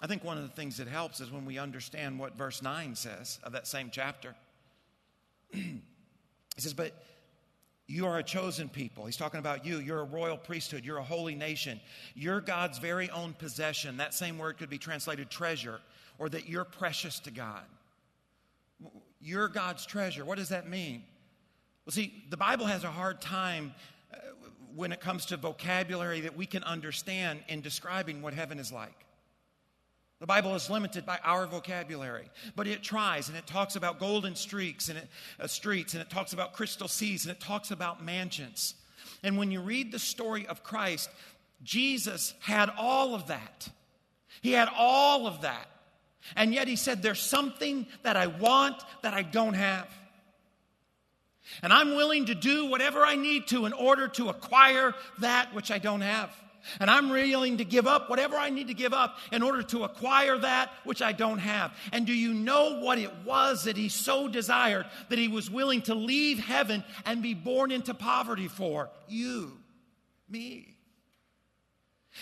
I 0.02 0.08
think 0.08 0.24
one 0.24 0.38
of 0.38 0.42
the 0.42 0.50
things 0.56 0.78
that 0.78 0.88
helps 0.88 1.20
is 1.20 1.30
when 1.30 1.44
we 1.44 1.56
understand 1.56 2.18
what 2.18 2.36
verse 2.36 2.62
9 2.62 2.96
says 2.96 3.38
of 3.44 3.52
that 3.52 3.68
same 3.68 3.90
chapter. 3.92 4.34
he 5.52 5.80
says, 6.58 6.74
But 6.74 7.00
you 7.86 8.06
are 8.06 8.18
a 8.18 8.24
chosen 8.24 8.68
people. 8.68 9.06
He's 9.06 9.16
talking 9.16 9.38
about 9.38 9.64
you. 9.64 9.78
You're 9.78 10.00
a 10.00 10.04
royal 10.04 10.36
priesthood. 10.36 10.84
You're 10.84 10.98
a 10.98 11.04
holy 11.04 11.36
nation. 11.36 11.78
You're 12.16 12.40
God's 12.40 12.80
very 12.80 13.08
own 13.10 13.34
possession. 13.34 13.98
That 13.98 14.14
same 14.14 14.36
word 14.36 14.58
could 14.58 14.68
be 14.68 14.78
translated 14.78 15.30
treasure, 15.30 15.78
or 16.18 16.28
that 16.28 16.48
you're 16.48 16.64
precious 16.64 17.20
to 17.20 17.30
God. 17.30 17.62
You're 19.20 19.46
God's 19.46 19.86
treasure. 19.86 20.24
What 20.24 20.38
does 20.38 20.48
that 20.48 20.68
mean? 20.68 21.04
Well, 21.86 21.92
see, 21.92 22.24
the 22.30 22.36
Bible 22.36 22.66
has 22.66 22.82
a 22.82 22.90
hard 22.90 23.20
time 23.20 23.72
uh, 24.12 24.16
when 24.74 24.90
it 24.90 25.00
comes 25.00 25.26
to 25.26 25.36
vocabulary 25.36 26.22
that 26.22 26.36
we 26.36 26.44
can 26.44 26.64
understand 26.64 27.40
in 27.48 27.60
describing 27.60 28.22
what 28.22 28.34
heaven 28.34 28.58
is 28.58 28.72
like. 28.72 29.06
The 30.18 30.26
Bible 30.26 30.56
is 30.56 30.68
limited 30.68 31.06
by 31.06 31.20
our 31.22 31.46
vocabulary, 31.46 32.28
but 32.56 32.66
it 32.66 32.82
tries 32.82 33.28
and 33.28 33.38
it 33.38 33.46
talks 33.46 33.76
about 33.76 34.00
golden 34.00 34.34
streaks 34.34 34.88
and 34.88 34.98
it, 34.98 35.08
uh, 35.38 35.46
streets 35.46 35.92
and 35.94 36.02
it 36.02 36.10
talks 36.10 36.32
about 36.32 36.54
crystal 36.54 36.88
seas 36.88 37.24
and 37.24 37.36
it 37.36 37.40
talks 37.40 37.70
about 37.70 38.02
mansions. 38.02 38.74
And 39.22 39.38
when 39.38 39.52
you 39.52 39.60
read 39.60 39.92
the 39.92 39.98
story 40.00 40.44
of 40.46 40.64
Christ, 40.64 41.08
Jesus 41.62 42.34
had 42.40 42.68
all 42.76 43.14
of 43.14 43.28
that. 43.28 43.68
He 44.40 44.52
had 44.52 44.68
all 44.76 45.28
of 45.28 45.42
that. 45.42 45.68
And 46.34 46.52
yet 46.52 46.66
he 46.66 46.74
said, 46.74 47.02
There's 47.02 47.20
something 47.20 47.86
that 48.02 48.16
I 48.16 48.26
want 48.26 48.82
that 49.02 49.14
I 49.14 49.22
don't 49.22 49.54
have. 49.54 49.86
And 51.62 51.72
I'm 51.72 51.96
willing 51.96 52.26
to 52.26 52.34
do 52.34 52.66
whatever 52.66 53.04
I 53.04 53.16
need 53.16 53.48
to 53.48 53.66
in 53.66 53.72
order 53.72 54.08
to 54.08 54.28
acquire 54.28 54.94
that 55.18 55.54
which 55.54 55.70
I 55.70 55.78
don't 55.78 56.00
have. 56.00 56.30
And 56.80 56.90
I'm 56.90 57.10
willing 57.10 57.58
to 57.58 57.64
give 57.64 57.86
up 57.86 58.10
whatever 58.10 58.36
I 58.36 58.50
need 58.50 58.68
to 58.68 58.74
give 58.74 58.92
up 58.92 59.18
in 59.32 59.42
order 59.42 59.62
to 59.62 59.84
acquire 59.84 60.38
that 60.38 60.70
which 60.84 61.02
I 61.02 61.12
don't 61.12 61.38
have. 61.38 61.72
And 61.92 62.06
do 62.06 62.12
you 62.12 62.34
know 62.34 62.80
what 62.80 62.98
it 62.98 63.12
was 63.24 63.64
that 63.64 63.76
he 63.76 63.88
so 63.88 64.28
desired 64.28 64.86
that 65.08 65.18
he 65.18 65.28
was 65.28 65.50
willing 65.50 65.82
to 65.82 65.94
leave 65.94 66.38
heaven 66.38 66.84
and 67.04 67.22
be 67.22 67.34
born 67.34 67.70
into 67.70 67.94
poverty 67.94 68.48
for? 68.48 68.90
You, 69.08 69.52
me. 70.28 70.75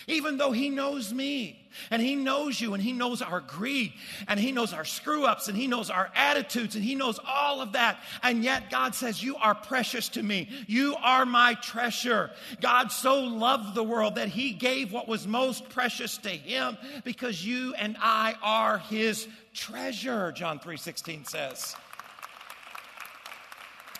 Even 0.07 0.37
though 0.37 0.51
he 0.51 0.69
knows 0.69 1.13
me 1.13 1.67
and 1.89 2.01
he 2.01 2.15
knows 2.15 2.59
you 2.59 2.73
and 2.73 2.83
he 2.83 2.93
knows 2.93 3.21
our 3.21 3.39
greed 3.39 3.93
and 4.27 4.39
he 4.39 4.51
knows 4.51 4.71
our 4.71 4.85
screw 4.85 5.25
ups 5.25 5.47
and 5.47 5.57
he 5.57 5.67
knows 5.67 5.89
our 5.89 6.11
attitudes 6.15 6.75
and 6.75 6.83
he 6.83 6.95
knows 6.95 7.19
all 7.25 7.61
of 7.61 7.73
that. 7.73 7.99
And 8.21 8.43
yet 8.43 8.69
God 8.69 8.93
says, 8.93 9.23
You 9.23 9.35
are 9.37 9.55
precious 9.55 10.09
to 10.09 10.23
me. 10.23 10.49
You 10.67 10.95
are 11.01 11.25
my 11.25 11.55
treasure. 11.55 12.31
God 12.61 12.91
so 12.91 13.21
loved 13.21 13.73
the 13.73 13.83
world 13.83 14.15
that 14.15 14.29
he 14.29 14.51
gave 14.51 14.91
what 14.91 15.07
was 15.07 15.25
most 15.25 15.69
precious 15.69 16.17
to 16.19 16.29
him 16.29 16.77
because 17.03 17.45
you 17.45 17.73
and 17.75 17.97
I 17.99 18.35
are 18.43 18.77
his 18.77 19.27
treasure, 19.53 20.31
John 20.31 20.59
3 20.59 20.77
16 20.77 21.25
says. 21.25 21.75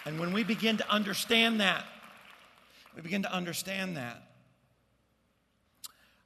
And 0.05 0.19
when 0.19 0.33
we 0.33 0.43
begin 0.43 0.77
to 0.77 0.89
understand 0.91 1.61
that, 1.61 1.83
we 2.95 3.01
begin 3.01 3.23
to 3.23 3.33
understand 3.33 3.97
that 3.97 4.24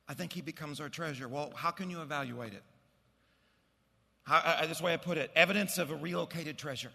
I 0.10 0.16
think 0.16 0.34
he 0.34 0.42
becomes 0.42 0.82
our 0.82 0.90
treasure. 0.90 1.28
Well, 1.28 1.54
how 1.56 1.70
can 1.70 1.92
you 1.92 2.02
evaluate 2.02 2.54
it? 2.54 2.64
How, 4.24 4.38
uh, 4.38 4.66
this 4.66 4.82
way 4.82 4.94
I 4.94 4.98
put 4.98 5.20
it 5.20 5.32
evidence 5.36 5.78
of 5.78 5.92
a 5.92 5.96
relocated 5.96 6.58
treasure. 6.58 6.92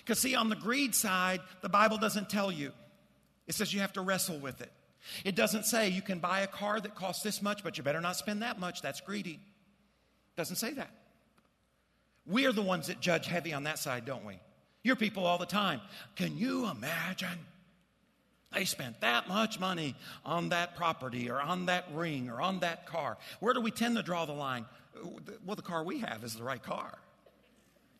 Because, 0.00 0.18
see, 0.18 0.34
on 0.34 0.48
the 0.48 0.56
greed 0.56 0.94
side, 0.94 1.40
the 1.60 1.68
Bible 1.68 1.98
doesn't 1.98 2.30
tell 2.30 2.50
you. 2.50 2.72
It 3.46 3.54
says 3.54 3.74
you 3.74 3.80
have 3.80 3.92
to 3.94 4.00
wrestle 4.00 4.38
with 4.38 4.62
it. 4.62 4.72
It 5.24 5.34
doesn't 5.34 5.64
say 5.64 5.88
you 5.88 6.00
can 6.00 6.20
buy 6.20 6.40
a 6.40 6.46
car 6.46 6.80
that 6.80 6.94
costs 6.94 7.22
this 7.22 7.42
much, 7.42 7.62
but 7.62 7.76
you 7.76 7.84
better 7.84 8.00
not 8.00 8.16
spend 8.16 8.42
that 8.42 8.58
much. 8.58 8.80
That's 8.80 9.00
greedy. 9.00 9.32
It 9.32 10.36
doesn't 10.36 10.56
say 10.56 10.72
that. 10.74 10.90
We 12.24 12.46
are 12.46 12.52
the 12.52 12.62
ones 12.62 12.86
that 12.86 13.00
judge 13.00 13.26
heavy 13.26 13.52
on 13.52 13.64
that 13.64 13.78
side, 13.78 14.06
don't 14.06 14.24
we? 14.24 14.38
Your 14.84 14.96
people 14.96 15.26
all 15.26 15.38
the 15.38 15.46
time. 15.46 15.80
Can 16.16 16.38
you 16.38 16.68
imagine 16.68 17.38
they 18.54 18.64
spent 18.64 19.00
that 19.00 19.28
much 19.28 19.58
money 19.58 19.94
on 20.24 20.50
that 20.50 20.76
property 20.76 21.30
or 21.30 21.40
on 21.40 21.66
that 21.66 21.86
ring 21.94 22.28
or 22.28 22.40
on 22.40 22.60
that 22.60 22.86
car. 22.86 23.16
Where 23.40 23.54
do 23.54 23.60
we 23.60 23.70
tend 23.70 23.96
to 23.96 24.02
draw 24.02 24.24
the 24.26 24.32
line? 24.32 24.66
Well, 25.44 25.56
the 25.56 25.62
car 25.62 25.84
we 25.84 25.98
have 26.00 26.22
is 26.22 26.34
the 26.34 26.42
right 26.42 26.62
car. 26.62 26.98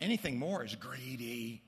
Anything 0.01 0.39
more 0.39 0.65
is 0.65 0.75
greedy. 0.75 1.63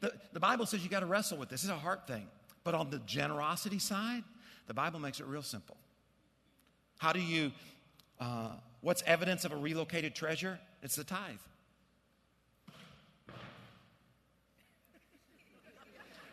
The, 0.00 0.12
the 0.32 0.40
Bible 0.40 0.66
says 0.66 0.82
you 0.82 0.90
got 0.90 1.00
to 1.00 1.06
wrestle 1.06 1.38
with 1.38 1.48
this. 1.48 1.62
It's 1.62 1.72
a 1.72 1.76
heart 1.76 2.06
thing. 2.06 2.26
But 2.64 2.74
on 2.74 2.90
the 2.90 2.98
generosity 3.00 3.78
side, 3.78 4.24
the 4.66 4.74
Bible 4.74 4.98
makes 4.98 5.20
it 5.20 5.26
real 5.26 5.42
simple. 5.42 5.76
How 6.98 7.12
do 7.12 7.20
you, 7.20 7.52
uh, 8.18 8.52
what's 8.80 9.02
evidence 9.06 9.44
of 9.44 9.52
a 9.52 9.56
relocated 9.56 10.14
treasure? 10.14 10.58
It's 10.82 10.96
the 10.96 11.04
tithe. 11.04 11.36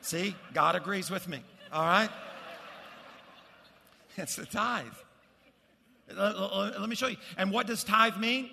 See, 0.02 0.36
God 0.54 0.76
agrees 0.76 1.10
with 1.10 1.30
me. 1.30 1.42
All 1.74 1.84
right? 1.84 2.10
It's 4.16 4.36
the 4.36 4.46
tithe. 4.46 4.86
Let 6.16 6.88
me 6.88 6.96
show 6.96 7.08
you. 7.08 7.18
And 7.36 7.52
what 7.52 7.66
does 7.66 7.84
tithe 7.84 8.18
mean? 8.18 8.52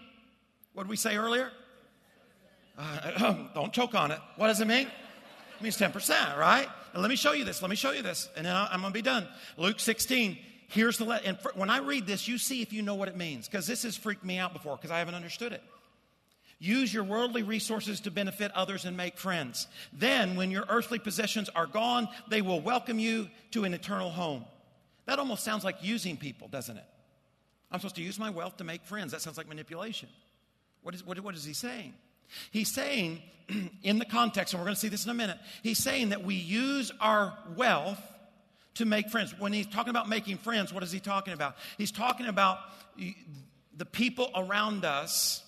What 0.72 0.84
did 0.84 0.88
we 0.88 0.96
say 0.96 1.16
earlier? 1.16 1.52
Uh, 2.78 3.34
don't 3.54 3.70
choke 3.70 3.94
on 3.94 4.10
it. 4.10 4.18
What 4.36 4.46
does 4.46 4.62
it 4.62 4.66
mean? 4.66 4.86
It 4.86 5.62
means 5.62 5.76
10%, 5.76 6.38
right? 6.38 6.66
Now, 6.94 7.00
let 7.00 7.10
me 7.10 7.16
show 7.16 7.32
you 7.32 7.44
this. 7.44 7.60
Let 7.60 7.70
me 7.70 7.76
show 7.76 7.90
you 7.90 8.00
this. 8.00 8.30
And 8.38 8.46
then 8.46 8.56
I'm 8.56 8.80
going 8.80 8.90
to 8.92 8.98
be 8.98 9.02
done. 9.02 9.28
Luke 9.58 9.80
16. 9.80 10.38
Here's 10.68 10.96
the, 10.96 11.04
le- 11.04 11.20
and 11.22 11.36
when 11.54 11.68
I 11.68 11.78
read 11.78 12.06
this, 12.06 12.26
you 12.26 12.38
see 12.38 12.62
if 12.62 12.72
you 12.72 12.80
know 12.80 12.94
what 12.94 13.08
it 13.08 13.16
means. 13.16 13.48
Because 13.48 13.66
this 13.66 13.82
has 13.82 13.98
freaked 13.98 14.24
me 14.24 14.38
out 14.38 14.54
before 14.54 14.76
because 14.76 14.90
I 14.90 14.98
haven't 14.98 15.14
understood 15.14 15.52
it. 15.52 15.62
Use 16.62 16.92
your 16.92 17.04
worldly 17.04 17.42
resources 17.42 18.00
to 18.00 18.10
benefit 18.10 18.52
others 18.54 18.84
and 18.84 18.94
make 18.94 19.16
friends. 19.16 19.66
Then, 19.94 20.36
when 20.36 20.50
your 20.50 20.66
earthly 20.68 20.98
possessions 20.98 21.48
are 21.48 21.66
gone, 21.66 22.06
they 22.28 22.42
will 22.42 22.60
welcome 22.60 22.98
you 22.98 23.28
to 23.52 23.64
an 23.64 23.72
eternal 23.72 24.10
home. 24.10 24.44
That 25.06 25.18
almost 25.18 25.42
sounds 25.42 25.64
like 25.64 25.76
using 25.80 26.18
people, 26.18 26.48
doesn't 26.48 26.76
it? 26.76 26.84
I'm 27.72 27.80
supposed 27.80 27.96
to 27.96 28.02
use 28.02 28.18
my 28.18 28.28
wealth 28.28 28.58
to 28.58 28.64
make 28.64 28.84
friends. 28.84 29.12
That 29.12 29.22
sounds 29.22 29.38
like 29.38 29.48
manipulation. 29.48 30.10
What 30.82 30.94
is, 30.94 31.04
what, 31.04 31.18
what 31.20 31.34
is 31.34 31.44
he 31.44 31.54
saying? 31.54 31.94
He's 32.50 32.70
saying, 32.70 33.22
in 33.82 33.98
the 33.98 34.04
context, 34.04 34.52
and 34.52 34.60
we're 34.60 34.66
going 34.66 34.74
to 34.74 34.80
see 34.80 34.88
this 34.88 35.06
in 35.06 35.10
a 35.10 35.14
minute, 35.14 35.38
he's 35.62 35.78
saying 35.78 36.10
that 36.10 36.24
we 36.24 36.34
use 36.34 36.92
our 37.00 37.32
wealth 37.56 38.00
to 38.74 38.84
make 38.84 39.08
friends. 39.08 39.34
When 39.38 39.54
he's 39.54 39.66
talking 39.66 39.90
about 39.90 40.10
making 40.10 40.36
friends, 40.36 40.74
what 40.74 40.82
is 40.82 40.92
he 40.92 41.00
talking 41.00 41.32
about? 41.32 41.56
He's 41.78 41.90
talking 41.90 42.26
about 42.26 42.58
the 43.76 43.86
people 43.86 44.30
around 44.34 44.84
us 44.84 45.42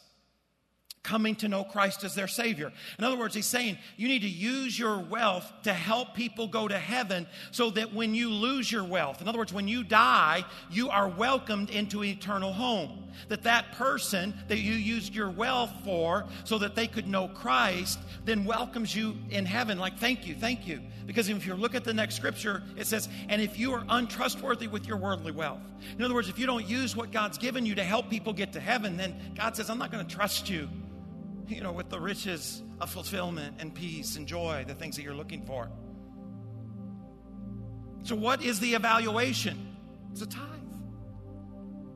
coming 1.03 1.35
to 1.35 1.49
know 1.49 1.65
Christ 1.65 2.05
as 2.05 2.15
their 2.15 2.29
Savior. 2.29 2.73
In 2.99 3.05
other 3.05 3.17
words, 3.17 3.35
he's 3.35 3.47
saying 3.47 3.77
you 3.97 4.07
need 4.07 4.23
to 4.23 4.29
use 4.29 4.79
your 4.79 4.99
wealth 4.99 5.53
to 5.65 5.73
help 5.73 6.15
people 6.15 6.47
go 6.47 6.69
to 6.69 6.79
heaven 6.79 7.27
so 7.51 7.71
that 7.71 7.93
when 7.93 8.15
you 8.15 8.31
lose 8.31 8.71
your 8.71 8.85
wealth, 8.85 9.21
in 9.21 9.29
other 9.29 9.39
words, 9.39 9.53
when 9.53 9.67
you 9.67 9.83
die, 9.83 10.45
you 10.71 10.91
are 10.91 11.09
welcomed 11.09 11.71
into 11.71 12.05
eternal 12.05 12.53
home. 12.53 12.99
That 13.29 13.43
that 13.43 13.73
person 13.73 14.33
that 14.49 14.59
you 14.59 14.73
used 14.73 15.15
your 15.15 15.31
wealth 15.31 15.73
for 15.85 16.25
so 16.45 16.57
that 16.59 16.75
they 16.75 16.87
could 16.87 17.07
know 17.07 17.29
Christ 17.29 17.99
then 18.25 18.45
welcomes 18.45 18.95
you 18.95 19.17
in 19.31 19.45
heaven 19.45 19.79
like 19.79 19.99
thank 19.99 20.27
you, 20.27 20.35
thank 20.35 20.67
you. 20.67 20.81
Because 21.05 21.29
if 21.29 21.45
you 21.45 21.55
look 21.55 21.75
at 21.75 21.83
the 21.83 21.93
next 21.93 22.15
scripture, 22.15 22.63
it 22.77 22.87
says, 22.87 23.09
and 23.29 23.43
if 23.43 23.59
you 23.59 23.73
are 23.73 23.85
untrustworthy 23.89 24.69
with 24.69 24.87
your 24.87 24.97
worldly 24.97 25.33
wealth. 25.33 25.61
In 25.99 26.05
other 26.05 26.15
words, 26.15 26.29
if 26.29 26.39
you 26.39 26.47
don't 26.47 26.67
use 26.67 26.95
what 26.95 27.11
God's 27.11 27.39
given 27.39 27.67
you 27.67 27.75
to 27.75 27.83
help 27.83 28.09
people 28.09 28.33
get 28.33 28.53
to 28.53 28.61
heaven, 28.61 28.97
then 28.97 29.15
God 29.37 29.57
says, 29.57 29.69
I'm 29.69 29.79
not 29.79 29.91
going 29.91 30.07
to 30.07 30.15
trust 30.15 30.49
you 30.49 30.69
you 31.49 31.61
know, 31.61 31.73
with 31.73 31.89
the 31.89 32.01
riches 32.01 32.63
of 32.81 32.91
fulfillment 32.91 33.57
and 33.59 33.75
peace 33.75 34.17
and 34.17 34.27
joy, 34.27 34.65
the 34.67 34.75
things 34.75 34.97
that 34.97 35.03
you're 35.03 35.15
looking 35.15 35.45
for. 35.45 35.71
So, 38.05 38.17
what 38.17 38.43
is 38.43 38.59
the 38.61 38.75
evaluation? 38.75 39.77
It's 40.13 40.23
a 40.23 40.27
tithe. 40.27 40.49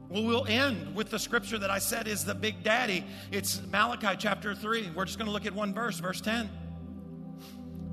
Well, 0.09 0.25
we'll 0.25 0.47
end 0.47 0.95
with 0.95 1.11
the 1.11 1.19
scripture 1.19 1.59
that 1.59 1.71
I 1.71 1.79
said 1.79 2.07
is 2.07 2.25
the 2.25 2.35
big 2.35 2.63
daddy. 2.63 3.05
It's 3.33 3.61
Malachi 3.71 4.17
chapter 4.19 4.55
3. 4.55 4.93
We're 4.95 5.05
just 5.05 5.19
going 5.19 5.27
to 5.27 5.33
look 5.33 5.47
at 5.47 5.55
one 5.55 5.75
verse, 5.75 5.99
verse 5.99 6.21
10. 6.21 6.49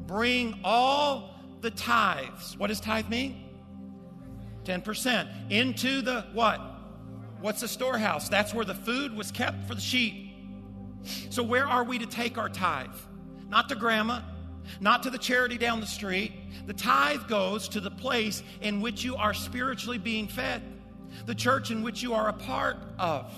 Bring 0.06 0.60
all 0.64 1.34
the 1.62 1.72
tithes. 1.72 2.56
What 2.58 2.68
does 2.68 2.80
tithe 2.80 3.10
mean? 3.10 3.44
10%. 4.66 5.52
Into 5.52 6.02
the 6.02 6.26
what? 6.34 6.62
What's 7.42 7.62
the 7.62 7.68
storehouse? 7.68 8.30
That's 8.30 8.54
where 8.54 8.66
the 8.66 8.76
food 8.76 9.16
was 9.16 9.32
kept 9.32 9.68
for 9.68 9.74
the 9.74 9.82
sheep. 9.82 10.23
So, 11.30 11.44
where 11.44 11.68
are 11.68 11.84
we 11.84 12.00
to 12.00 12.06
take 12.06 12.38
our 12.38 12.50
tithe? 12.50 12.96
Not 13.50 13.70
to 13.70 13.76
grandma, 13.76 14.22
not 14.80 15.04
to 15.04 15.10
the 15.10 15.18
charity 15.18 15.58
down 15.58 15.80
the 15.80 15.88
street. 15.88 16.32
The 16.66 16.74
tithe 16.74 17.28
goes 17.28 17.68
to 17.70 17.80
the 17.80 17.92
place 17.92 18.44
in 18.62 18.82
which 18.82 19.04
you 19.04 19.16
are 19.16 19.34
spiritually 19.34 19.98
being 19.98 20.28
fed, 20.28 20.62
the 21.26 21.36
church 21.36 21.72
in 21.72 21.84
which 21.84 22.02
you 22.02 22.14
are 22.14 22.30
a 22.30 22.34
part 22.34 22.78
of. 22.98 23.32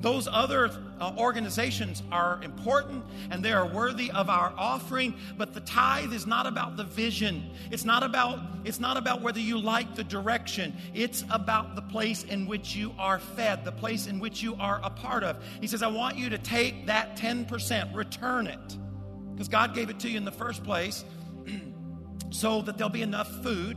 Those 0.00 0.28
other 0.30 0.70
uh, 1.00 1.14
organizations 1.16 2.02
are 2.12 2.40
important 2.42 3.04
and 3.30 3.42
they 3.42 3.52
are 3.52 3.66
worthy 3.66 4.10
of 4.10 4.28
our 4.28 4.52
offering, 4.56 5.14
but 5.38 5.54
the 5.54 5.60
tithe 5.60 6.12
is 6.12 6.26
not 6.26 6.46
about 6.46 6.76
the 6.76 6.84
vision. 6.84 7.50
It's 7.70 7.84
not 7.84 8.02
about 8.02 8.40
it's 8.64 8.80
not 8.80 8.96
about 8.96 9.22
whether 9.22 9.40
you 9.40 9.58
like 9.58 9.94
the 9.94 10.04
direction. 10.04 10.76
It's 10.92 11.24
about 11.30 11.76
the 11.76 11.82
place 11.82 12.24
in 12.24 12.46
which 12.46 12.76
you 12.76 12.92
are 12.98 13.18
fed, 13.18 13.64
the 13.64 13.72
place 13.72 14.06
in 14.06 14.18
which 14.18 14.42
you 14.42 14.54
are 14.56 14.80
a 14.82 14.90
part 14.90 15.24
of. 15.24 15.42
He 15.60 15.66
says, 15.66 15.82
"I 15.82 15.88
want 15.88 16.16
you 16.16 16.28
to 16.30 16.38
take 16.38 16.86
that 16.86 17.16
10%, 17.16 17.94
return 17.94 18.46
it." 18.46 18.76
Because 19.32 19.48
God 19.48 19.74
gave 19.74 19.88
it 19.88 20.00
to 20.00 20.10
you 20.10 20.16
in 20.16 20.24
the 20.24 20.32
first 20.32 20.62
place 20.62 21.04
so 22.30 22.62
that 22.62 22.76
there'll 22.76 22.90
be 22.90 23.02
enough 23.02 23.28
food 23.42 23.76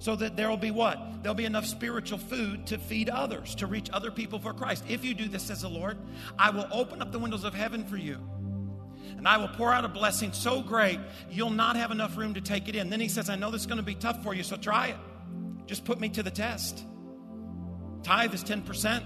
so 0.00 0.16
that 0.16 0.34
there 0.34 0.48
will 0.48 0.56
be 0.56 0.70
what? 0.70 1.22
There'll 1.22 1.34
be 1.34 1.44
enough 1.44 1.66
spiritual 1.66 2.18
food 2.18 2.66
to 2.68 2.78
feed 2.78 3.10
others, 3.10 3.54
to 3.56 3.66
reach 3.66 3.90
other 3.92 4.10
people 4.10 4.38
for 4.38 4.54
Christ. 4.54 4.82
If 4.88 5.04
you 5.04 5.12
do 5.12 5.28
this, 5.28 5.44
says 5.44 5.60
the 5.60 5.68
Lord, 5.68 5.98
I 6.38 6.50
will 6.50 6.66
open 6.72 7.02
up 7.02 7.12
the 7.12 7.18
windows 7.18 7.44
of 7.44 7.54
heaven 7.54 7.84
for 7.84 7.98
you. 7.98 8.18
And 9.18 9.28
I 9.28 9.36
will 9.36 9.48
pour 9.48 9.72
out 9.72 9.84
a 9.84 9.88
blessing 9.88 10.32
so 10.32 10.62
great, 10.62 10.98
you'll 11.30 11.50
not 11.50 11.76
have 11.76 11.90
enough 11.90 12.16
room 12.16 12.32
to 12.34 12.40
take 12.40 12.66
it 12.68 12.74
in. 12.74 12.88
Then 12.88 13.00
he 13.00 13.08
says, 13.08 13.28
I 13.28 13.36
know 13.36 13.50
this 13.50 13.60
is 13.60 13.66
going 13.66 13.76
to 13.76 13.84
be 13.84 13.94
tough 13.94 14.22
for 14.22 14.34
you, 14.34 14.42
so 14.42 14.56
try 14.56 14.88
it. 14.88 14.96
Just 15.66 15.84
put 15.84 16.00
me 16.00 16.08
to 16.08 16.22
the 16.22 16.30
test. 16.30 16.82
Tithe 18.02 18.32
is 18.32 18.42
10%. 18.42 19.04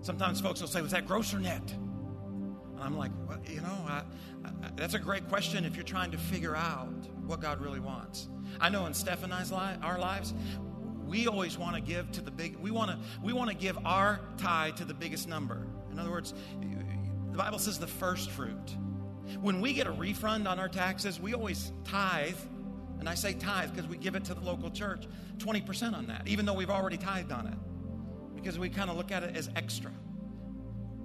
Sometimes 0.00 0.40
folks 0.40 0.62
will 0.62 0.68
say, 0.68 0.80
Was 0.80 0.92
that 0.92 1.06
gross 1.06 1.34
or 1.34 1.38
net? 1.38 1.74
And 2.76 2.84
I'm 2.84 2.96
like, 2.96 3.10
well, 3.26 3.38
you 3.48 3.62
know, 3.62 3.86
I, 3.88 4.02
I, 4.44 4.50
that's 4.76 4.94
a 4.94 4.98
great 4.98 5.26
question 5.28 5.64
if 5.64 5.74
you're 5.74 5.84
trying 5.84 6.10
to 6.10 6.18
figure 6.18 6.54
out 6.54 6.92
what 7.26 7.40
God 7.40 7.60
really 7.60 7.80
wants. 7.80 8.28
I 8.60 8.68
know 8.68 8.84
in 8.86 8.92
Steph 8.92 9.24
and 9.24 9.32
I's 9.32 9.50
li- 9.50 9.78
our 9.82 9.98
lives, 9.98 10.34
we 11.06 11.26
always 11.26 11.56
want 11.56 11.74
to 11.74 11.80
give 11.80 12.10
to 12.12 12.20
the 12.20 12.30
big. 12.30 12.56
We 12.56 12.70
want 12.70 12.90
to 12.90 12.98
we 13.22 13.32
want 13.32 13.50
to 13.50 13.56
give 13.56 13.78
our 13.86 14.20
tithe 14.36 14.76
to 14.76 14.84
the 14.84 14.94
biggest 14.94 15.26
number. 15.26 15.66
In 15.90 15.98
other 15.98 16.10
words, 16.10 16.34
the 17.30 17.38
Bible 17.38 17.58
says 17.58 17.78
the 17.78 17.86
first 17.86 18.30
fruit. 18.30 18.76
When 19.40 19.60
we 19.60 19.72
get 19.72 19.86
a 19.86 19.90
refund 19.90 20.46
on 20.46 20.58
our 20.58 20.68
taxes, 20.68 21.20
we 21.20 21.34
always 21.34 21.72
tithe, 21.84 22.36
and 23.00 23.08
I 23.08 23.14
say 23.14 23.32
tithe 23.34 23.74
because 23.74 23.88
we 23.88 23.96
give 23.96 24.14
it 24.14 24.24
to 24.26 24.34
the 24.34 24.40
local 24.40 24.70
church, 24.70 25.06
20% 25.38 25.94
on 25.94 26.06
that, 26.06 26.26
even 26.26 26.46
though 26.46 26.54
we've 26.54 26.70
already 26.70 26.96
tithed 26.96 27.32
on 27.32 27.46
it, 27.46 28.36
because 28.36 28.58
we 28.58 28.68
kind 28.68 28.88
of 28.88 28.96
look 28.96 29.10
at 29.10 29.24
it 29.24 29.36
as 29.36 29.50
extra. 29.56 29.90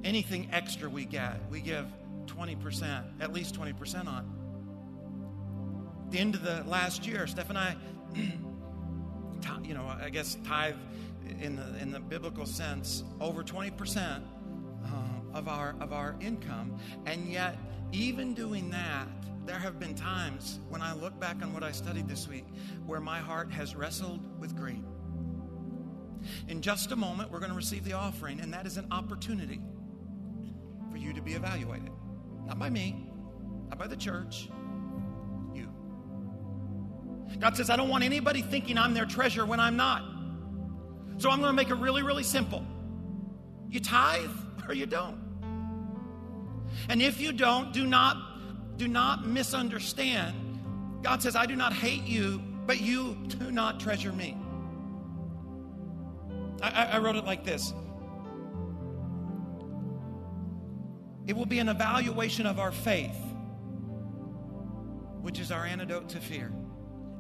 Anything 0.04 0.50
extra 0.52 0.90
we 0.90 1.06
get, 1.06 1.40
we 1.50 1.62
give 1.62 1.86
20%, 2.26 3.04
at 3.20 3.34
least 3.34 3.60
20% 3.60 4.08
on. 4.08 4.26
At 6.06 6.12
the 6.12 6.20
end 6.20 6.36
of 6.36 6.44
the 6.44 6.64
last 6.68 7.08
year, 7.08 7.28
Steph 7.28 7.50
and 7.50 7.58
I, 7.58 7.76
you 9.64 9.74
know, 9.74 9.86
I 9.86 10.10
guess 10.10 10.38
tithe 10.46 10.76
in 11.40 11.56
the, 11.56 11.78
in 11.80 11.92
the 11.92 12.00
biblical 12.00 12.46
sense, 12.46 13.04
over 13.20 13.44
20% 13.44 14.22
uh, 14.84 14.88
of, 15.34 15.48
our, 15.48 15.76
of 15.80 15.94
our 15.94 16.16
income. 16.20 16.78
And 17.06 17.28
yet, 17.28 17.58
even 17.92 18.34
doing 18.34 18.70
that, 18.72 19.08
there 19.46 19.60
have 19.60 19.80
been 19.80 19.96
times 19.96 20.60
when 20.70 20.82
I 20.82 20.94
look 20.94 21.20
back 21.20 21.42
on 21.42 21.54
what 21.54 21.64
I 21.64 21.72
studied 21.72 22.08
this 22.08 22.28
week 22.28 22.46
where 22.86 23.00
my 23.00 23.20
heart 23.20 23.52
has 23.52 23.76
wrestled 23.76 24.20
with 24.40 24.56
greed. 24.56 24.84
In 26.48 26.62
just 26.62 26.92
a 26.92 26.96
moment, 26.96 27.32
we're 27.32 27.40
going 27.40 27.50
to 27.50 27.58
receive 27.58 27.84
the 27.84 27.94
offering, 27.94 28.40
and 28.40 28.54
that 28.54 28.68
is 28.68 28.78
an 28.78 28.88
opportunity 28.92 29.60
for 30.92 30.98
you 30.98 31.14
to 31.14 31.22
be 31.22 31.34
evaluated. 31.34 31.92
Not 32.46 32.60
by 32.60 32.70
me, 32.70 33.10
not 33.70 33.80
by 33.80 33.88
the 33.88 33.96
church, 33.96 34.50
you. 35.54 35.70
God 37.40 37.56
says, 37.56 37.70
I 37.70 37.76
don't 37.76 37.90
want 37.90 38.04
anybody 38.04 38.42
thinking 38.42 38.78
I'm 38.78 38.94
their 38.94 39.06
treasure 39.06 39.46
when 39.46 39.60
I'm 39.60 39.78
not. 39.78 40.04
So 41.18 41.30
I'm 41.30 41.40
going 41.40 41.52
to 41.52 41.54
make 41.54 41.70
it 41.70 41.76
really, 41.76 42.04
really 42.04 42.24
simple. 42.24 42.66
You 43.70 43.80
tithe 43.80 44.30
or 44.68 44.74
you 44.74 44.86
don't. 44.86 45.20
And 46.90 47.02
if 47.02 47.22
you 47.22 47.32
don't, 47.32 47.74
do 47.74 47.86
not 47.86 48.18
do 48.78 48.88
not 48.88 49.28
misunderstand. 49.28 50.36
God 51.04 51.22
says, 51.22 51.36
I 51.36 51.46
do 51.46 51.56
not 51.56 51.72
hate 51.72 52.04
you, 52.04 52.42
but 52.66 52.82
you 52.82 53.16
do 53.28 53.52
not 53.52 53.80
treasure 53.80 54.12
me. 54.12 54.36
I, 56.64 56.86
I 56.94 56.98
wrote 56.98 57.16
it 57.16 57.26
like 57.26 57.44
this 57.44 57.74
It 61.28 61.36
will 61.36 61.46
be 61.46 61.60
an 61.60 61.70
evaluation 61.70 62.46
of 62.46 62.60
our 62.60 62.72
faith, 62.72 63.18
which 65.22 65.40
is 65.40 65.52
our 65.52 65.66
antidote 65.66 66.10
to 66.10 66.20
fear. 66.20 66.52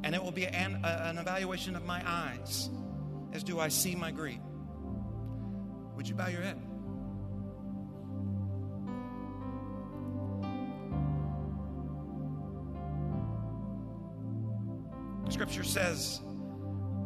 And 0.04 0.16
it 0.16 0.24
will 0.24 0.32
be 0.32 0.48
an, 0.48 0.82
an 0.84 1.18
evaluation 1.18 1.76
of 1.76 1.86
my 1.86 2.02
eyes 2.06 2.70
as 3.34 3.44
do 3.44 3.60
I 3.60 3.70
see 3.70 3.96
my 3.96 4.12
greed. 4.12 4.42
Would 5.96 6.08
you 6.08 6.16
bow 6.16 6.28
your 6.28 6.42
head? 6.42 6.58
Scripture 15.30 15.64
says 15.64 16.20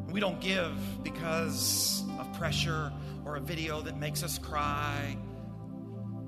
we 0.09 0.19
don't 0.19 0.41
give 0.41 1.03
because 1.03 2.03
of 2.19 2.31
pressure 2.33 2.91
or 3.23 3.35
a 3.35 3.39
video 3.39 3.81
that 3.81 3.97
makes 3.97 4.23
us 4.23 4.39
cry. 4.39 5.17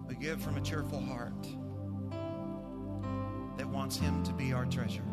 We 0.08 0.16
give 0.16 0.42
from 0.42 0.58
a 0.58 0.62
cheerful 0.62 1.02
heart 1.02 1.48
that 3.58 3.68
wants 3.68 3.98
Him 3.98 4.24
to 4.24 4.34
be 4.34 4.54
our 4.54 4.66
treasure. 4.66 5.04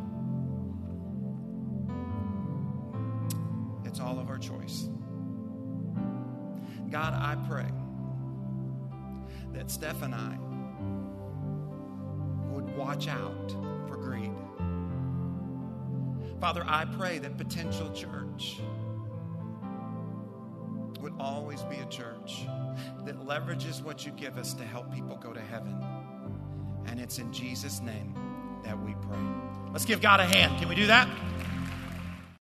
It's 3.84 4.00
all 4.00 4.18
of 4.18 4.28
our 4.28 4.38
choice. 4.38 4.88
God, 6.90 7.14
I 7.14 7.36
pray 7.48 7.66
that 9.52 9.70
Steph 9.70 10.02
and 10.02 10.14
I 10.14 10.38
would 12.52 12.76
watch 12.76 13.08
out 13.08 13.50
for 13.88 13.96
greed. 13.96 14.30
Father, 16.40 16.64
I 16.66 16.84
pray 16.84 17.18
that 17.18 17.36
Potential 17.36 17.90
Church 17.92 18.60
would 21.00 21.14
always 21.18 21.62
be 21.62 21.76
a 21.76 21.86
church 21.86 22.46
that 23.04 23.18
leverages 23.26 23.82
what 23.82 24.04
you 24.04 24.12
give 24.12 24.38
us 24.38 24.54
to 24.54 24.64
help 24.64 24.92
people 24.92 25.16
go 25.16 25.32
to 25.32 25.40
heaven. 25.40 25.76
And 26.86 27.00
it's 27.00 27.18
in 27.18 27.32
Jesus' 27.32 27.80
name 27.80 28.14
that 28.64 28.78
we 28.78 28.94
pray. 28.94 29.18
Let's 29.72 29.84
give 29.84 30.00
God 30.00 30.20
a 30.20 30.24
hand. 30.24 30.58
Can 30.58 30.68
we 30.68 30.74
do 30.74 30.86
that? 30.86 31.08